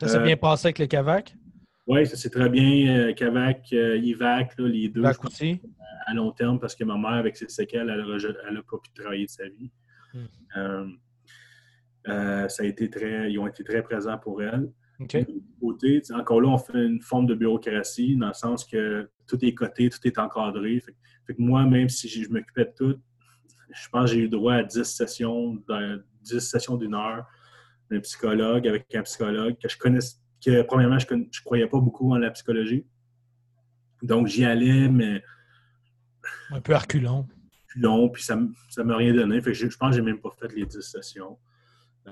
[0.00, 1.34] Ça s'est bien passé avec le Cavac?
[1.88, 3.12] Oui, ça c'est très bien.
[3.14, 5.02] Cavac, euh, Ivac, les deux.
[5.04, 9.24] À long terme, parce que ma mère, avec ses séquelles, elle n'a pas pu travailler
[9.24, 9.70] de sa vie.
[10.14, 10.26] Hmm.
[10.56, 10.86] Euh,
[12.08, 14.70] euh, ça a été très, ils ont été très présents pour elle.
[15.60, 19.54] Côté, encore là, on fait une forme de bureaucratie dans le sens que tout est
[19.54, 20.80] coté, tout est encadré.
[20.80, 23.00] Fait, que moi, même si je m'occupais de tout,
[23.70, 25.62] je pense que j'ai eu droit à 10 sessions,
[26.22, 27.26] 10 sessions d'une heure
[27.90, 30.00] d'un psychologue avec un psychologue que je connais
[30.44, 32.86] que premièrement, je ne croyais pas beaucoup en la psychologie.
[34.02, 35.22] Donc, j'y allais, mais.
[36.50, 37.26] Un peu reculon.
[37.68, 39.40] Reculon, puis ça ne m'a rien donné.
[39.42, 41.38] Fait je, pense que je n'ai même pas fait les 10 sessions.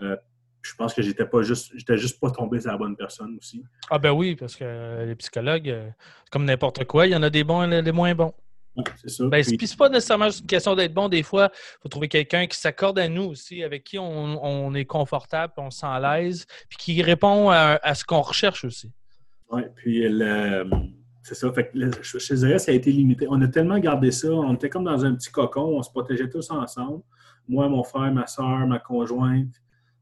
[0.03, 0.17] Euh,
[0.63, 3.65] je pense que j'étais pas juste, j'étais juste pas tombé sur la bonne personne aussi.
[3.89, 5.89] Ah ben oui, parce que les psychologues, euh,
[6.25, 8.35] c'est comme n'importe quoi, il y en a des bons et des moins bons.
[8.97, 9.25] C'est ça.
[9.29, 11.09] Ben, Puis- c'est pas nécessairement juste une question d'être bon.
[11.09, 14.75] Des fois, il faut trouver quelqu'un qui s'accorde à nous aussi, avec qui on, on
[14.75, 18.65] est confortable, on se sent à l'aise, puis qui répond à, à ce qu'on recherche
[18.65, 18.93] aussi.
[19.51, 20.69] Oui, puis le-
[21.23, 21.53] c'est ça.
[21.53, 23.27] Fait que le- je, je te dirais, ça a été limité.
[23.29, 24.29] On a tellement gardé ça.
[24.31, 25.77] On était comme dans un petit cocon.
[25.79, 27.03] On se protégeait tous ensemble.
[27.49, 29.55] Moi, mon frère, ma soeur, ma conjointe.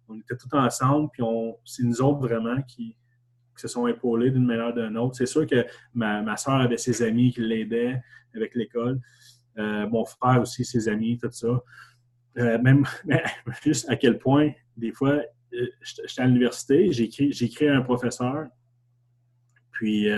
[0.08, 1.08] On était tous ensemble.
[1.12, 2.96] Puis on, c'est nous autres vraiment qui,
[3.56, 5.14] qui se sont épaulés d'une manière ou d'une autre.
[5.16, 5.64] C'est sûr que
[5.94, 8.00] ma, ma soeur avait ses amis qui l'aidaient
[8.34, 9.00] avec l'école.
[9.58, 11.62] Euh, mon frère aussi, ses amis, tout ça.
[12.38, 12.84] Euh, même
[13.62, 15.22] juste à quel point, des fois,
[15.54, 18.46] euh, j'étais à l'université, écrit à un professeur,
[19.70, 20.08] puis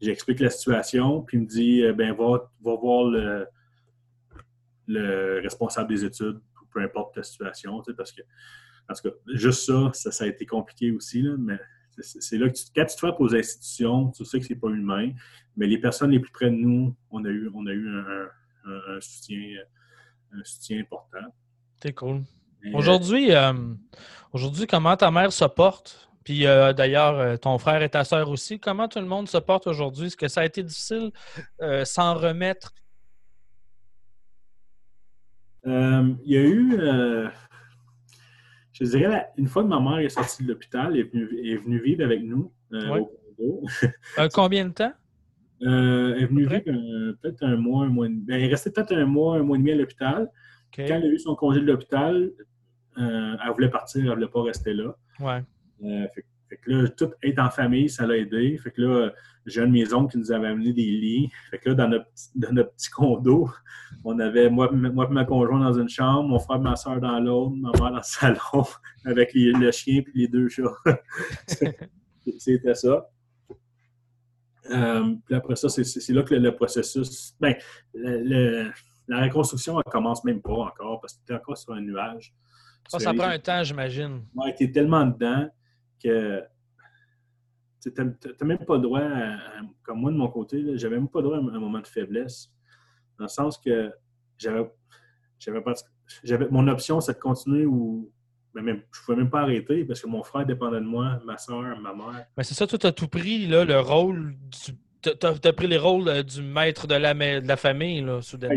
[0.00, 3.46] j'explique la situation, puis il me dit ben va, va voir le,
[4.86, 6.40] le responsable des études,
[6.72, 8.22] peu importe la situation, tu sais, parce que
[8.86, 11.58] parce que juste ça, ça, a été compliqué aussi, là, mais
[11.98, 14.56] c'est c'est là que tu, quand tu te frappes aux institutions, tu sais que c'est
[14.56, 15.12] pas humain,
[15.56, 18.28] mais les personnes les plus près de nous, on a eu, on a eu un,
[18.66, 19.38] un- un soutien,
[20.32, 21.34] un soutien important.
[21.82, 22.22] C'est cool.
[22.72, 23.52] Aujourd'hui, euh,
[24.32, 26.08] aujourd'hui, comment ta mère se porte?
[26.24, 29.36] Puis euh, d'ailleurs, euh, ton frère et ta sœur aussi, comment tout le monde se
[29.36, 30.06] porte aujourd'hui?
[30.06, 31.10] Est-ce que ça a été difficile
[31.60, 32.72] euh, s'en remettre?
[35.66, 37.28] Euh, il y a eu, euh,
[38.72, 41.48] je dirais, la- une fois que ma mère est sortie de l'hôpital, elle est venue,
[41.52, 43.06] est venue vivre avec nous euh, au
[43.36, 43.66] condo.
[44.18, 44.92] Euh, combien de temps?
[45.64, 48.20] Euh, elle est venue vivre euh, peut-être un mois, un mois et demi.
[48.22, 50.30] Ben, elle est restée peut-être un mois, un mois et demi à l'hôpital.
[50.88, 52.30] Quand elle a eu son congé de l'hôpital,
[52.98, 54.94] euh, elle voulait partir, elle ne voulait pas rester là.
[55.20, 55.42] Ouais.
[55.84, 58.58] Euh, fait, fait que là, tout est en famille, ça l'a aidé.
[58.58, 59.12] Fait que là,
[59.46, 61.30] j'ai un de mes oncles qui nous avait amené des lits.
[61.50, 63.48] Fait que là, dans notre, petit- dans notre petit condo,
[64.04, 67.00] on avait moi, moi et ma conjointe dans une chambre, mon frère et ma soeur
[67.00, 68.64] dans l'autre, ma mère dans le salon,
[69.06, 70.64] avec les- le chien et les deux chats.
[72.38, 73.08] C'était ça.
[74.70, 77.34] Euh, puis après ça, c'est- là que le, le processus.
[77.40, 77.54] Ben,
[77.92, 78.70] le- le-
[79.08, 82.34] la reconstruction, elle commence même pas encore parce que tu es encore sur un nuage.
[82.88, 84.24] Ça, Tu ça prend un temps, j'imagine.
[84.34, 85.48] Ouais, t'es tellement dedans
[86.02, 86.42] que
[87.82, 89.38] tu n'as même pas le droit, à-
[89.82, 92.50] comme moi de mon côté, j'avais même pas le droit à un, moment de faiblesse.
[93.18, 93.92] Dans le sens que
[94.38, 94.70] j'avais,
[96.50, 98.10] mon option, c'est de continuer ou
[98.54, 101.20] ben même, je ne pouvais même pas arrêter parce que mon frère dépendait de moi,
[101.24, 102.26] ma soeur, ma mère.
[102.36, 104.72] Mais c'est ça, toi, tu as tout pris, là, le rôle du.
[105.02, 108.54] Tu as, pris les rôles euh, du maître de la, de la famille, là, soudainement.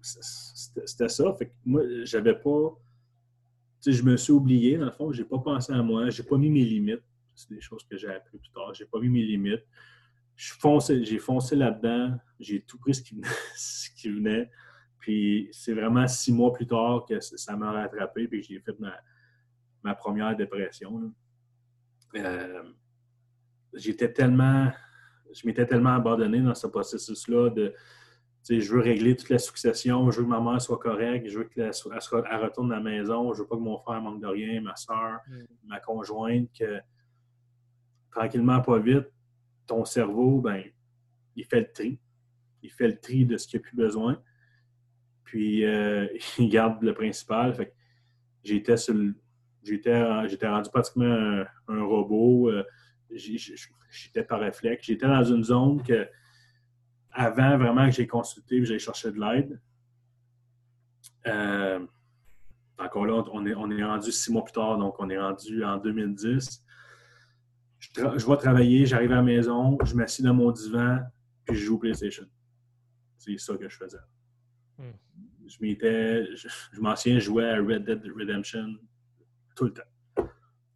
[0.00, 1.34] C'était ça.
[1.38, 2.78] Fait que moi, j'avais pas.
[3.84, 5.10] Je me suis oublié, dans le fond.
[5.12, 6.10] J'ai pas pensé à moi.
[6.10, 7.02] J'ai pas mis mes limites.
[7.34, 8.72] C'est des choses que j'ai appris plus tard.
[8.74, 9.64] J'ai pas mis mes limites.
[10.36, 12.14] Foncé- J'ai foncé là-dedans.
[12.38, 13.26] J'ai tout pris ce qui, venait-
[13.56, 14.48] ce qui venait.
[15.02, 18.28] Puis c'est vraiment six mois plus tard que ça m'a rattrapé.
[18.28, 18.94] Puis j'ai fait ma,
[19.82, 21.12] ma première dépression.
[22.16, 22.62] Euh,
[23.74, 24.70] J'étais tellement.
[25.34, 27.74] Je m'étais tellement abandonné dans ce processus-là de
[28.44, 31.28] tu sais, je veux régler toute la succession, je veux que ma mère soit correcte,
[31.28, 34.26] je veux qu'elle retourne à la maison, je veux pas que mon frère manque de
[34.26, 35.44] rien, ma soeur, Mm.
[35.68, 36.80] ma conjointe, que
[38.10, 39.06] tranquillement, pas vite,
[39.66, 40.64] ton cerveau, ben,
[41.36, 42.00] il fait le tri.
[42.62, 44.20] Il fait le tri de ce qu'il n'y a plus besoin.
[45.32, 46.06] Puis, euh,
[46.38, 47.56] il garde le principal.
[48.44, 48.76] J'étais
[49.64, 52.50] J'étais, j'étais rendu pratiquement un, robot.
[52.50, 52.64] euh,
[53.14, 54.84] J'étais par réflexe.
[54.84, 56.06] J'étais dans une zone que,
[57.12, 59.58] avant vraiment que j'ai consulté que j'ai cherché de l'aide,
[61.26, 61.86] euh,
[62.78, 65.64] encore là, on est, on est rendu six mois plus tard, donc on est rendu
[65.64, 66.62] en 2010.
[67.78, 70.98] Je, tra- vais travailler, j'arrive à la maison, je m'assieds dans mon divan,
[71.44, 72.26] puis je joue PlayStation.
[73.16, 73.98] C'est ça que je faisais.
[74.78, 74.90] Hmm.
[75.52, 78.74] Je m'étais, je, je m'en souviens, je jouais à Red Dead Redemption
[79.54, 80.26] tout le temps.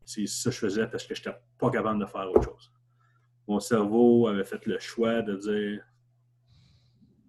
[0.04, 2.70] C'est ça que je faisais parce que je n'étais pas capable de faire autre chose.
[3.48, 5.82] Mon cerveau avait fait le choix de dire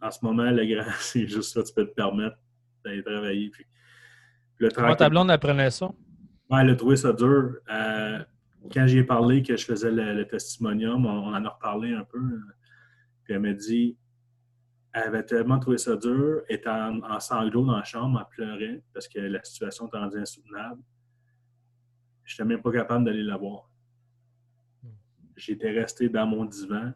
[0.01, 2.37] en ce moment, le grand, c'est juste ça, tu peux te permettre
[2.83, 3.49] d'aller travailler.
[3.49, 3.65] Puis,
[4.59, 5.87] le ta blonde apprenait ça?
[6.49, 7.55] Ouais, elle a trouvé ça dur.
[7.71, 8.19] Euh,
[8.71, 12.03] quand j'ai parlé que je faisais le, le testimonium, on, on en a reparlé un
[12.03, 12.17] peu.
[12.19, 12.39] euh,
[13.23, 13.97] Puis elle m'a dit,
[14.97, 18.83] elle avait tellement trouvé ça dur, était en, en sanglots dans la chambre, elle pleurait
[18.93, 20.81] parce que la situation était rendue insoutenable.
[22.23, 23.69] Je n'étais même pas capable d'aller la voir.
[25.35, 26.93] J'étais resté dans mon divan,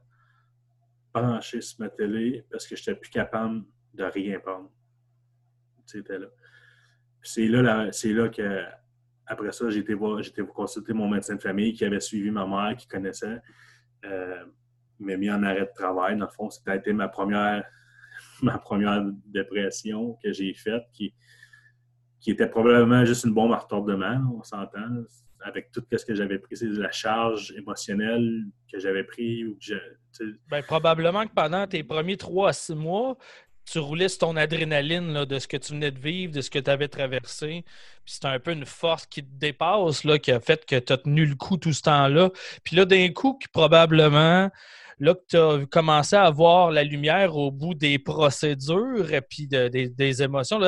[1.13, 3.63] branché sur ma télé parce que je n'étais plus capable
[3.93, 4.71] de rien prendre.
[5.85, 6.27] C'était là.
[7.21, 8.63] C'est là, c'est là que
[9.27, 12.31] après ça, j'ai été, voir, j'ai été consulter mon médecin de famille qui avait suivi
[12.31, 13.39] ma mère, qui connaissait.
[14.05, 14.43] Euh,
[14.99, 16.17] m'a mis en arrêt de travail.
[16.17, 17.63] Dans le fond, c'était été ma première,
[18.51, 21.13] ma première dépression que j'ai faite qui,
[22.19, 25.03] qui était probablement juste une bombe à retardement, on s'entend,
[25.43, 29.45] avec tout ce que j'avais pris, c'est la charge émotionnelle que j'avais pris.
[29.45, 29.57] Ou
[30.49, 33.17] ben, probablement que pendant tes premiers trois à six mois,
[33.65, 36.59] tu roulais sur ton adrénaline de ce que tu venais de vivre, de ce que
[36.59, 37.63] tu avais traversé.
[38.05, 40.93] Puis c'était un peu une force qui te dépasse, là, qui a fait que tu
[40.93, 42.31] as tenu le coup tout ce temps-là.
[42.63, 44.49] Puis là, d'un coup, probablement,
[45.01, 49.47] là que tu as commencé à voir la lumière au bout des procédures et puis
[49.47, 50.59] des, émotions,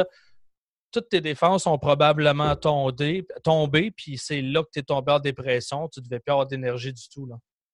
[0.91, 5.19] toutes tes défenses ont probablement tombé, tombé puis c'est là que tu es tombé en
[5.19, 5.87] dépression.
[5.87, 7.29] Tu ne devais plus avoir d'énergie du tout.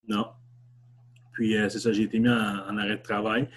[0.08, 0.28] Non.
[1.34, 3.50] Puis euh, c'est ça, j'ai été mis en arrêt de travail.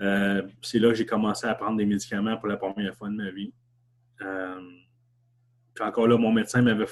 [0.00, 3.14] Euh, c'est là que j'ai commencé à prendre des médicaments pour la première fois de
[3.14, 3.52] ma vie.
[4.22, 4.60] Euh,
[5.74, 6.86] puis encore là, mon médecin m'avait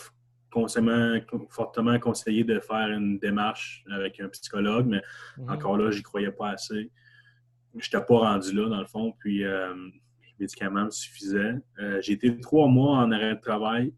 [1.50, 5.02] fortement conseillé de faire une démarche avec un psychologue, mais
[5.36, 5.50] mhm.
[5.50, 6.90] encore là, j'y croyais pas assez.
[7.76, 11.54] Je n'étais pas rendu là, dans le fond, puis euh, les médicaments me suffisaient.
[12.00, 13.94] j'ai été trois mois en arrêt de travail.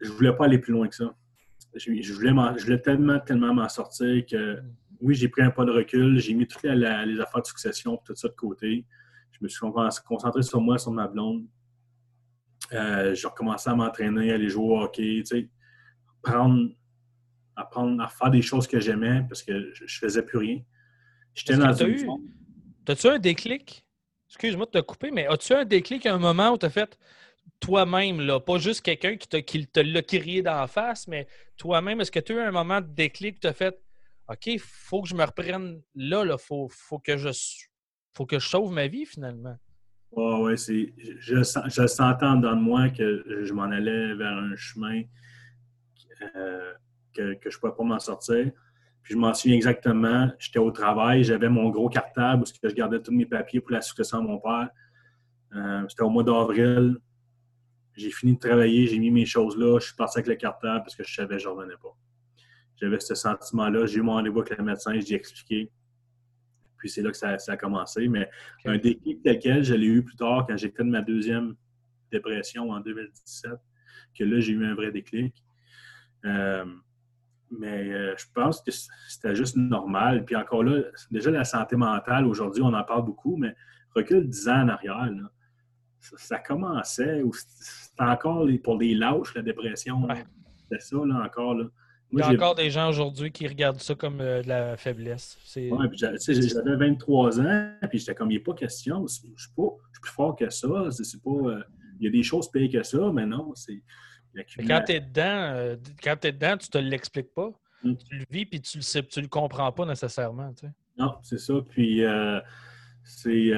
[0.00, 1.14] Je voulais pas aller plus loin que ça.
[1.74, 4.72] Je, voulais, je voulais tellement, tellement m'en sortir que mhm
[5.02, 8.14] oui, j'ai pris un pas de recul, j'ai mis toutes les, affaires de succession, tout
[8.14, 8.86] ça de côté.
[9.32, 9.60] Je me suis
[10.06, 11.44] concentré sur moi, sur ma blonde.
[12.72, 15.48] Euh, j'ai recommencé à m'entraîner, à aller jouer au hockey, tu sais,
[16.24, 16.70] apprendre,
[17.56, 20.60] apprendre à faire des choses que j'aimais parce que je, ne faisais plus rien.
[21.34, 22.06] J'étais dans une...
[22.88, 23.86] As-tu un déclic?
[24.28, 26.98] Excuse-moi de te couper, mais as-tu un déclic à un moment où tu as fait
[27.60, 31.26] toi-même, là, pas juste quelqu'un qui, qui te l'a crié d'en face, mais
[31.56, 33.78] toi-même, est-ce que tu as eu un moment de déclic où tu as fait
[34.28, 37.28] OK, il faut que je me reprenne là, il faut, faut, que je,
[38.14, 39.56] faut que je sauve ma vie finalement.
[40.12, 40.92] Oui, ouais, c'est.
[41.20, 45.02] Je, je en dedans de moi que je m'en allais vers un chemin
[46.36, 46.72] euh,
[47.14, 48.50] que, je ne pouvais pas m'en sortir.
[49.02, 50.30] Puis je m'en souviens exactement.
[50.38, 53.80] J'étais au travail, j'avais mon gros cartable où je gardais tous mes papiers pour la
[53.80, 54.68] succession de mon père.
[55.56, 56.98] Euh, c'était au mois d'avril.
[57.94, 60.82] J'ai fini de travailler, j'ai mis mes choses là, je suis parti avec le cartable
[60.84, 61.94] parce que je savais que je ne revenais pas
[62.82, 63.86] j'avais ce sentiment-là.
[63.86, 65.70] J'ai eu mon rendez-vous avec le médecin, j'ai expliqué.
[66.82, 68.08] Puis c'est là que ça, a commencé.
[68.08, 68.28] Mais
[68.64, 71.54] un déclic tel quel, je l'ai eu plus tard quand j'ai fait ma deuxième
[72.10, 73.52] dépression en 2017,
[74.18, 75.32] que là, j'ai eu un vrai déclic.
[76.24, 76.64] Euh,
[77.50, 78.72] mais euh, je pense que
[79.08, 80.24] c'était juste normal.
[80.24, 80.82] Puis encore là,
[81.12, 83.54] déjà la santé mentale, aujourd'hui, on en parle beaucoup, mais
[83.94, 85.08] recule 10 ans en arrière,
[86.00, 90.08] ça, commençait, c'était encore pour les lâches, la dépression.
[90.56, 91.54] C'était ça, là, encore.
[91.54, 91.66] Là.
[92.12, 95.38] Il y a encore des gens aujourd'hui qui regardent ça comme euh, de la faiblesse.
[95.56, 98.98] Oui, puis j'avais 23 ans, puis j'étais comme, il n'y a pas question.
[98.98, 99.50] Je ne suis,
[100.00, 100.68] plus fort que ça.
[100.90, 101.62] C'est pas, euh,
[102.00, 103.52] il y a des choses pires que ça, mais non.
[103.54, 103.82] c'est
[104.66, 107.50] quand tu es dedans, euh, quand es dedans, tu te l'expliques pas.
[107.82, 107.94] Mm.
[107.96, 110.52] Tu le vis, puis tu le sais, tu le comprends pas nécessairement.
[110.54, 110.72] Tu sais.
[110.98, 111.54] Non, c'est ça.
[111.68, 112.02] Puis
[113.04, 113.52] c'est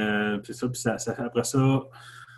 [0.53, 0.69] ça.
[0.69, 1.83] Puis ça, après ça,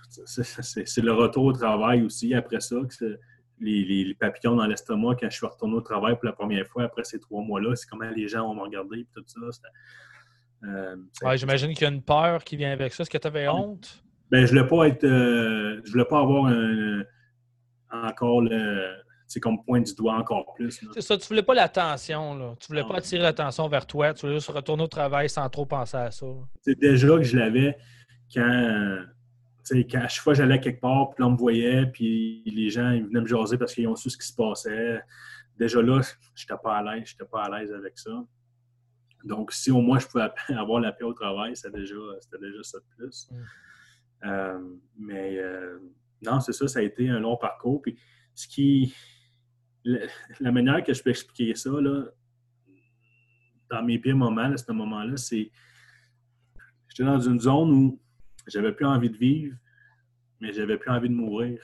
[0.09, 2.35] c'est le retour au travail aussi.
[2.35, 3.19] Après ça, que
[3.61, 7.05] les, papillons dans l'estomac quand je suis retourné au travail pour la première fois après
[7.05, 7.75] ces trois mois-là.
[7.77, 9.41] C'est comment les gens vont me regarder et tout ça.
[10.65, 10.97] Euh,
[11.37, 13.03] j'imagine qu'il y a une peur qui vient avec ça.
[13.03, 14.03] Est-ce que tu avais honte?
[14.31, 15.05] Ben, je ne voulais pas être.
[15.05, 16.53] Euh, je voulais pas avoir
[17.91, 18.97] encore le.
[19.29, 20.81] C'est comme point du doigt encore plus.
[20.95, 22.57] C'est ça, tu voulais pas l'attention.
[22.61, 24.15] Tu voulais pas attirer l'attention vers toi.
[24.15, 26.27] Tu voulais juste retourner au travail sans trop penser à ça.
[26.63, 27.77] C'est déjà que je l'avais
[28.33, 29.05] quand
[29.71, 32.91] quand à chaque fois j'allais quelque part, puis là, on me voyait, puis les gens
[32.91, 35.01] ils venaient me jaser parce qu'ils ont su ce qui se passait.
[35.59, 36.01] Déjà là,
[36.35, 38.25] je n'étais pas à l'aise, j'étais pas à l'aise avec ça.
[39.25, 41.95] Donc, si au moins je pouvais avoir la paix au travail, c'était déjà,
[42.41, 43.29] déjà ça de plus.
[43.31, 43.37] Mm.
[44.25, 44.59] Euh,
[44.99, 45.79] mais euh,
[46.23, 47.83] non, c'est ça, ça a été un long parcours.
[47.83, 47.99] Puis
[48.35, 48.95] ce qui.
[50.41, 52.07] La, manière que je peux expliquer ça, là,
[53.71, 55.49] dans mes pires moments, à ce moment-là, c'est.
[56.89, 58.01] J'étais dans une zone où
[58.47, 59.57] j'avais plus envie de vivre,
[60.41, 61.61] mais j'avais plus envie de mourir.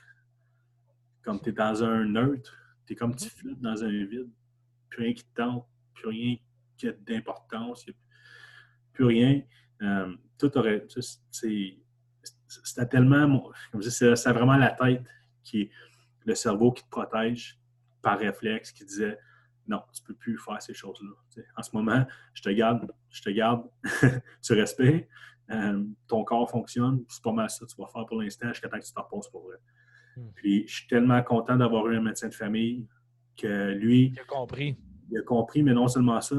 [1.23, 2.57] Comme tu es dans un neutre,
[2.87, 4.31] tu es comme tu flottes dans un vide.
[4.89, 6.37] Plus rien qui te tente, plus rien
[6.77, 7.87] qui a d'importance,
[8.93, 9.43] plus rien.
[9.83, 10.87] Euh, tout aurait.
[11.31, 13.53] C'était tellement.
[13.71, 15.07] Comme je c'est vraiment la tête
[15.43, 15.71] qui est
[16.25, 17.59] le cerveau qui te protège
[18.03, 19.19] par réflexe, qui disait
[19.67, 21.43] non, tu ne peux plus faire ces choses-là.
[21.57, 22.05] En ce moment,
[22.35, 23.63] je te garde, je te garde,
[24.43, 25.05] tu respires,
[25.53, 28.69] euh, ton corps fonctionne, c'est pas mal ça que tu vas faire pour l'instant jusqu'à
[28.69, 29.57] temps que tu t'en reposes pour vrai.
[30.16, 30.31] Hmm.
[30.35, 32.87] Puis je suis tellement content d'avoir eu un médecin de famille
[33.37, 34.12] que lui.
[34.15, 34.79] Il a compris.
[35.11, 36.37] Il a compris, mais non seulement ça,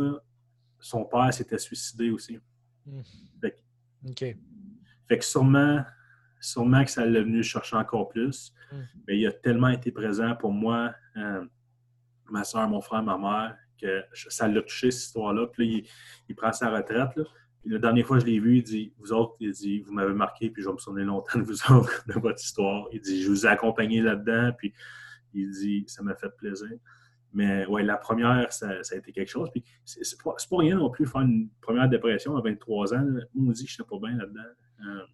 [0.80, 2.40] son père s'était suicidé aussi.
[2.86, 3.02] Hmm.
[3.42, 3.64] Fait,
[4.08, 4.38] OK.
[5.08, 5.84] Fait que sûrement,
[6.40, 8.54] sûrement que ça l'a venu chercher encore plus.
[8.72, 8.82] Hmm.
[9.08, 11.46] Mais il a tellement été présent pour moi, euh,
[12.30, 15.48] ma soeur, mon frère, ma mère, que ça l'a touché cette histoire-là.
[15.48, 15.88] Puis là,
[16.30, 17.16] il, prend sa retraite.
[17.16, 17.24] Là.
[17.66, 20.14] La dernière fois que je l'ai vu, il dit Vous autres, il dit, vous m'avez
[20.14, 22.88] marqué, puis je vais me souvenir longtemps de vous autres, de votre histoire.
[22.92, 24.74] Il dit Je vous ai accompagné là-dedans, puis
[25.34, 26.78] il dit Ça m'a fait plaisir.
[27.34, 29.50] Mais ouais, la première, ça, a été quelque chose.
[29.52, 33.08] Puis c'est pas, pas, rien non plus faire une première dépression à 23 ans.
[33.36, 34.42] On me dit que je n'étais pas bien là-dedans.
[34.86, 35.06] Euh,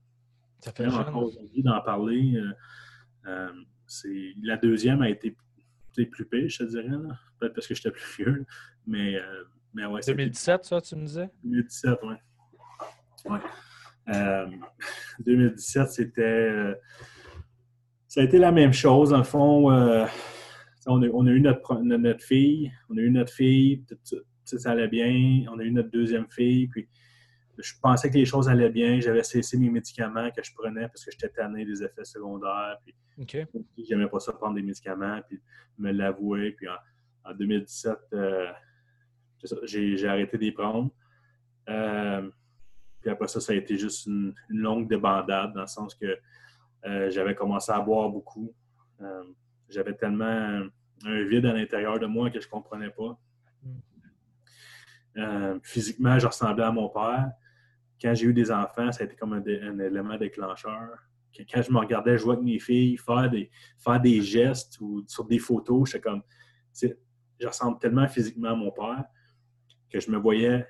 [0.59, 2.35] ça fait encore aujourd'hui d'en parler.
[2.35, 2.53] Euh,
[3.27, 5.35] euh, la deuxième a été
[5.93, 6.89] plus pire, je te dirais.
[7.39, 8.45] Peut-être parce que j'étais plus vieux.
[8.85, 9.17] Mais,
[9.73, 11.30] mais ouais, 2017, ça, tu me disais?
[11.43, 12.15] 2017, oui.
[13.25, 13.39] Ouais.
[15.19, 16.73] 2017, c'était.
[18.07, 19.11] ça a été la même chose.
[19.11, 19.69] Dans le fond,
[20.87, 23.83] on a, eu notre, fille, on a eu notre fille,
[24.43, 25.45] ça allait bien.
[25.51, 26.87] On a eu notre deuxième fille, puis
[27.61, 28.99] je pensais que les choses allaient bien.
[28.99, 32.77] J'avais cessé mes médicaments que je prenais parce que j'étais tanné des effets secondaires.
[32.83, 33.45] Puis, okay.
[33.77, 35.39] j'aimais pas ça prendre des médicaments, puis
[35.77, 36.51] me l'avouer.
[36.51, 38.47] Puis en, 2017, euh,
[39.63, 40.89] j'ai arrêté d'y prendre.
[41.69, 42.29] Euh,
[43.01, 46.17] puis après ça, ça a été juste une, longue débandade dans le sens que
[46.85, 48.53] euh, j'avais commencé à boire beaucoup.
[49.69, 50.63] j'avais tellement
[51.05, 53.17] un vide à l'intérieur de moi que je ne comprenais pas.
[55.17, 57.31] Euh, physiquement, je ressemblais à mon père.
[58.01, 60.89] Quand j'ai eu des enfants, ça a été comme un, élément déclencheur.
[61.51, 65.26] Quand je me regardais jouer avec mes filles, faire des, faire des gestes ou sur
[65.26, 66.21] des photos, j'étais comme.
[66.73, 69.05] Je ressemble tellement physiquement à mon père
[69.89, 70.67] que je me voyais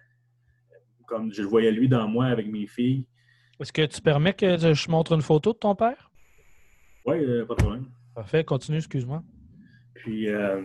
[1.10, 3.06] comme je le voyais lui dans moi avec mes filles.
[3.60, 6.11] Est-ce que tu permets que je montre une photo de ton père?
[7.06, 7.86] Oui, euh, pas de problème.
[8.15, 9.23] Parfait, continue, excuse-moi.
[9.95, 10.61] Puis, euh,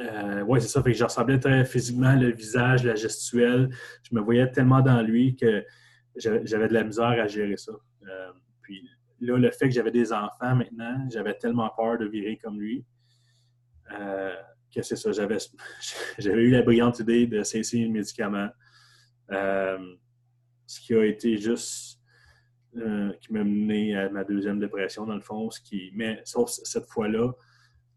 [0.00, 0.82] euh, oui, c'est ça.
[0.82, 3.68] Fait que je ressemblais très physiquement, le visage, la gestuelle.
[4.08, 5.64] Je me voyais tellement dans lui que
[6.16, 7.72] j'avais de la misère à gérer ça.
[8.62, 8.88] Puis
[9.20, 12.84] là, le fait que j'avais des enfants maintenant, j'avais tellement peur de virer comme lui
[14.74, 15.12] que c'est ça.
[15.12, 15.38] J'avais,
[16.18, 18.48] j'avais eu la brillante idée de cesser les médicaments.
[19.30, 22.00] Ce qui a été juste
[22.72, 25.50] qui m'a mené à ma deuxième dépression, dans le fond.
[25.50, 27.32] Ce qui, mais sauf cette fois-là,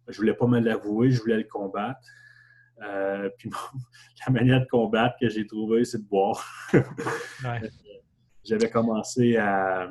[0.08, 2.00] je voulais pas me l'avouer, je voulais le combattre.
[2.82, 3.50] Euh, puis
[4.28, 6.44] la manière de combattre que j'ai trouvée, c'est de boire.
[8.44, 9.90] J'avais commencé à.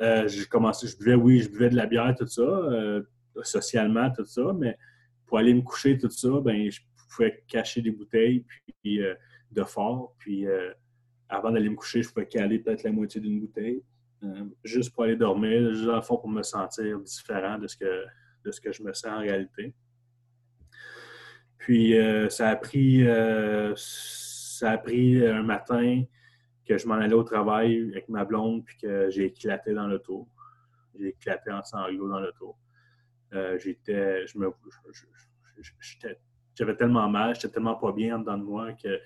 [0.00, 3.02] Euh, j'ai commencé, je buvais, oui, je buvais de la bière, tout ça, euh,
[3.42, 4.76] socialement, tout ça, mais
[5.24, 8.44] pour aller me coucher, tout ça, ben, je pouvais cacher des bouteilles
[8.82, 9.00] puis,
[9.52, 10.14] de fort.
[10.18, 10.46] Puis
[11.28, 13.82] avant d'aller me coucher, je pouvais caler peut-être la moitié d'une bouteille,
[14.64, 18.04] juste pour aller dormir, juste le fond pour me sentir différent de ce que
[18.46, 19.74] de ce que je me sens en réalité.
[21.58, 26.04] Puis euh, ça a pris euh, ça a pris un matin
[26.64, 30.28] que je m'en allais au travail avec ma blonde puis que j'ai éclaté dans l'auto.
[30.98, 32.56] J'ai éclaté en sanglots dans l'auto.
[33.34, 34.52] Euh, j'étais je me
[36.54, 39.00] j'avais tellement mal, j'étais tellement pas bien dedans de moi que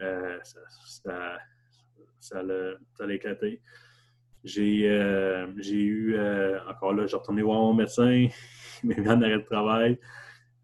[0.00, 1.38] ça, ça,
[2.18, 3.60] ça, l'a éclaté.
[4.42, 4.86] J'ai
[5.76, 6.18] eu,
[6.68, 8.28] encore là, j'ai retourné voir mon médecin
[8.82, 9.98] il m'a mis en arrêt de travail.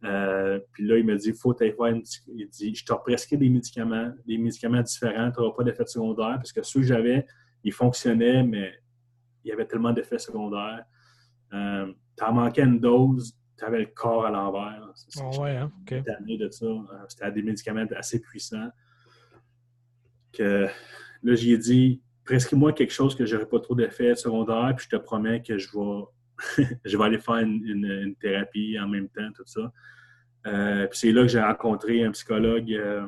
[0.04, 2.02] Euh, puis là, il m'a dit, il faut faire une...
[2.28, 6.36] Il dit, je t'ai prescrit des médicaments, des médicaments différents, tu n'auras pas d'effet secondaire,
[6.36, 7.26] parce que ceux que j'avais,
[7.64, 8.74] ils fonctionnaient, mais
[9.44, 10.84] il y avait tellement d'effets secondaires.
[11.52, 14.92] Euh, tu en manquais une dose, tu avais le corps à l'envers.
[15.18, 15.72] Oh ouais, hein?
[15.90, 16.66] de ça.
[16.66, 18.68] Euh, c'était des médicaments assez puissants.
[20.36, 20.66] Que
[21.22, 25.02] là, j'ai dit, prescris-moi quelque chose que j'aurais pas trop d'effets secondaires, puis je te
[25.02, 26.04] promets que je vais
[26.84, 29.72] je vais aller faire une, thérapie en même temps, tout ça.
[30.46, 33.06] Euh, puis c'est là que j'ai rencontré un psychologue euh,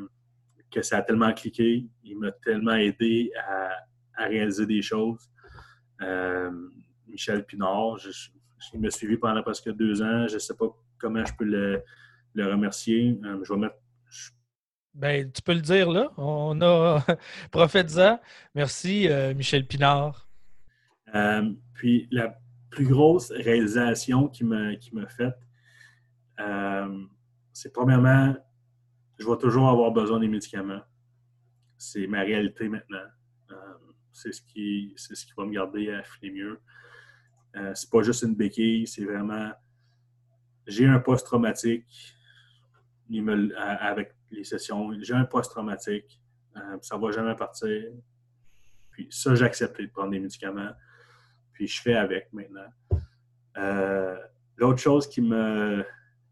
[0.71, 1.87] que ça a tellement cliqué.
[2.03, 5.31] Il m'a tellement aidé à, réaliser des choses.
[6.03, 6.51] Euh,
[7.07, 7.99] Michel Pinard,
[8.75, 10.27] il m'a suivi pendant presque deux ans.
[10.27, 10.67] Je ne sais pas
[10.99, 11.83] comment je peux le,
[12.37, 13.19] remercier.
[13.43, 13.77] je vais mettre.
[14.95, 16.11] Ben, tu peux le dire là.
[16.17, 17.05] On a
[17.51, 17.93] prophète
[18.55, 20.29] Merci, Michel Pinard.
[21.75, 22.39] puis la
[22.71, 25.39] plus grosse réalisation qui m'a qui faite,
[26.41, 27.05] euh,
[27.53, 28.37] c'est premièrement,
[29.19, 30.83] je vais toujours avoir besoin des médicaments.
[31.77, 33.07] C'est ma réalité maintenant.
[33.51, 33.75] Euh,
[34.13, 36.61] c'est ce qui ce qui va me garder à filer mieux.
[37.57, 39.51] Euh, c'est pas juste une béquille, c'est vraiment
[40.67, 42.15] j'ai un post-traumatique
[43.47, 46.21] avec les sessions, j'ai un post-traumatique,
[46.81, 47.93] ça va jamais partir.
[48.91, 50.73] Puis ça, j'ai accepté de prendre des médicaments
[51.59, 52.71] puis je fais avec maintenant.
[53.57, 54.17] Euh,
[54.57, 55.85] l'autre chose qui me,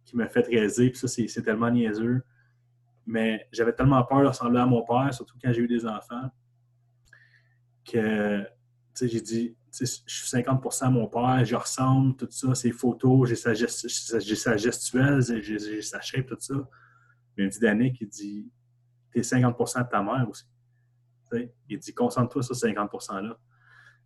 [0.04, 2.22] qui m'a fait réaliser, puis ça, c'est tellement niaiseux,
[3.06, 6.30] mais j'avais tellement peur de ressembler à mon père, surtout quand j'ai eu des enfants,
[7.84, 8.46] que
[9.00, 13.34] j'ai dit, je suis 50 à mon père, je ressemble, tout ça, ses photos, j'ai
[13.34, 16.54] sa, sa, gestuelle, j'ai sa shape, tout ça.
[17.36, 18.50] Mais il me dit Danick, il dit,
[19.12, 20.44] t'es 50% de ta mère aussi.
[21.68, 23.38] Il dit concentre-toi sur 50 %-là.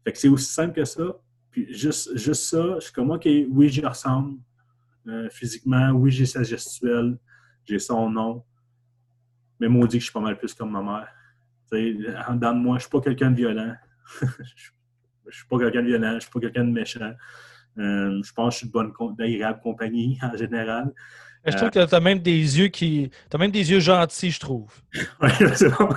[0.05, 1.05] Fait que c'est aussi simple que ça.
[1.51, 4.39] Puis juste, juste ça, je suis comme OK, oui, j'y ressemble
[5.09, 7.19] euh, physiquement, oui, j'ai sa gestuelle,
[7.65, 8.45] j'ai son nom.
[9.59, 11.09] Mais maudit que je suis pas mal plus comme ma mère.
[12.29, 13.75] en dedans de moi, je suis pas quelqu'un de violent.
[14.21, 17.13] je suis pas quelqu'un de violent, je suis pas quelqu'un de méchant.
[17.79, 20.93] Euh, je pense que je suis de bonne, d'agréable compagnie en général.
[21.47, 23.11] Je trouve que tu as même des yeux qui.
[23.31, 24.73] Tu même des yeux gentils, je trouve.
[25.23, 25.89] oui, c'est bon.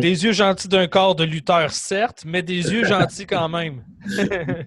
[0.00, 3.84] Des yeux gentils d'un corps de lutteur, certes, mais des yeux gentils quand même.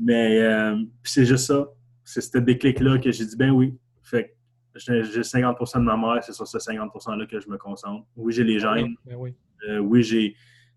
[0.00, 1.66] mais euh, c'est juste ça.
[2.04, 3.74] C'est ce déclic-là que j'ai dit, ben oui.
[4.02, 4.36] Fait
[4.74, 8.04] j'ai 50% de ma mère, c'est sur ce 50 %-là que je me concentre.
[8.16, 8.94] Oui, j'ai les gènes.
[9.06, 9.34] Ben oui,
[9.68, 10.34] euh, oui j'ai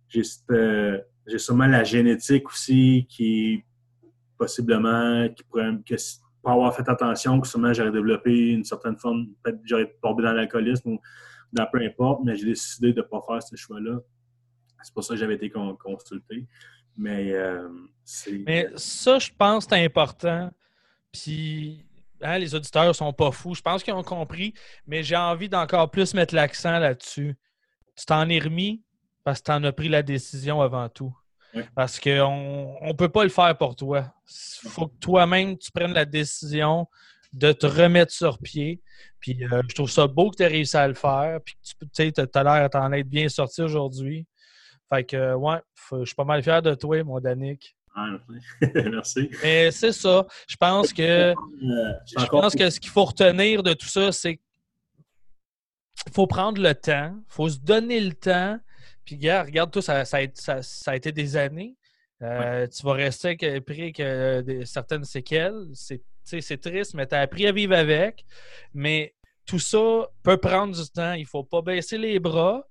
[0.10, 3.64] j'ai sûrement la génétique aussi qui
[4.38, 5.96] possiblement qui pourrait que
[6.48, 10.32] pour avoir fait attention que sûrement j'aurais développé une certaine forme peut-être j'aurais tombé dans
[10.32, 11.02] l'alcoolisme ou
[11.52, 14.00] dans peu importe mais j'ai décidé de ne pas faire ce choix-là.
[14.82, 16.48] C'est pour ça que j'avais été consulté.
[16.96, 17.68] Mais euh,
[18.46, 20.50] mais ça je pense c'est important.
[21.12, 21.86] Puis
[22.22, 23.54] hein, les auditeurs sont pas fous.
[23.54, 24.54] Je pense qu'ils ont compris
[24.86, 27.36] mais j'ai envie d'encore plus mettre l'accent là-dessus.
[27.98, 28.82] Tu t'en es remis
[29.26, 31.14] parce que tu en as pris la décision avant tout.
[31.76, 34.14] Parce qu'on ne peut pas le faire pour toi.
[34.64, 36.88] Il faut que toi-même, tu prennes la décision
[37.34, 38.82] de te remettre sur pied.
[39.20, 41.40] Puis euh, je trouve ça beau que tu aies réussi à le faire.
[41.44, 41.58] Puis
[41.94, 44.26] tu as l'air d'en être bien sorti aujourd'hui.
[44.90, 45.60] Fait que, ouais,
[45.92, 47.76] je suis pas mal fier de toi, mon Danick.
[48.76, 49.30] merci.
[49.44, 50.26] Mais c'est ça.
[50.48, 51.34] Je pense que, euh,
[52.18, 56.76] je pense que ce qu'il faut retenir de tout ça, c'est qu'il faut prendre le
[56.76, 58.60] temps, il faut se donner le temps,
[59.08, 61.78] puis, gars, regarde, toi, ça, ça, a été des années.
[62.22, 65.64] Euh, tu vas rester pris que certaines séquelles.
[65.74, 68.26] C'est triste, mais tu as appris à vivre avec.
[68.74, 69.16] Mais
[69.46, 71.14] tout ça peut prendre du temps.
[71.14, 72.68] Il ne faut pas baisser les bras.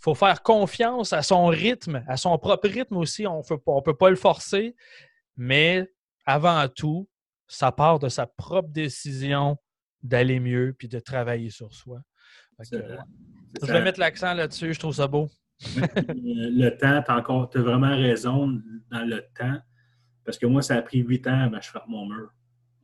[0.00, 3.26] Il faut faire confiance à son rythme, à son propre rythme aussi.
[3.26, 4.76] On ne peut pas le forcer.
[5.38, 5.90] Mais
[6.26, 7.08] avant tout,
[7.46, 9.56] ça part de sa propre décision
[10.02, 12.02] d'aller mieux puis de travailler sur soi.
[12.70, 14.74] je vais mettre l'accent là-dessus.
[14.74, 18.60] Je trouve ça beau le temps, tu as, vraiment raison
[18.90, 19.58] dans le temps.
[20.24, 22.32] Parce que moi, ça a pris huit ans avant que je mon mur.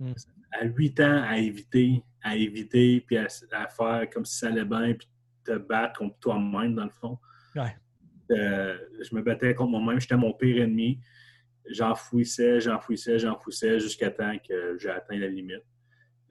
[0.01, 0.13] Hmm.
[0.53, 4.95] À huit ans, à éviter, à éviter, puis à, faire comme si ça allait bien,
[4.95, 5.09] puis
[5.45, 7.19] te battre contre toi-même, dans le fond.
[8.31, 11.01] Euh, je me battais contre moi-même, j'étais mon pire ennemi.
[11.71, 15.65] J'enfouissais, j'enfouissais, j'enfouissais jusqu'à temps que j'ai atteint la limite.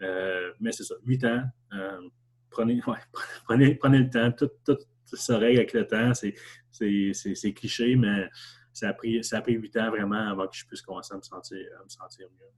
[0.02, 1.44] Euh, mais c'est ça, huit ans.
[1.74, 2.02] Euh,
[2.50, 2.82] prenez,
[3.46, 4.32] prenez, prenez, le temps.
[4.32, 4.78] Tout, tout,
[5.14, 6.14] ça règle avec le temps.
[6.14, 8.30] C'est cliché, mais
[8.72, 11.18] ça a, pris, ça a pris huit ans vraiment avant que je puisse commencer à
[11.18, 12.50] me sentir, me sentir mieux.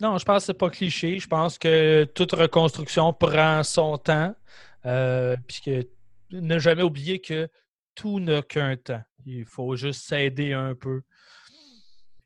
[0.00, 1.18] Non, je pense que ce n'est pas cliché.
[1.18, 4.34] Je pense que toute reconstruction prend son temps.
[4.84, 5.70] Euh, puisque
[6.32, 7.48] ne jamais oublier que
[7.94, 9.02] tout n'a qu'un temps.
[9.24, 11.02] Il faut juste s'aider un peu.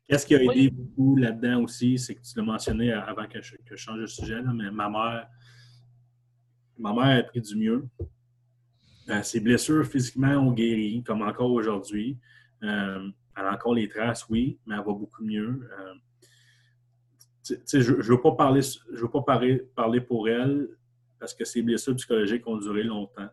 [0.07, 3.55] Qu'est-ce qui a aidé beaucoup là-dedans aussi, c'est que tu l'as mentionné avant que je,
[3.75, 5.27] change de sujet, mais ma mère,
[6.77, 7.85] ma mère a pris du mieux.
[9.09, 12.17] Euh, ses blessures physiquement ont guéri, comme encore aujourd'hui.
[12.63, 15.69] Euh, elle a encore les traces, oui, mais elle va beaucoup mieux.
[15.79, 15.93] Euh,
[17.45, 20.67] je ne veux pas, parler, je veux pas parler, parler pour elle
[21.19, 23.29] parce que ses blessures psychologiques ont duré longtemps.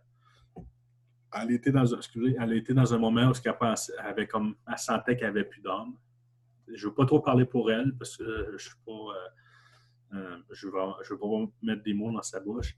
[1.32, 1.98] Elle était dans un,
[2.40, 5.94] elle été dans un moment où elle, avait comme, elle sentait qu'elle n'avait plus d'âme.
[6.68, 8.70] Je ne veux pas trop parler pour elle parce que je
[10.12, 10.20] ne
[10.52, 12.76] je veux, pas mettre des mots dans sa bouche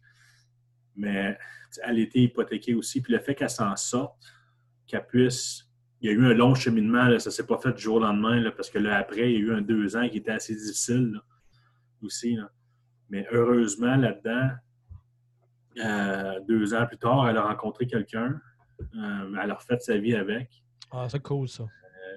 [0.97, 1.39] mais
[1.82, 3.01] elle était hypothéquée aussi.
[3.01, 4.16] Puis le fait qu'elle s'en sorte,
[4.86, 5.62] qu'elle puisse.
[6.01, 8.01] Il y a eu un long cheminement, ça ne s'est pas fait du jour au
[8.01, 10.55] lendemain, parce que là, après, il y a eu un deux ans qui était assez
[10.55, 11.18] difficile
[12.02, 12.39] aussi.
[13.09, 14.51] Mais heureusement, là-dedans,
[15.78, 18.40] euh, deux ans plus tard, elle a rencontré quelqu'un.
[18.81, 20.62] Euh, elle a refait sa vie avec.
[20.90, 21.64] Ah, c'est cool ça.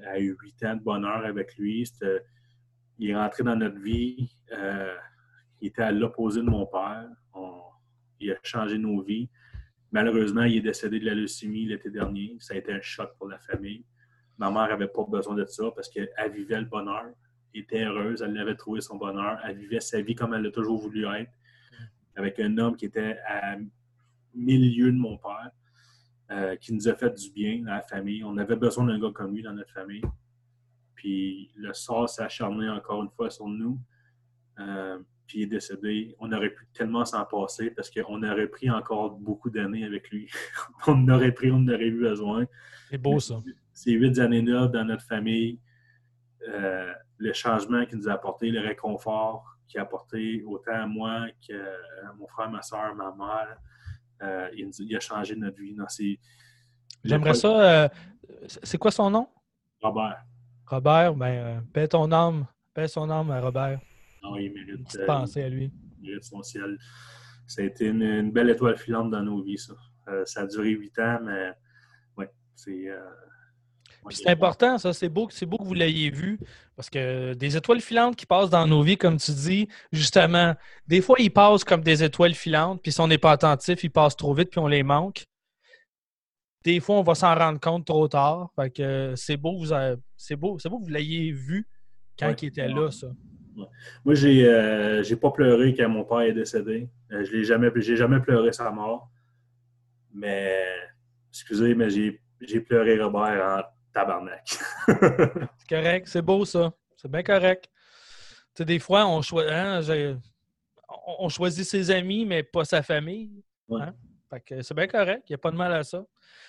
[0.01, 1.89] elle a eu huit ans de bonheur avec lui.
[2.97, 4.29] il est rentré dans notre vie.
[4.51, 4.95] Euh,
[5.61, 7.09] il était à l'opposé de mon père
[8.19, 9.29] il a changé nos vies.
[9.91, 12.35] Malheureusement, il est décédé de la leucémie l'été dernier.
[12.39, 13.83] Ça a été un choc pour la famille.
[14.37, 17.05] Ma mère n'avait pas besoin de ça parce qu'elle vivait le bonheur,
[17.53, 20.51] elle était heureuse, elle avait trouvé son bonheur, elle vivait sa vie comme elle a
[20.51, 21.31] toujours voulu être,
[22.15, 23.57] avec un homme qui était à
[24.33, 25.51] milieu de mon père,
[26.31, 28.23] euh, qui nous a fait du bien dans la famille.
[28.23, 30.03] On avait besoin d'un gars comme lui dans notre famille.
[30.95, 33.79] Puis le sort s'est acharné encore une fois sur nous.
[34.59, 36.15] Euh, puis il est décédé.
[36.19, 40.27] On aurait pu tellement s'en passer parce qu'on aurait pris encore beaucoup d'années avec lui.
[40.87, 42.45] on aurait pris, on aurait eu besoin.
[42.89, 43.41] C'est beau ça.
[43.71, 45.59] Ces huit années-là dans notre famille,
[46.47, 51.27] euh, le changement qu'il nous a apporté, le réconfort qu'il a apporté autant à moi
[51.45, 51.53] qu'à
[52.17, 53.57] mon frère, ma soeur, ma mère,
[54.23, 55.77] euh, il, a changé notre vie.
[57.03, 57.47] J'aimerais ça.
[57.47, 57.89] euh,
[58.47, 59.29] c'est quoi son nom?
[59.79, 60.25] Robert.
[60.65, 62.47] Robert, ben, paix ton âme.
[62.73, 63.79] Paix son âme à Robert.
[64.23, 65.71] Non, il Une mérite, euh, pensée à lui.
[66.01, 66.77] il mérite son ciel.
[67.47, 69.73] Ça a été une, une belle étoile filante dans nos vies, ça.
[70.07, 71.51] Euh, ça a duré huit ans, mais
[72.17, 72.89] ouais, c'est.
[72.89, 72.99] euh,
[74.07, 74.93] Puis c'est important, ça.
[74.93, 76.39] C'est beau, beau que vous l'ayez vu.
[76.75, 80.55] Parce que des étoiles filantes qui passent dans nos vies, comme tu dis, justement,
[80.87, 82.81] des fois, ils passent comme des étoiles filantes.
[82.81, 85.23] Puis si on n'est pas attentif, ils passent trop vite, puis on les manque.
[86.63, 88.51] Des fois, on va s'en rendre compte trop tard.
[88.55, 91.31] Fait que euh, c'est beau, que vous avez- c'est beau, c'est beau que vous l'ayez
[91.31, 91.67] vu
[92.17, 92.35] quand Ouais.
[92.41, 93.07] il était là, ça.
[94.05, 96.89] Moi, j'ai euh, j'ai pas pleuré quand mon père est décédé.
[97.11, 99.09] Euh, je l'ai jamais, j'ai jamais pleuré sa mort.
[100.13, 100.63] Mais,
[101.29, 103.61] excusez, mais j'ai pleuré Robert en
[103.93, 104.47] tabarnak.
[104.87, 106.71] C'est correct, c'est beau, ça.
[106.95, 107.69] C'est bien correct.
[108.59, 109.81] Des fois, on, hein,
[111.19, 113.41] on- choisit ses amis, mais pas sa famille.
[113.69, 113.81] Ouais.
[113.81, 113.93] Hein?
[114.61, 116.03] C'est bien correct, il n'y a pas de mal à ça.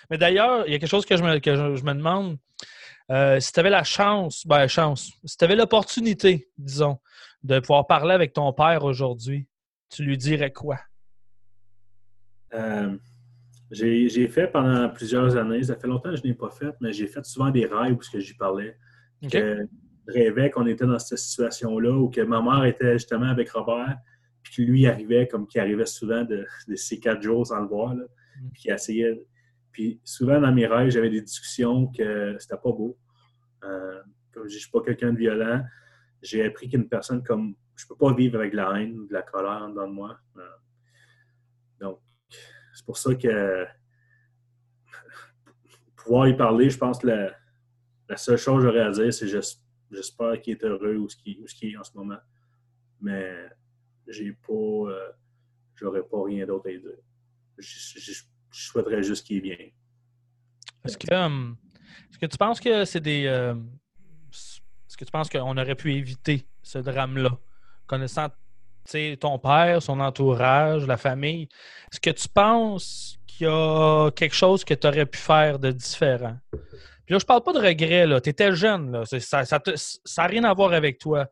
[0.09, 2.37] Mais d'ailleurs, il y a quelque chose que je me, que je, je me demande.
[3.11, 6.97] Euh, si tu avais la chance, ben chance, si tu avais l'opportunité, disons,
[7.43, 9.47] de pouvoir parler avec ton père aujourd'hui,
[9.89, 10.79] tu lui dirais quoi?
[12.53, 12.97] Euh,
[13.71, 17.07] j'ai fait pendant plusieurs années, ça fait longtemps que je n'ai pas fait, mais j'ai
[17.07, 18.77] fait souvent des rêves où j'y parlais.
[19.29, 19.67] Que
[20.07, 23.97] je rêvais qu'on était dans cette situation-là où que ma mère était justement avec Robert,
[24.41, 27.67] puis que lui arrivait comme qu'il arrivait souvent de, de ces quatre jours sans le
[27.67, 28.05] voir, là,
[28.41, 28.49] Mm.
[28.51, 29.21] puis qu'il essayait.
[29.71, 32.97] Puis souvent dans mes rêves, j'avais des discussions que c'était pas beau.
[33.63, 35.63] Euh, comme je je suis pas quelqu'un de violent,
[36.21, 39.21] j'ai appris qu'une personne comme je peux pas vivre avec de la haine, de la
[39.21, 40.19] colère dans moi.
[40.37, 40.41] Euh,
[41.79, 41.99] donc,
[42.73, 43.65] c'est pour ça que
[45.95, 49.57] pouvoir y parler, je pense que la, seule chose que j'aurais à dire, c'est j'es-
[49.89, 51.39] j'espère qu'il est heureux ou ce qu'il
[51.73, 52.19] est en ce moment.
[52.99, 53.49] Mais
[54.07, 55.11] j'ai pas euh,
[55.75, 56.97] j'aurais pas rien d'autre à dire.
[58.51, 59.57] Je- souhaiterais juste qu'il est bien.
[60.85, 61.57] Est-ce que, hum,
[62.09, 63.25] est-ce que tu penses que c'est des.
[63.27, 63.55] euh,
[64.31, 67.37] est-ce que tu penses qu'on aurait pu éviter ce drame-là?
[67.87, 68.27] Connaissant
[69.19, 71.47] ton père, son entourage, la famille,
[71.91, 75.71] est-ce que tu penses qu'il y a quelque chose que tu aurais pu faire de
[75.71, 76.37] différent?
[76.51, 78.19] Puis là, je parle pas de regret, là.
[78.21, 79.03] Tu étais jeune, là.
[79.05, 81.27] Ça n'a rien à voir avec toi.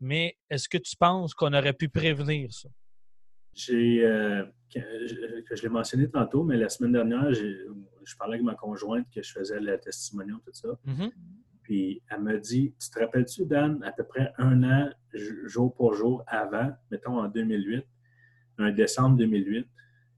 [0.00, 2.68] Mais est-ce que tu penses qu'on aurait pu prévenir ça?
[3.60, 4.78] J'ai, euh, que,
[5.08, 9.06] je, que je l'ai mentionné tantôt, mais la semaine dernière, je parlais avec ma conjointe
[9.12, 10.68] que je faisais le testimonial, tout ça.
[10.84, 11.10] Mhm.
[11.64, 14.90] Puis elle m'a dit Tu te rappelles-tu, Dan, à peu près un an,
[15.44, 17.84] jour pour jour avant, mettons en 2008,
[18.58, 19.66] un décembre 2008,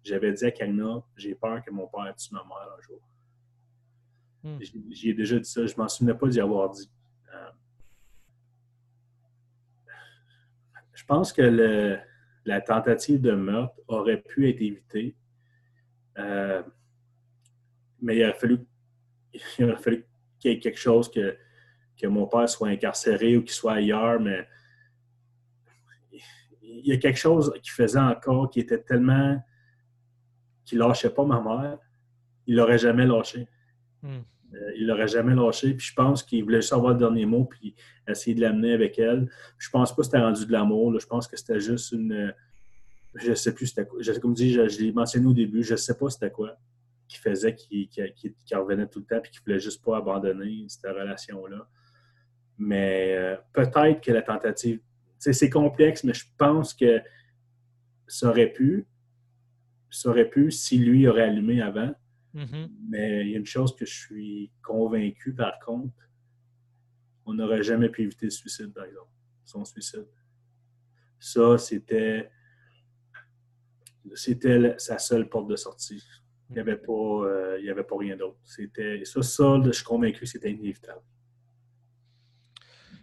[0.04, 3.00] j'avais dit à Karina J'ai peur que mon père tue ma mère un jour.
[4.60, 6.90] J- J'y ai déjà dit ça, je m'en souvenais pas d'y avoir dit.
[7.34, 7.50] Euh,
[10.94, 11.98] je pense que le-
[12.44, 15.16] la tentative de meurtre aurait pu être évitée.
[16.18, 16.62] Euh,
[18.00, 18.32] mais il aurait
[19.76, 20.04] fallu,
[20.38, 21.36] qu'il y ait quelque chose que,
[22.00, 24.46] que mon père soit incarcéré ou qu'il soit ailleurs, mais
[26.62, 29.42] il y a quelque chose qui faisait encore qui était tellement
[30.64, 31.78] qui lâchait pas ma mère,
[32.46, 33.48] il l'aurait jamais lâché.
[34.02, 34.20] Hmm.
[34.54, 35.74] Euh, il l'aurait jamais lâché.
[35.74, 37.74] Puis je pense qu'il voulait juste avoir le dernier mot puis
[38.08, 39.30] essayer de l'amener avec elle.
[39.58, 40.98] Je pense pas que c'était rendu de l'amour.
[40.98, 42.34] Je pense que c'était juste une.
[43.14, 44.00] Je sais plus c'était quoi.
[44.20, 46.56] Comme dis, je, je l'ai mentionné au début, je sais pas c'était quoi
[47.10, 47.88] qui faisait qu'il
[48.52, 51.68] revenait tout le temps puis qu'il voulait juste pas abandonner cette relation-là.
[52.56, 54.80] Mais euh, peut-être que la tentative.
[55.18, 57.02] C'est complexe, mais je pense que
[58.06, 58.86] ça aurait pu.
[59.90, 61.92] Ça aurait pu si lui aurait allumé avant.
[62.34, 62.70] Mhm.
[62.88, 65.94] Mais il y a une chose que je suis convaincu, par contre,
[67.26, 69.10] on n'aurait jamais pu éviter le suicide, par exemple,
[69.44, 70.06] son suicide.
[71.18, 72.30] Ça, c'était
[74.14, 76.02] c'était sa seule porte de sortie.
[76.48, 78.38] Il n'y avait, pas, euh, il y avait pas rien d'autre.
[78.44, 81.02] C'était ça, ça, je suis convaincu que c'était inévitable.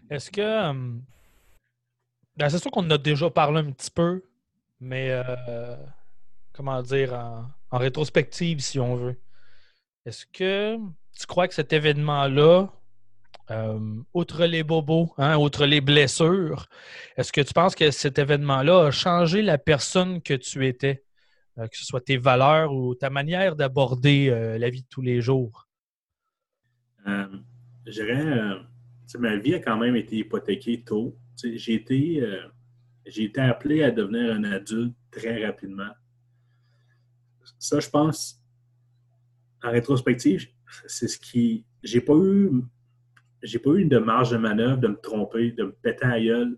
[0.10, 0.70] Est-ce que.
[0.70, 1.04] hum,
[2.36, 4.22] ben, c'est sûr qu'on en a déjà parlé un petit peu,
[4.80, 5.76] mais euh,
[6.58, 9.16] comment dire, en, rétrospective, si on veut.
[10.06, 10.76] Est-ce que
[11.18, 12.74] tu crois que cet événement-là,
[13.52, 13.80] euh,
[14.14, 16.68] outre les bobos, hein, outre les blessures,
[17.16, 21.04] est-ce que tu penses que cet événement-là a changé la personne que tu étais,
[21.60, 25.02] Euh, que ce soit tes valeurs ou ta manière d'aborder euh, la vie de tous
[25.02, 25.68] les jours?
[27.04, 28.60] Je dirais,
[29.18, 31.18] ma vie a quand même été hypothéquée tôt.
[31.42, 32.22] J'ai été,
[33.06, 35.94] j'ai été appelé à devenir un adulte très rapidement.
[37.60, 38.42] Ça, je pense,
[39.64, 40.48] en rétrospective,
[40.88, 41.66] c'est ce qui.
[41.84, 42.64] J'ai pas eu.
[43.44, 46.22] J'ai pas eu de marge de manœuvre de me tromper, de me péter à la
[46.22, 46.58] gueule,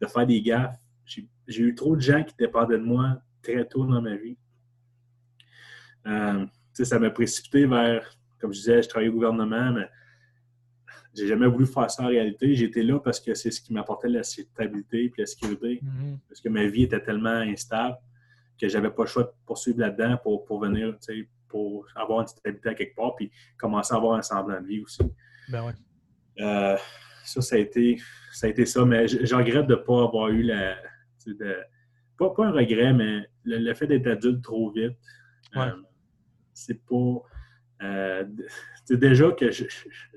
[0.00, 0.76] de faire des gaffes.
[1.06, 4.36] J'ai eu trop de gens qui dépendaient de moi très tôt dans ma vie.
[6.06, 9.88] Euh, ça m'a précipité vers, comme je disais, je travaillais au gouvernement, mais
[11.14, 12.54] j'ai jamais voulu faire ça en réalité.
[12.54, 15.80] J'étais là parce que c'est ce qui m'apportait la stabilité et la sécurité.
[15.82, 16.18] Mhm.
[16.28, 17.96] Parce que ma vie était tellement instable
[18.60, 22.20] que j'avais pas le choix de poursuivre là-dedans pour, pour venir, tu sais, pour avoir
[22.20, 25.02] une stabilité à quelque part, puis commencer à avoir un semblant de vie aussi.
[25.48, 25.72] Ben ouais.
[26.40, 26.76] Euh,
[27.24, 28.00] ça, ça a été
[28.32, 30.76] ça, a été ça mais je, je regrette de ne pas avoir eu la.
[31.26, 31.56] de-
[32.18, 34.96] pas, pas un regret, mais le, le fait d'être adulte trop vite,
[35.56, 35.62] Ouais.
[35.62, 35.72] euh,
[36.54, 37.22] c'est pas.
[37.82, 38.24] euh,
[38.84, 39.64] c'est déjà que je-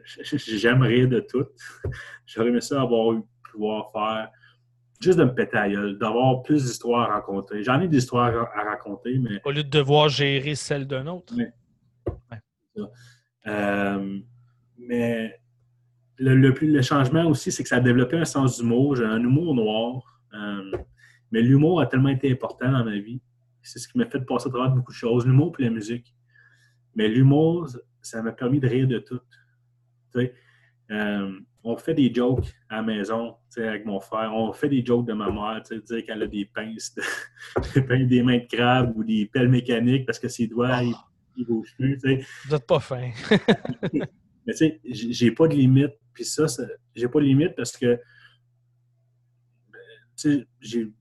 [0.03, 1.45] je- je- j'aime rire de tout.
[2.25, 3.21] J'aurais aimé ça avoir eu
[3.51, 4.29] pouvoir faire
[5.03, 7.63] juste de me péter à gueule, d'avoir plus d'histoires à raconter.
[7.63, 11.33] J'en ai d'histoires à à raconter, mais Au lieu de devoir gérer celle d'un autre.
[13.45, 14.19] Euh,
[14.77, 15.39] mais
[16.17, 18.95] le, le le changement aussi, c'est que ça a développé un sens d'humour.
[18.95, 20.21] J'ai un humour noir.
[20.33, 20.71] Euh,
[21.31, 23.21] mais l'humour a tellement été important dans ma vie.
[23.61, 25.25] C'est ce qui m'a fait passer à travers beaucoup de choses.
[25.25, 26.15] L'humour et la musique.
[26.95, 27.67] Mais l'humour,
[28.01, 29.19] ça m'a permis de rire de tout.
[30.13, 30.33] Tu sais,
[30.91, 34.33] euh, on fait des jokes à la maison avec mon frère.
[34.33, 37.01] On fait des jokes de ma mère, tu sais, dire qu'elle a des pinces, de-
[37.75, 40.93] des pinces- des mains de crabe ou des pelles mécaniques parce que ses doigts, ils,
[41.37, 41.97] ils bougent plus.
[41.99, 42.25] tu sais.
[42.45, 43.09] Vous n'êtes pas fin.
[43.93, 45.93] Mais tu sais, j'ai pas de limite.
[46.13, 47.97] Puis ça, ça- j'ai pas de limite parce que,
[49.71, 49.79] ben,
[50.17, 50.91] tu sais, j'ai.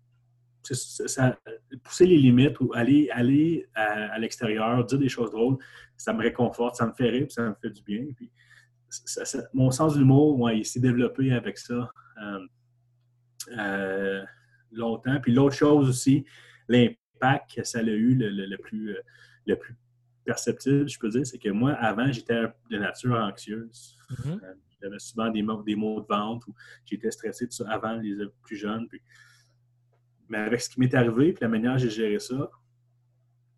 [0.62, 1.38] ça- ça-
[1.82, 5.56] pousser les limites ou aller, aller à, à l'extérieur, dire des choses drôles,
[5.96, 8.04] ça me réconforte, ça me fait rire, puis ça me fait du bien.
[8.14, 8.30] Puis
[9.06, 11.90] ça- ça- mon sens de l'humour, ouais, il s'est développé avec ça
[12.22, 12.38] euh,
[13.58, 14.24] euh,
[14.70, 15.20] longtemps.
[15.20, 16.24] Puis l'autre chose aussi,
[16.68, 19.00] l'impact que ça a eu le, le- le plus, euh,
[19.46, 19.76] le plus
[20.24, 23.96] perceptible, je peux dire, c'est que moi, avant, j'étais de nature anxieuse.
[24.24, 24.40] Mhm.
[24.42, 26.54] Euh, J'avais souvent des mots, des mots de vente ou
[26.84, 28.88] j'étais stressé tout ça avant les plus jeunes.
[28.88, 29.00] puis-
[30.28, 32.50] Mais avec ce qui m'est arrivé puis la manière dont j'ai géré ça,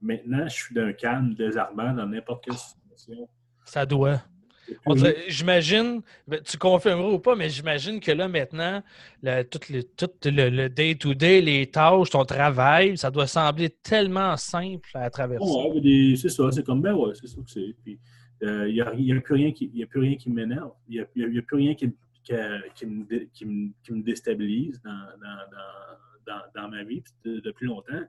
[0.02, 3.26] maintenant, je suis d'un calme désarmant dans n'importe quelle situation.
[3.64, 4.22] Ça doit.
[5.28, 8.82] J'imagine, ben, tu confirmeras ou pas, mais j'imagine que là, maintenant,
[9.22, 14.36] le- tout le tout le- le day-to-day, les tâches, ton travail, ça doit sembler tellement
[14.36, 15.44] simple à traverser.
[15.44, 17.74] Ouais, des- c'est ça, c'est comme ben ouais, c'est ça que c'est.
[17.84, 17.98] Puis
[18.42, 20.72] il n'y a, y a plus rien qui, y a plus rien qui m'énerve.
[20.88, 21.88] Il n'y a, y a- plus rien qui,
[22.22, 22.32] qui,
[22.74, 27.02] qui me, dé- qui, me, qui me déstabilise dans, dans, dans, dans, dans ma vie
[27.24, 28.02] de- depuis longtemps.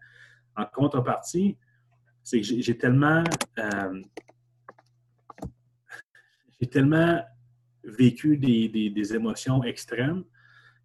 [0.57, 1.56] En contrepartie,
[2.23, 3.23] c'est que j'ai j'ai tellement
[3.60, 4.02] euh,
[6.65, 7.21] j'ai tellement
[7.83, 10.23] vécu des, des, des émotions extrêmes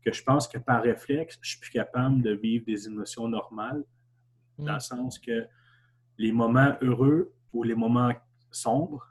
[0.05, 3.83] que je pense que par réflexe, je suis plus capable de vivre des émotions normales
[4.59, 4.75] dans Mm.
[4.75, 5.47] le sens que
[6.19, 8.13] les moments heureux ou les moments
[8.51, 9.07] sombres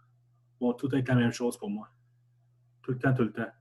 [0.62, 1.90] vont tout être la même chose pour moi.
[2.84, 3.52] Tout le temps, tout le temps.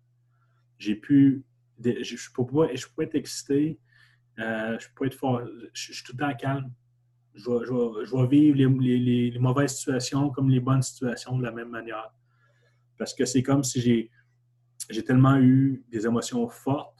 [0.78, 1.44] J'ai pu.
[1.82, 3.78] Je je peux pas, je peux pas être excité,
[4.38, 5.40] euh, je peux pas être fort.
[5.46, 6.70] Je, je suis tout le temps calme.
[7.34, 11.38] Je vais, je vais- je vais vivre les- les mauvaises situations comme les bonnes situations
[11.38, 12.10] de la même manière.
[12.98, 14.10] Parce que c'est comme si j'ai
[14.90, 16.98] j'ai tellement eu des émotions fortes,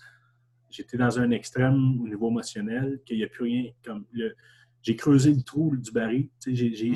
[0.71, 4.35] j'étais dans un extrême au niveau émotionnel qu'il n'y a plus rien comme le,
[4.83, 6.29] j'ai creusé le trou du baril.
[6.43, 6.93] Tu j'ai, j'ai-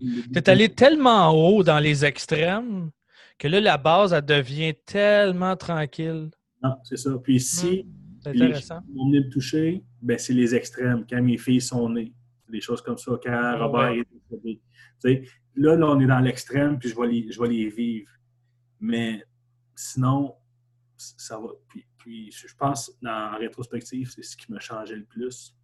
[0.00, 0.32] Mm.
[0.32, 2.90] T'es allé tellement haut dans les extrêmes
[3.38, 6.30] que là, la base, elle devient tellement tranquille.
[6.62, 7.16] Non, c'est ça.
[7.22, 7.86] Puis si
[8.22, 11.04] C'est les gens me toucher, ben, c'est les extrêmes.
[11.08, 12.12] Quand mes filles sont nées,
[12.50, 13.12] des choses comme ça.
[13.22, 15.12] Quand Robert Ouais.
[15.12, 15.22] est
[15.54, 18.10] là, là, on est dans l'extrême, puis je vais les, je vais les vivre.
[18.80, 19.24] Mais
[19.74, 20.36] sinon,
[20.96, 21.48] ça va.
[21.68, 25.54] Puis, puis je pense, en rétrospective, c'est ce qui m'a changé le plus.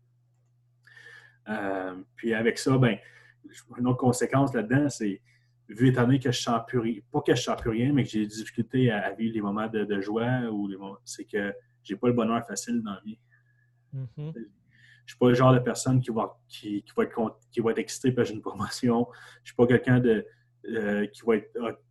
[1.48, 2.98] Euh, puis avec ça, ben,
[3.78, 5.20] une autre conséquence là-dedans, c'est
[5.68, 8.04] vu étant donné que je sens plus rien, pas que je sens plus rien, mais
[8.04, 11.24] que j'ai des difficultés à, à vivre les moments de, de joie ou les c'est
[11.24, 13.18] que j'ai pas le bonheur facile dans la vie.
[13.92, 14.32] Mhm.
[15.06, 17.72] Je suis pas le genre de personne qui va, qui, qui va, être, qui va
[17.72, 19.08] être excité par une promotion.
[19.42, 20.24] Je suis pas quelqu'un de,
[20.68, 21.50] euh, qui, va être,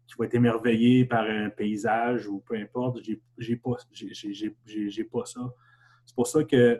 [0.09, 2.99] qui va être émerveillé par un paysage ou peu importe.
[3.37, 5.41] J'ai pas, j'ai- pas ça.
[6.05, 6.79] C'est pour ça que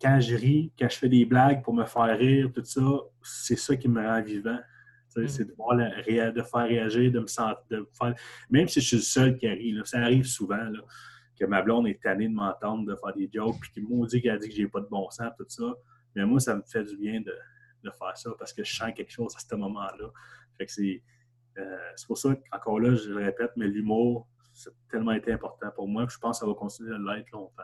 [0.00, 2.82] quand je ris, quand je fais des blagues pour me faire rire, tout ça,
[3.22, 4.58] c'est ça qui me rend vivant.
[5.14, 5.28] Tu sais, Mm.
[5.28, 8.14] C'est de, voir la de faire réagir, de me sentir, de faire...
[8.50, 10.80] Même si je suis le seul qui rit, là, ça arrive souvent, là,
[11.38, 14.20] que ma blonde est tannée de m'entendre, de faire des jokes, puis qu'il m'a dit
[14.20, 15.72] qu'elle a dit que j'ai pas de bon sens, tout ça.
[16.16, 17.32] Mais moi, ça me fait du bien de,
[17.84, 20.10] de faire ça parce que je sens quelque chose à ce moment-là.
[20.58, 21.02] Fait que c'est,
[21.58, 25.68] euh, c'est pour ça qu'encore là, je le répète, mais l'humour, c'est tellement été important
[25.74, 26.06] pour moi.
[26.06, 27.62] puis je pense que ça va continuer de l'être longtemps.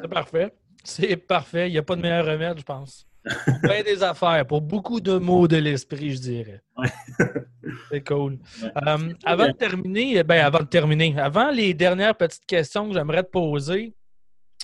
[0.00, 0.54] C'est parfait.
[0.84, 1.68] C'est parfait.
[1.68, 3.06] Il n'y a pas de meilleur remède, je pense.
[3.44, 6.62] Pour bien des affaires, pour beaucoup de mots de l'esprit, je dirais.
[6.76, 6.88] Ouais.
[7.90, 8.38] C'est cool.
[8.62, 8.70] Ouais.
[8.86, 13.24] Euh, avant de terminer, ben avant de terminer, avant les dernières petites questions que j'aimerais
[13.24, 13.94] te poser,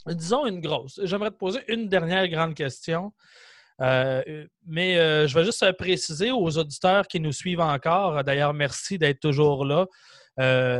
[0.06, 1.00] disons une grosse.
[1.02, 3.12] J'aimerais te poser une dernière grande question.
[3.82, 8.98] Euh, mais euh, je vais juste préciser aux auditeurs qui nous suivent encore, d'ailleurs, merci
[8.98, 9.86] d'être toujours là.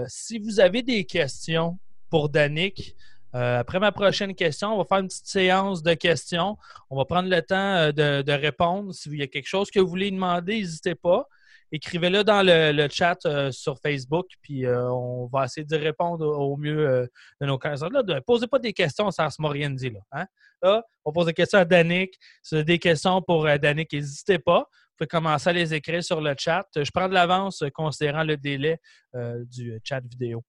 [0.08, 1.78] si vous avez des questions
[2.10, 2.94] pour Danick,
[3.32, 6.56] après ma prochaine question, on va faire une petite séance de questions.
[6.90, 8.92] On va prendre le temps de, de répondre.
[8.94, 11.26] S'il y a quelque chose que vous voulez demander, n'hésitez pas
[11.72, 16.56] écrivez-le dans le, chat euh, sur Facebook, puis euh, on va essayer de répondre au
[16.56, 17.06] mieux euh,
[17.40, 17.90] de nos connaissances.
[17.90, 19.90] ne posez pas des questions sans Morienzi.
[19.90, 20.26] Là, hein?
[20.62, 22.14] là, on pose des questions à Danick.
[22.52, 24.60] Avez des questions pour Danick, n'hésitez pas.
[24.60, 26.66] Vous pouvez commencer à les écrire sur le chat.
[26.76, 28.78] Je prends de l'avance considérant le délai
[29.14, 30.44] du chat vidéo.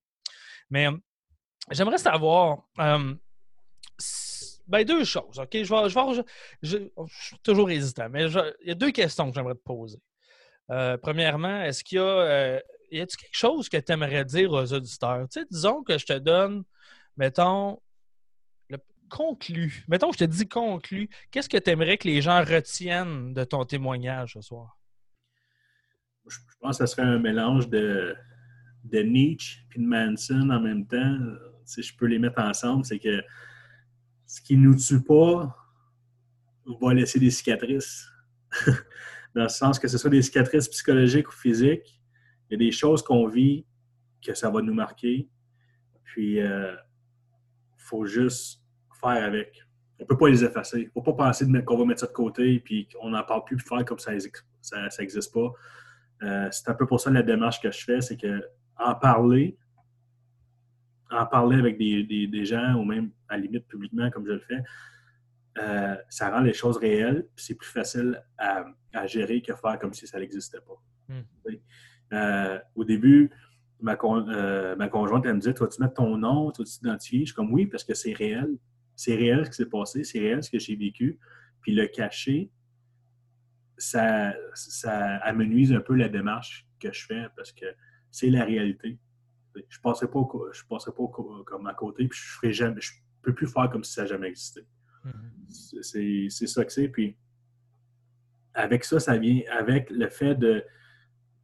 [0.69, 0.89] Mais
[1.71, 2.67] j'aimerais savoir.
[4.65, 5.49] Ben, deux choses, OK?
[5.51, 6.23] Je, vais,
[6.61, 6.77] je,
[7.09, 9.99] suis toujours hésitant, mais il y a deux questions que j'aimerais te poser.
[10.73, 12.59] Euh, premièrement, est-ce qu'il y a, euh,
[12.91, 15.27] y a quelque chose que tu aimerais dire aux auditeurs?
[15.51, 16.63] Disons que je te donne,
[17.15, 17.79] mettons,
[18.69, 18.77] le
[19.07, 19.83] conclu.
[19.87, 21.09] Mettons, je te dis conclu.
[21.29, 24.79] Qu'est-ce que tu aimerais que les gens retiennent de ton témoignage ce soir?
[26.27, 28.15] Je pense que ce serait un mélange de,
[28.85, 31.19] de Nietzsche et de Manson en même temps.
[31.65, 33.21] Si je peux les mettre ensemble, c'est que
[34.25, 35.55] ce qui ne nous tue pas
[36.65, 38.09] va laisser des cicatrices.
[39.35, 42.01] dans le sens que ce soit des cicatrices psychologiques ou physiques,
[42.49, 43.65] il y a des choses qu'on vit
[44.25, 45.27] que ça va nous marquer.
[46.03, 46.75] Puis, il euh,
[47.77, 48.61] faut juste
[49.01, 49.63] faire avec.
[49.99, 50.81] On ne peut pas les effacer.
[50.81, 53.43] Il ne faut pas penser qu'on va mettre ça de côté puis qu'on n'en parle
[53.45, 55.51] plus puis faire comme ça n'existe pas.
[56.23, 58.41] Euh, c'est un peu pour ça la démarche que je fais, c'est que
[58.77, 59.57] en parler,
[61.11, 64.39] en parler avec des, des, gens ou même à la limite publiquement comme je le
[64.39, 64.61] fais,
[65.59, 68.65] euh, ça rend les choses réelles, puis c'est plus facile à,
[69.05, 70.81] gérer que faire comme si ça n'existait pas.
[71.09, 71.21] Hmm.
[72.13, 73.31] Euh, au début,
[73.79, 77.21] ma, euh, ma, conjointe, elle me disait, toi, tu mets ton nom, tu t'identifier.
[77.21, 78.57] Je suis comme oui, parce que c'est réel.
[78.95, 81.19] C'est réel ce qui s'est passé, c'est réel ce que j'ai vécu.
[81.61, 82.51] Puis le cacher,
[83.77, 87.65] ça, ça amenuise un peu la démarche que je fais parce que
[88.11, 88.99] c'est la réalité.
[89.55, 90.21] Je ne passerai pas,
[90.51, 91.07] je passerai pas
[91.45, 92.19] comme à côté, puis
[92.51, 92.79] je ne
[93.21, 94.65] peux plus faire comme si ça n'a jamais existé.
[95.81, 96.87] C'est ça que c'est.
[96.87, 97.15] Puis
[98.53, 100.37] avec ça, ça vient avec le fait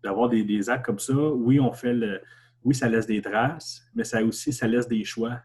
[0.04, 1.14] d'avoir des, actes comme ça.
[1.14, 2.22] Oui, on fait le.
[2.64, 5.40] Oui, ça laisse des traces, mais ça aussi, ça laisse des choix.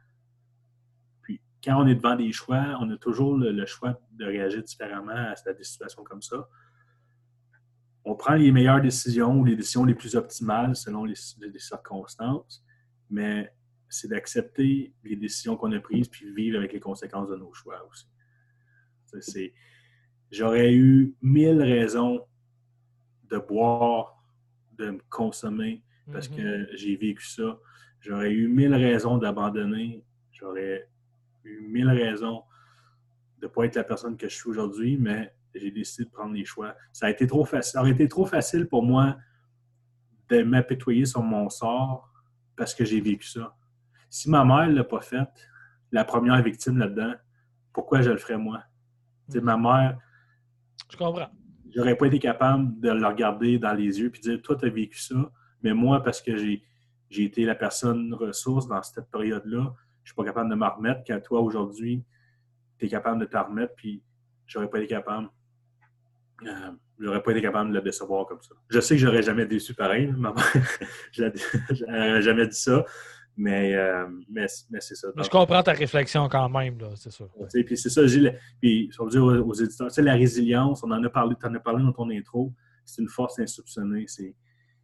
[1.22, 5.12] Puis quand on est devant des choix, on a toujours le, choix de réagir différemment
[5.12, 6.48] à, des situations comme ça.
[8.04, 11.14] On prend les meilleures décisions ou les décisions les plus optimales selon les
[11.58, 12.64] circonstances,
[13.08, 13.50] mais
[13.94, 17.86] c'est d'accepter les décisions qu'on a prises puis vivre avec les conséquences de nos choix
[17.88, 19.52] aussi.
[20.30, 22.26] j'aurais eu mille raisons
[23.30, 24.22] de boire,
[24.72, 26.76] de me consommer parce que mm-hmm.
[26.76, 27.58] j'ai vécu ça.
[28.00, 30.04] J'aurais eu mille raisons d'abandonner.
[30.32, 30.88] J'aurais
[31.44, 32.42] eu mille raisons
[33.38, 36.34] de ne pas être la personne que je suis aujourd'hui, mais j'ai décidé de prendre
[36.34, 36.76] les choix.
[36.92, 37.72] Ça a été trop facile.
[37.72, 39.16] Ça aurait été trop facile pour moi
[40.28, 42.12] de m'apitoyer sur mon sort
[42.56, 43.56] parce que j'ai vécu ça.
[44.14, 45.28] Si ma mère ne l'a pas fait,
[45.90, 47.14] la première victime là-dedans,
[47.72, 48.62] pourquoi je le ferais moi?
[49.28, 49.98] C'est ma mère.
[50.88, 51.26] Je comprends.
[51.74, 54.68] J'aurais pas été capable de la regarder dans les yeux et dire Toi, tu as
[54.68, 55.16] vécu ça,
[55.64, 56.62] mais moi, parce que j'ai,
[57.10, 59.74] été la personne ressource dans cette période-là,
[60.04, 62.04] je suis pas capable de me remettre quand toi, aujourd'hui,
[62.78, 64.00] tu es capable de te remettre, puis
[64.46, 65.28] j'aurais pas été capable.
[66.46, 66.70] Euh,
[67.00, 68.54] j'aurais pas été capable de le décevoir comme ça.
[68.68, 70.40] Je sais que j'aurais jamais déçu pareil, maman.
[71.12, 72.84] j'aurais jamais dit ça.
[73.36, 75.08] Mais, euh, mais, mais c'est ça.
[75.16, 77.24] je comprends ta réflexion quand même, c'est ça.
[77.66, 78.02] Puis c'est ça,
[78.60, 81.54] puis je dire aux, éditeurs, tu sais, la résilience, on en a parlé, tu en
[81.54, 82.52] as parlé dans ton intro,
[82.84, 84.04] c'est une force insoupçonnée.
[84.06, 84.34] C'est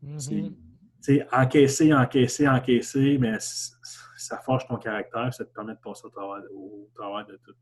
[0.05, 1.27] mm-hmm.
[1.33, 6.43] encaisser, encaisser, encaisser, mais ça forge ton caractère, ça te permet de passer au travers,
[6.53, 7.55] au travers de tout.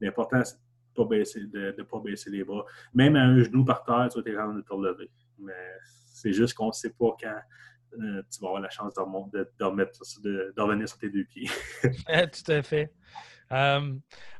[0.00, 0.56] L'important, c'est
[0.96, 2.64] de ne pas baisser les bras.
[2.94, 5.10] Même à un genou par terre, tu être capable de te relever.
[5.38, 5.52] Mais
[6.12, 7.38] c'est juste qu'on ne sait pas quand
[8.00, 9.02] euh, tu vas avoir la chance de,
[9.58, 11.48] de, revenir sur tes deux pieds.
[11.82, 12.92] Tout à fait.
[13.52, 13.94] Euh,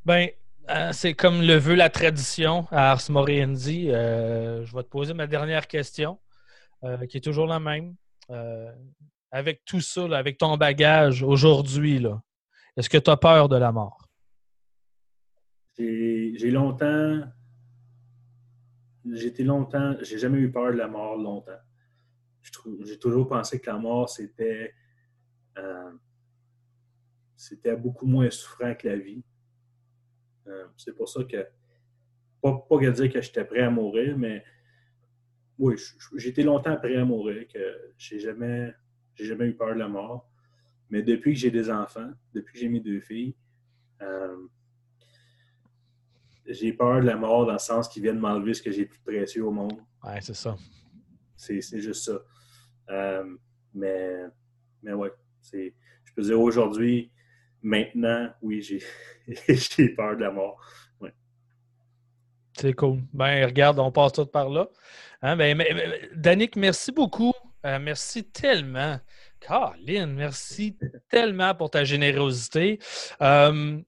[0.05, 0.29] ben,
[0.71, 3.89] euh, c'est comme le veut la tradition à Ars Moriendi.
[3.89, 6.19] je vais te poser ma dernière question,
[7.09, 7.95] qui est toujours la même.
[9.31, 12.07] avec tout ça, avec ton bagage aujourd'hui,
[12.77, 14.09] est-ce que tu as peur de la mort?
[15.77, 17.23] J'ai longtemps.
[19.05, 19.97] J'étais longtemps.
[20.01, 21.61] J'ai jamais eu peur de la mort longtemps
[22.85, 24.75] j'ai toujours pensé que la mort, c'était
[25.59, 25.93] euh,
[27.37, 29.25] c'était beaucoup moins souffrant que la vie.
[30.47, 31.45] Euh, c'est pour ça que,
[32.41, 34.45] pas, pas dire que j'étais prêt à mourir, mais
[35.59, 35.75] oui,
[36.17, 38.73] j'étais longtemps prêt à mourir, que j'ai jamais,
[39.17, 40.29] jamais eu peur de la mort.
[40.91, 43.35] Mais depuis que j'ai des enfants, depuis que j'ai mes deux filles,
[44.03, 44.47] euh,
[46.47, 49.01] j'ai peur de la mort dans le sens qu'ils viennent m'enlever ce que j'ai plus
[49.01, 49.81] précieux au monde.
[50.05, 50.57] Ouais, c'est ça.
[51.37, 52.21] C'est juste ça.
[52.91, 53.25] Euh,
[53.75, 54.25] mais,
[54.83, 55.11] mais ouais,
[55.53, 55.71] je
[56.15, 57.11] peux dire aujourd'hui,
[57.63, 60.61] maintenant, oui, j'ai peur de la mort.
[62.55, 63.01] C'est cool.
[63.13, 64.69] Ben, regarde, on passe tout par là.
[65.23, 65.63] Hein, ben,
[66.15, 67.33] Danick, merci beaucoup.
[67.65, 68.99] Euh, merci tellement.
[69.41, 70.77] Caroline, merci
[71.11, 72.79] tellement pour ta générosité.
[73.21, 73.79] Euh,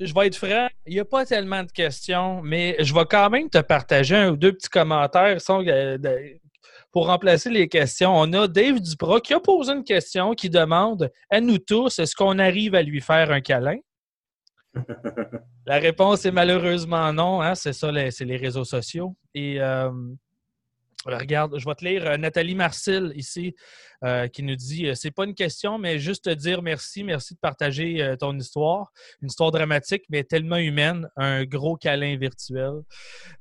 [0.00, 3.28] je vais être franc, il n'y a pas tellement de questions, mais je vais quand
[3.28, 5.98] même te partager un ou deux petits commentaires euh,
[6.94, 8.16] pour remplacer les questions.
[8.16, 12.14] On a Dave Duprat qui a posé une question qui demande à nous tous, est-ce
[12.14, 13.78] qu'on arrive à lui faire un câlin?
[15.66, 17.42] La réponse est malheureusement non.
[17.42, 17.56] Hein?
[17.56, 19.16] C'est ça, c'est les réseaux sociaux.
[19.34, 19.90] Et euh,
[21.06, 23.54] regarde, je vais te lire euh, Nathalie Marcel ici
[24.04, 27.04] euh, qui nous dit c'est pas une question, mais juste te dire merci.
[27.04, 28.92] Merci de partager ton histoire.
[29.22, 31.08] Une histoire dramatique, mais tellement humaine.
[31.16, 32.82] Un gros câlin virtuel.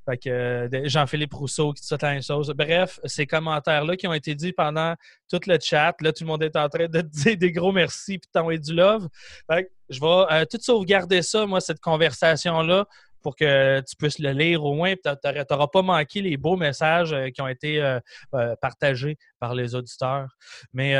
[0.06, 2.54] Fait que Jean-Philippe Rousseau qui dit ça la même chose.
[2.56, 4.96] Bref, ces commentaires-là qui ont été dits pendant
[5.30, 5.96] tout le chat.
[6.02, 8.60] Là, tout le monde est en train de te dire des gros merci de t'envoyer
[8.60, 9.08] du love.
[9.52, 12.86] Fait je vais euh, tout sauvegarder ça, moi, cette conversation-là,
[13.24, 14.94] pour que tu puisses le lire au moins.
[14.96, 15.10] Tu
[15.52, 20.30] n'auras pas manqué les beaux messages euh, qui ont été euh, partagés par les auditeurs.
[20.74, 20.96] Mais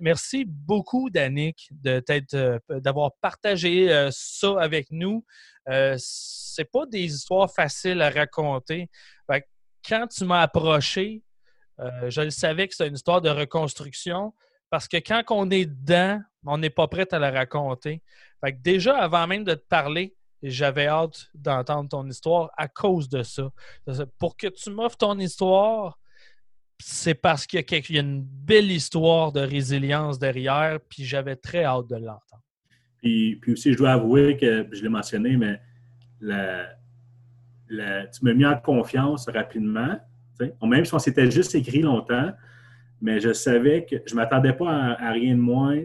[0.00, 5.24] merci beaucoup, Danick, d'avoir partagé ça avec nous.
[5.96, 8.88] c'est pas des histoires faciles à raconter.
[9.88, 11.22] quand tu m'as approché,
[11.78, 14.32] je le savais que c'était une histoire de reconstruction.
[14.70, 18.02] Parce que quand on est dedans, on n'est pas prêt à la raconter.
[18.60, 20.16] Déjà, avant même de te parler,
[20.50, 23.50] j'avais hâte d'entendre ton histoire à cause de ça.
[24.18, 25.98] Pour que tu m'offres ton histoire,
[26.78, 31.88] c'est parce qu'il y, a une belle histoire de résilience derrière, puis j'avais très hâte
[31.88, 32.42] de l'entendre.
[33.00, 35.60] Puis, aussi, je dois avouer que, je l'ai mentionné, mais
[37.68, 39.98] tu m'as mis en confiance rapidement.
[40.62, 42.32] Même si on s'était juste écrit longtemps,
[43.00, 45.82] mais je savais que je ne m'attendais pas à, rien de moins.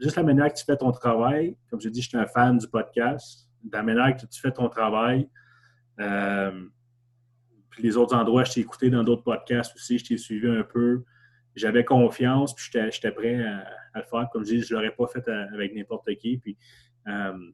[0.00, 2.58] juste la manière que tu fais ton travail, comme je dis, je suis un fan
[2.58, 5.28] du podcast, la manière que tu fais ton travail,
[6.00, 6.66] euh,
[7.70, 10.62] puis les autres endroits, je t'ai écouté dans d'autres podcasts aussi, je t'ai suivi un
[10.62, 11.04] peu.
[11.54, 13.64] J'avais confiance, puis j'étais prêt à,
[13.98, 14.28] le faire.
[14.32, 16.38] Comme je dis, je ne l'aurais pas fait avec n'importe qui.
[16.38, 16.56] Puis
[17.08, 17.50] euh,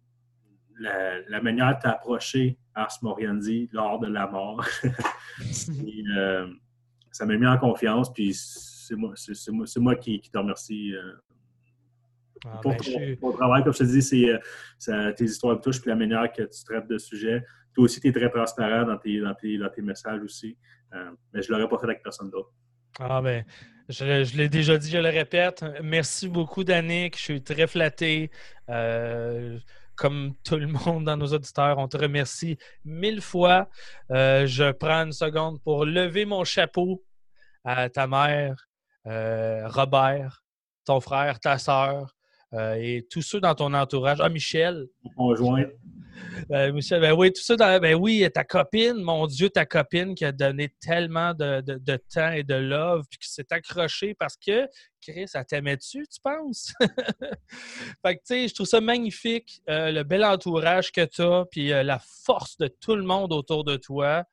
[0.78, 4.64] la, manière de t'approcher Ars Moriandi lors de la mort,
[6.16, 6.46] euh,
[7.10, 8.12] ça m'a mis en confiance.
[8.12, 9.14] Puis c'est moi,
[9.78, 10.94] moi, qui, te remercie.
[12.44, 15.60] Euh, ah, pour ben, ton, travail, comme je te dis, c'est euh, tes histoires de
[15.62, 17.44] touche puis la manière que tu traites de sujet.
[17.74, 20.56] Toi aussi, tu es très transparent dans tes, dans tes, messages aussi.
[20.94, 22.50] Euh, mais je ne l'aurais pas fait avec personne d'autre.
[22.98, 23.44] Ah ben,
[23.88, 25.64] je, l'ai déjà dit, je le répète.
[25.82, 27.16] Merci beaucoup, Danick.
[27.16, 28.30] Je suis très flatté.
[29.96, 33.68] comme tout le monde dans nos auditeurs, on te remercie mille fois.
[34.10, 37.02] je prends une seconde pour lever mon chapeau
[37.66, 38.68] à ta mère,
[39.06, 40.44] euh, Robert,
[40.84, 42.15] ton frère, ta soeur euh,
[42.52, 44.18] et tous ceux dans ton entourage.
[44.20, 44.86] Ah, Michel.
[45.16, 45.66] Conjoint.
[46.50, 50.14] Euh, Michel, ben oui, tout ça dans, ben oui, ta copine, mon Dieu, ta copine
[50.14, 51.60] qui a donné tellement de,
[52.12, 54.68] temps et de love, puis qui s'est accrochée parce que,
[55.00, 56.72] Chris, elle t'aimait-tu, tu penses?
[58.04, 61.68] fait que, tu sais, je trouve ça magnifique, le bel entourage que tu as, puis
[61.68, 64.24] la force de tout le monde autour de toi.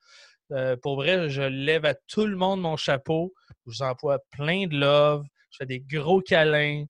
[0.81, 3.33] pour vrai, je lève à tout le monde mon chapeau.
[3.65, 5.25] Je vous envoie plein de love.
[5.51, 6.85] Je fais des gros câlins.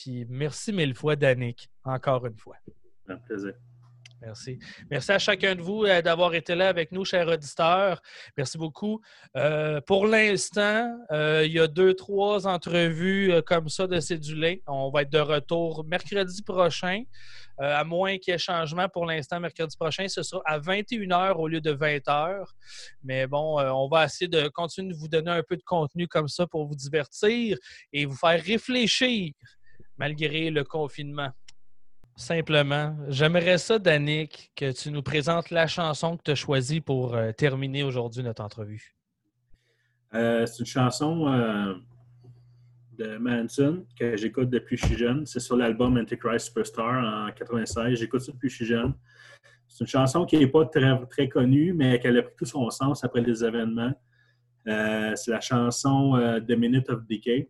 [0.00, 2.56] Puis merci mille fois, Danick, encore une fois.
[3.06, 3.52] Un plaisir.
[4.22, 4.58] Merci.
[4.90, 8.00] Merci à chacun de vous euh, d'avoir été là avec nous, chers auditeurs.
[8.34, 9.02] Merci beaucoup.
[9.36, 14.62] Euh, pour l'instant, euh, il y a deux, trois entrevues comme ça de cédulés.
[14.66, 17.02] On va être de retour mercredi prochain.
[17.58, 21.46] à moins qu'il y ait changement pour l'instant, mercredi prochain, ce sera à 21h au
[21.46, 22.44] lieu de 20h.
[23.02, 26.28] Mais bon, on va essayer de continuer de vous donner un peu de contenu comme
[26.28, 27.58] ça pour vous divertir
[27.92, 29.32] et vous faire réfléchir
[30.00, 31.30] malgré le confinement.
[32.16, 32.96] Simplement.
[33.08, 37.32] J'aimerais ça, Danick, que tu nous présentes la chanson que tu as choisie pour euh,
[37.32, 38.94] terminer aujourd'hui notre entrevue.
[40.14, 41.74] Euh, c'est une chanson euh,
[42.98, 45.26] de Manson que j'écoute depuis que je suis jeune.
[45.26, 47.98] C'est sur l'album Antichrist Superstar en 96.
[47.98, 48.94] J'écoute ça depuis que je suis jeune.
[49.68, 52.70] C'est une chanson qui n'est pas très, très connue, mais qui a pris tout son
[52.70, 53.92] sens après les événements.
[54.64, 57.48] c'est la chanson The Minute of Decay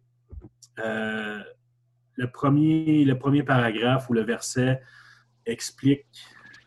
[2.21, 4.83] le premier, le premier paragraphe ou le verset
[5.47, 6.05] explique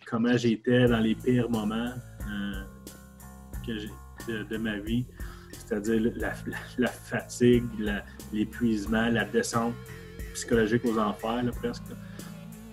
[0.08, 1.94] comment j'étais dans les pires moments
[2.28, 2.64] euh,
[4.50, 5.06] de, ma vie,
[5.52, 6.12] c'est-à-dire
[6.78, 7.66] la, fatigue,
[8.34, 9.76] l'épuisement, la descente
[10.34, 11.84] psychologique aux enfers, presque.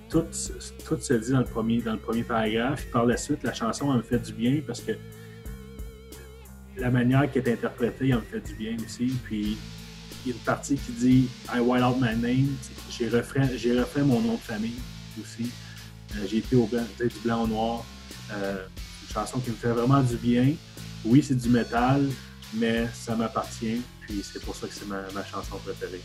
[0.08, 2.90] tout, se dit dans le, premier, dans le premier paragraphe.
[2.90, 4.92] Par la suite, la chanson, elle me fait du bien parce que
[6.78, 9.12] la manière qu'elle est interprétée, elle me fait du bien aussi.
[9.24, 9.58] Puis,
[10.24, 12.56] il y a une partie qui dit I white out my name.
[12.90, 14.80] J'ai refait, j'ai refait mon nom de famille
[15.20, 15.50] aussi.
[16.16, 17.84] Euh, j'ai été au blanc, du blanc au noir.
[18.32, 18.66] Euh,
[19.02, 20.54] une chanson qui me fait vraiment du bien.
[21.04, 22.08] Oui, c'est du métal,
[22.54, 23.80] mais ça m'appartient.
[24.00, 26.02] Puis c'est pour ça que c'est ma, ma chanson préférée.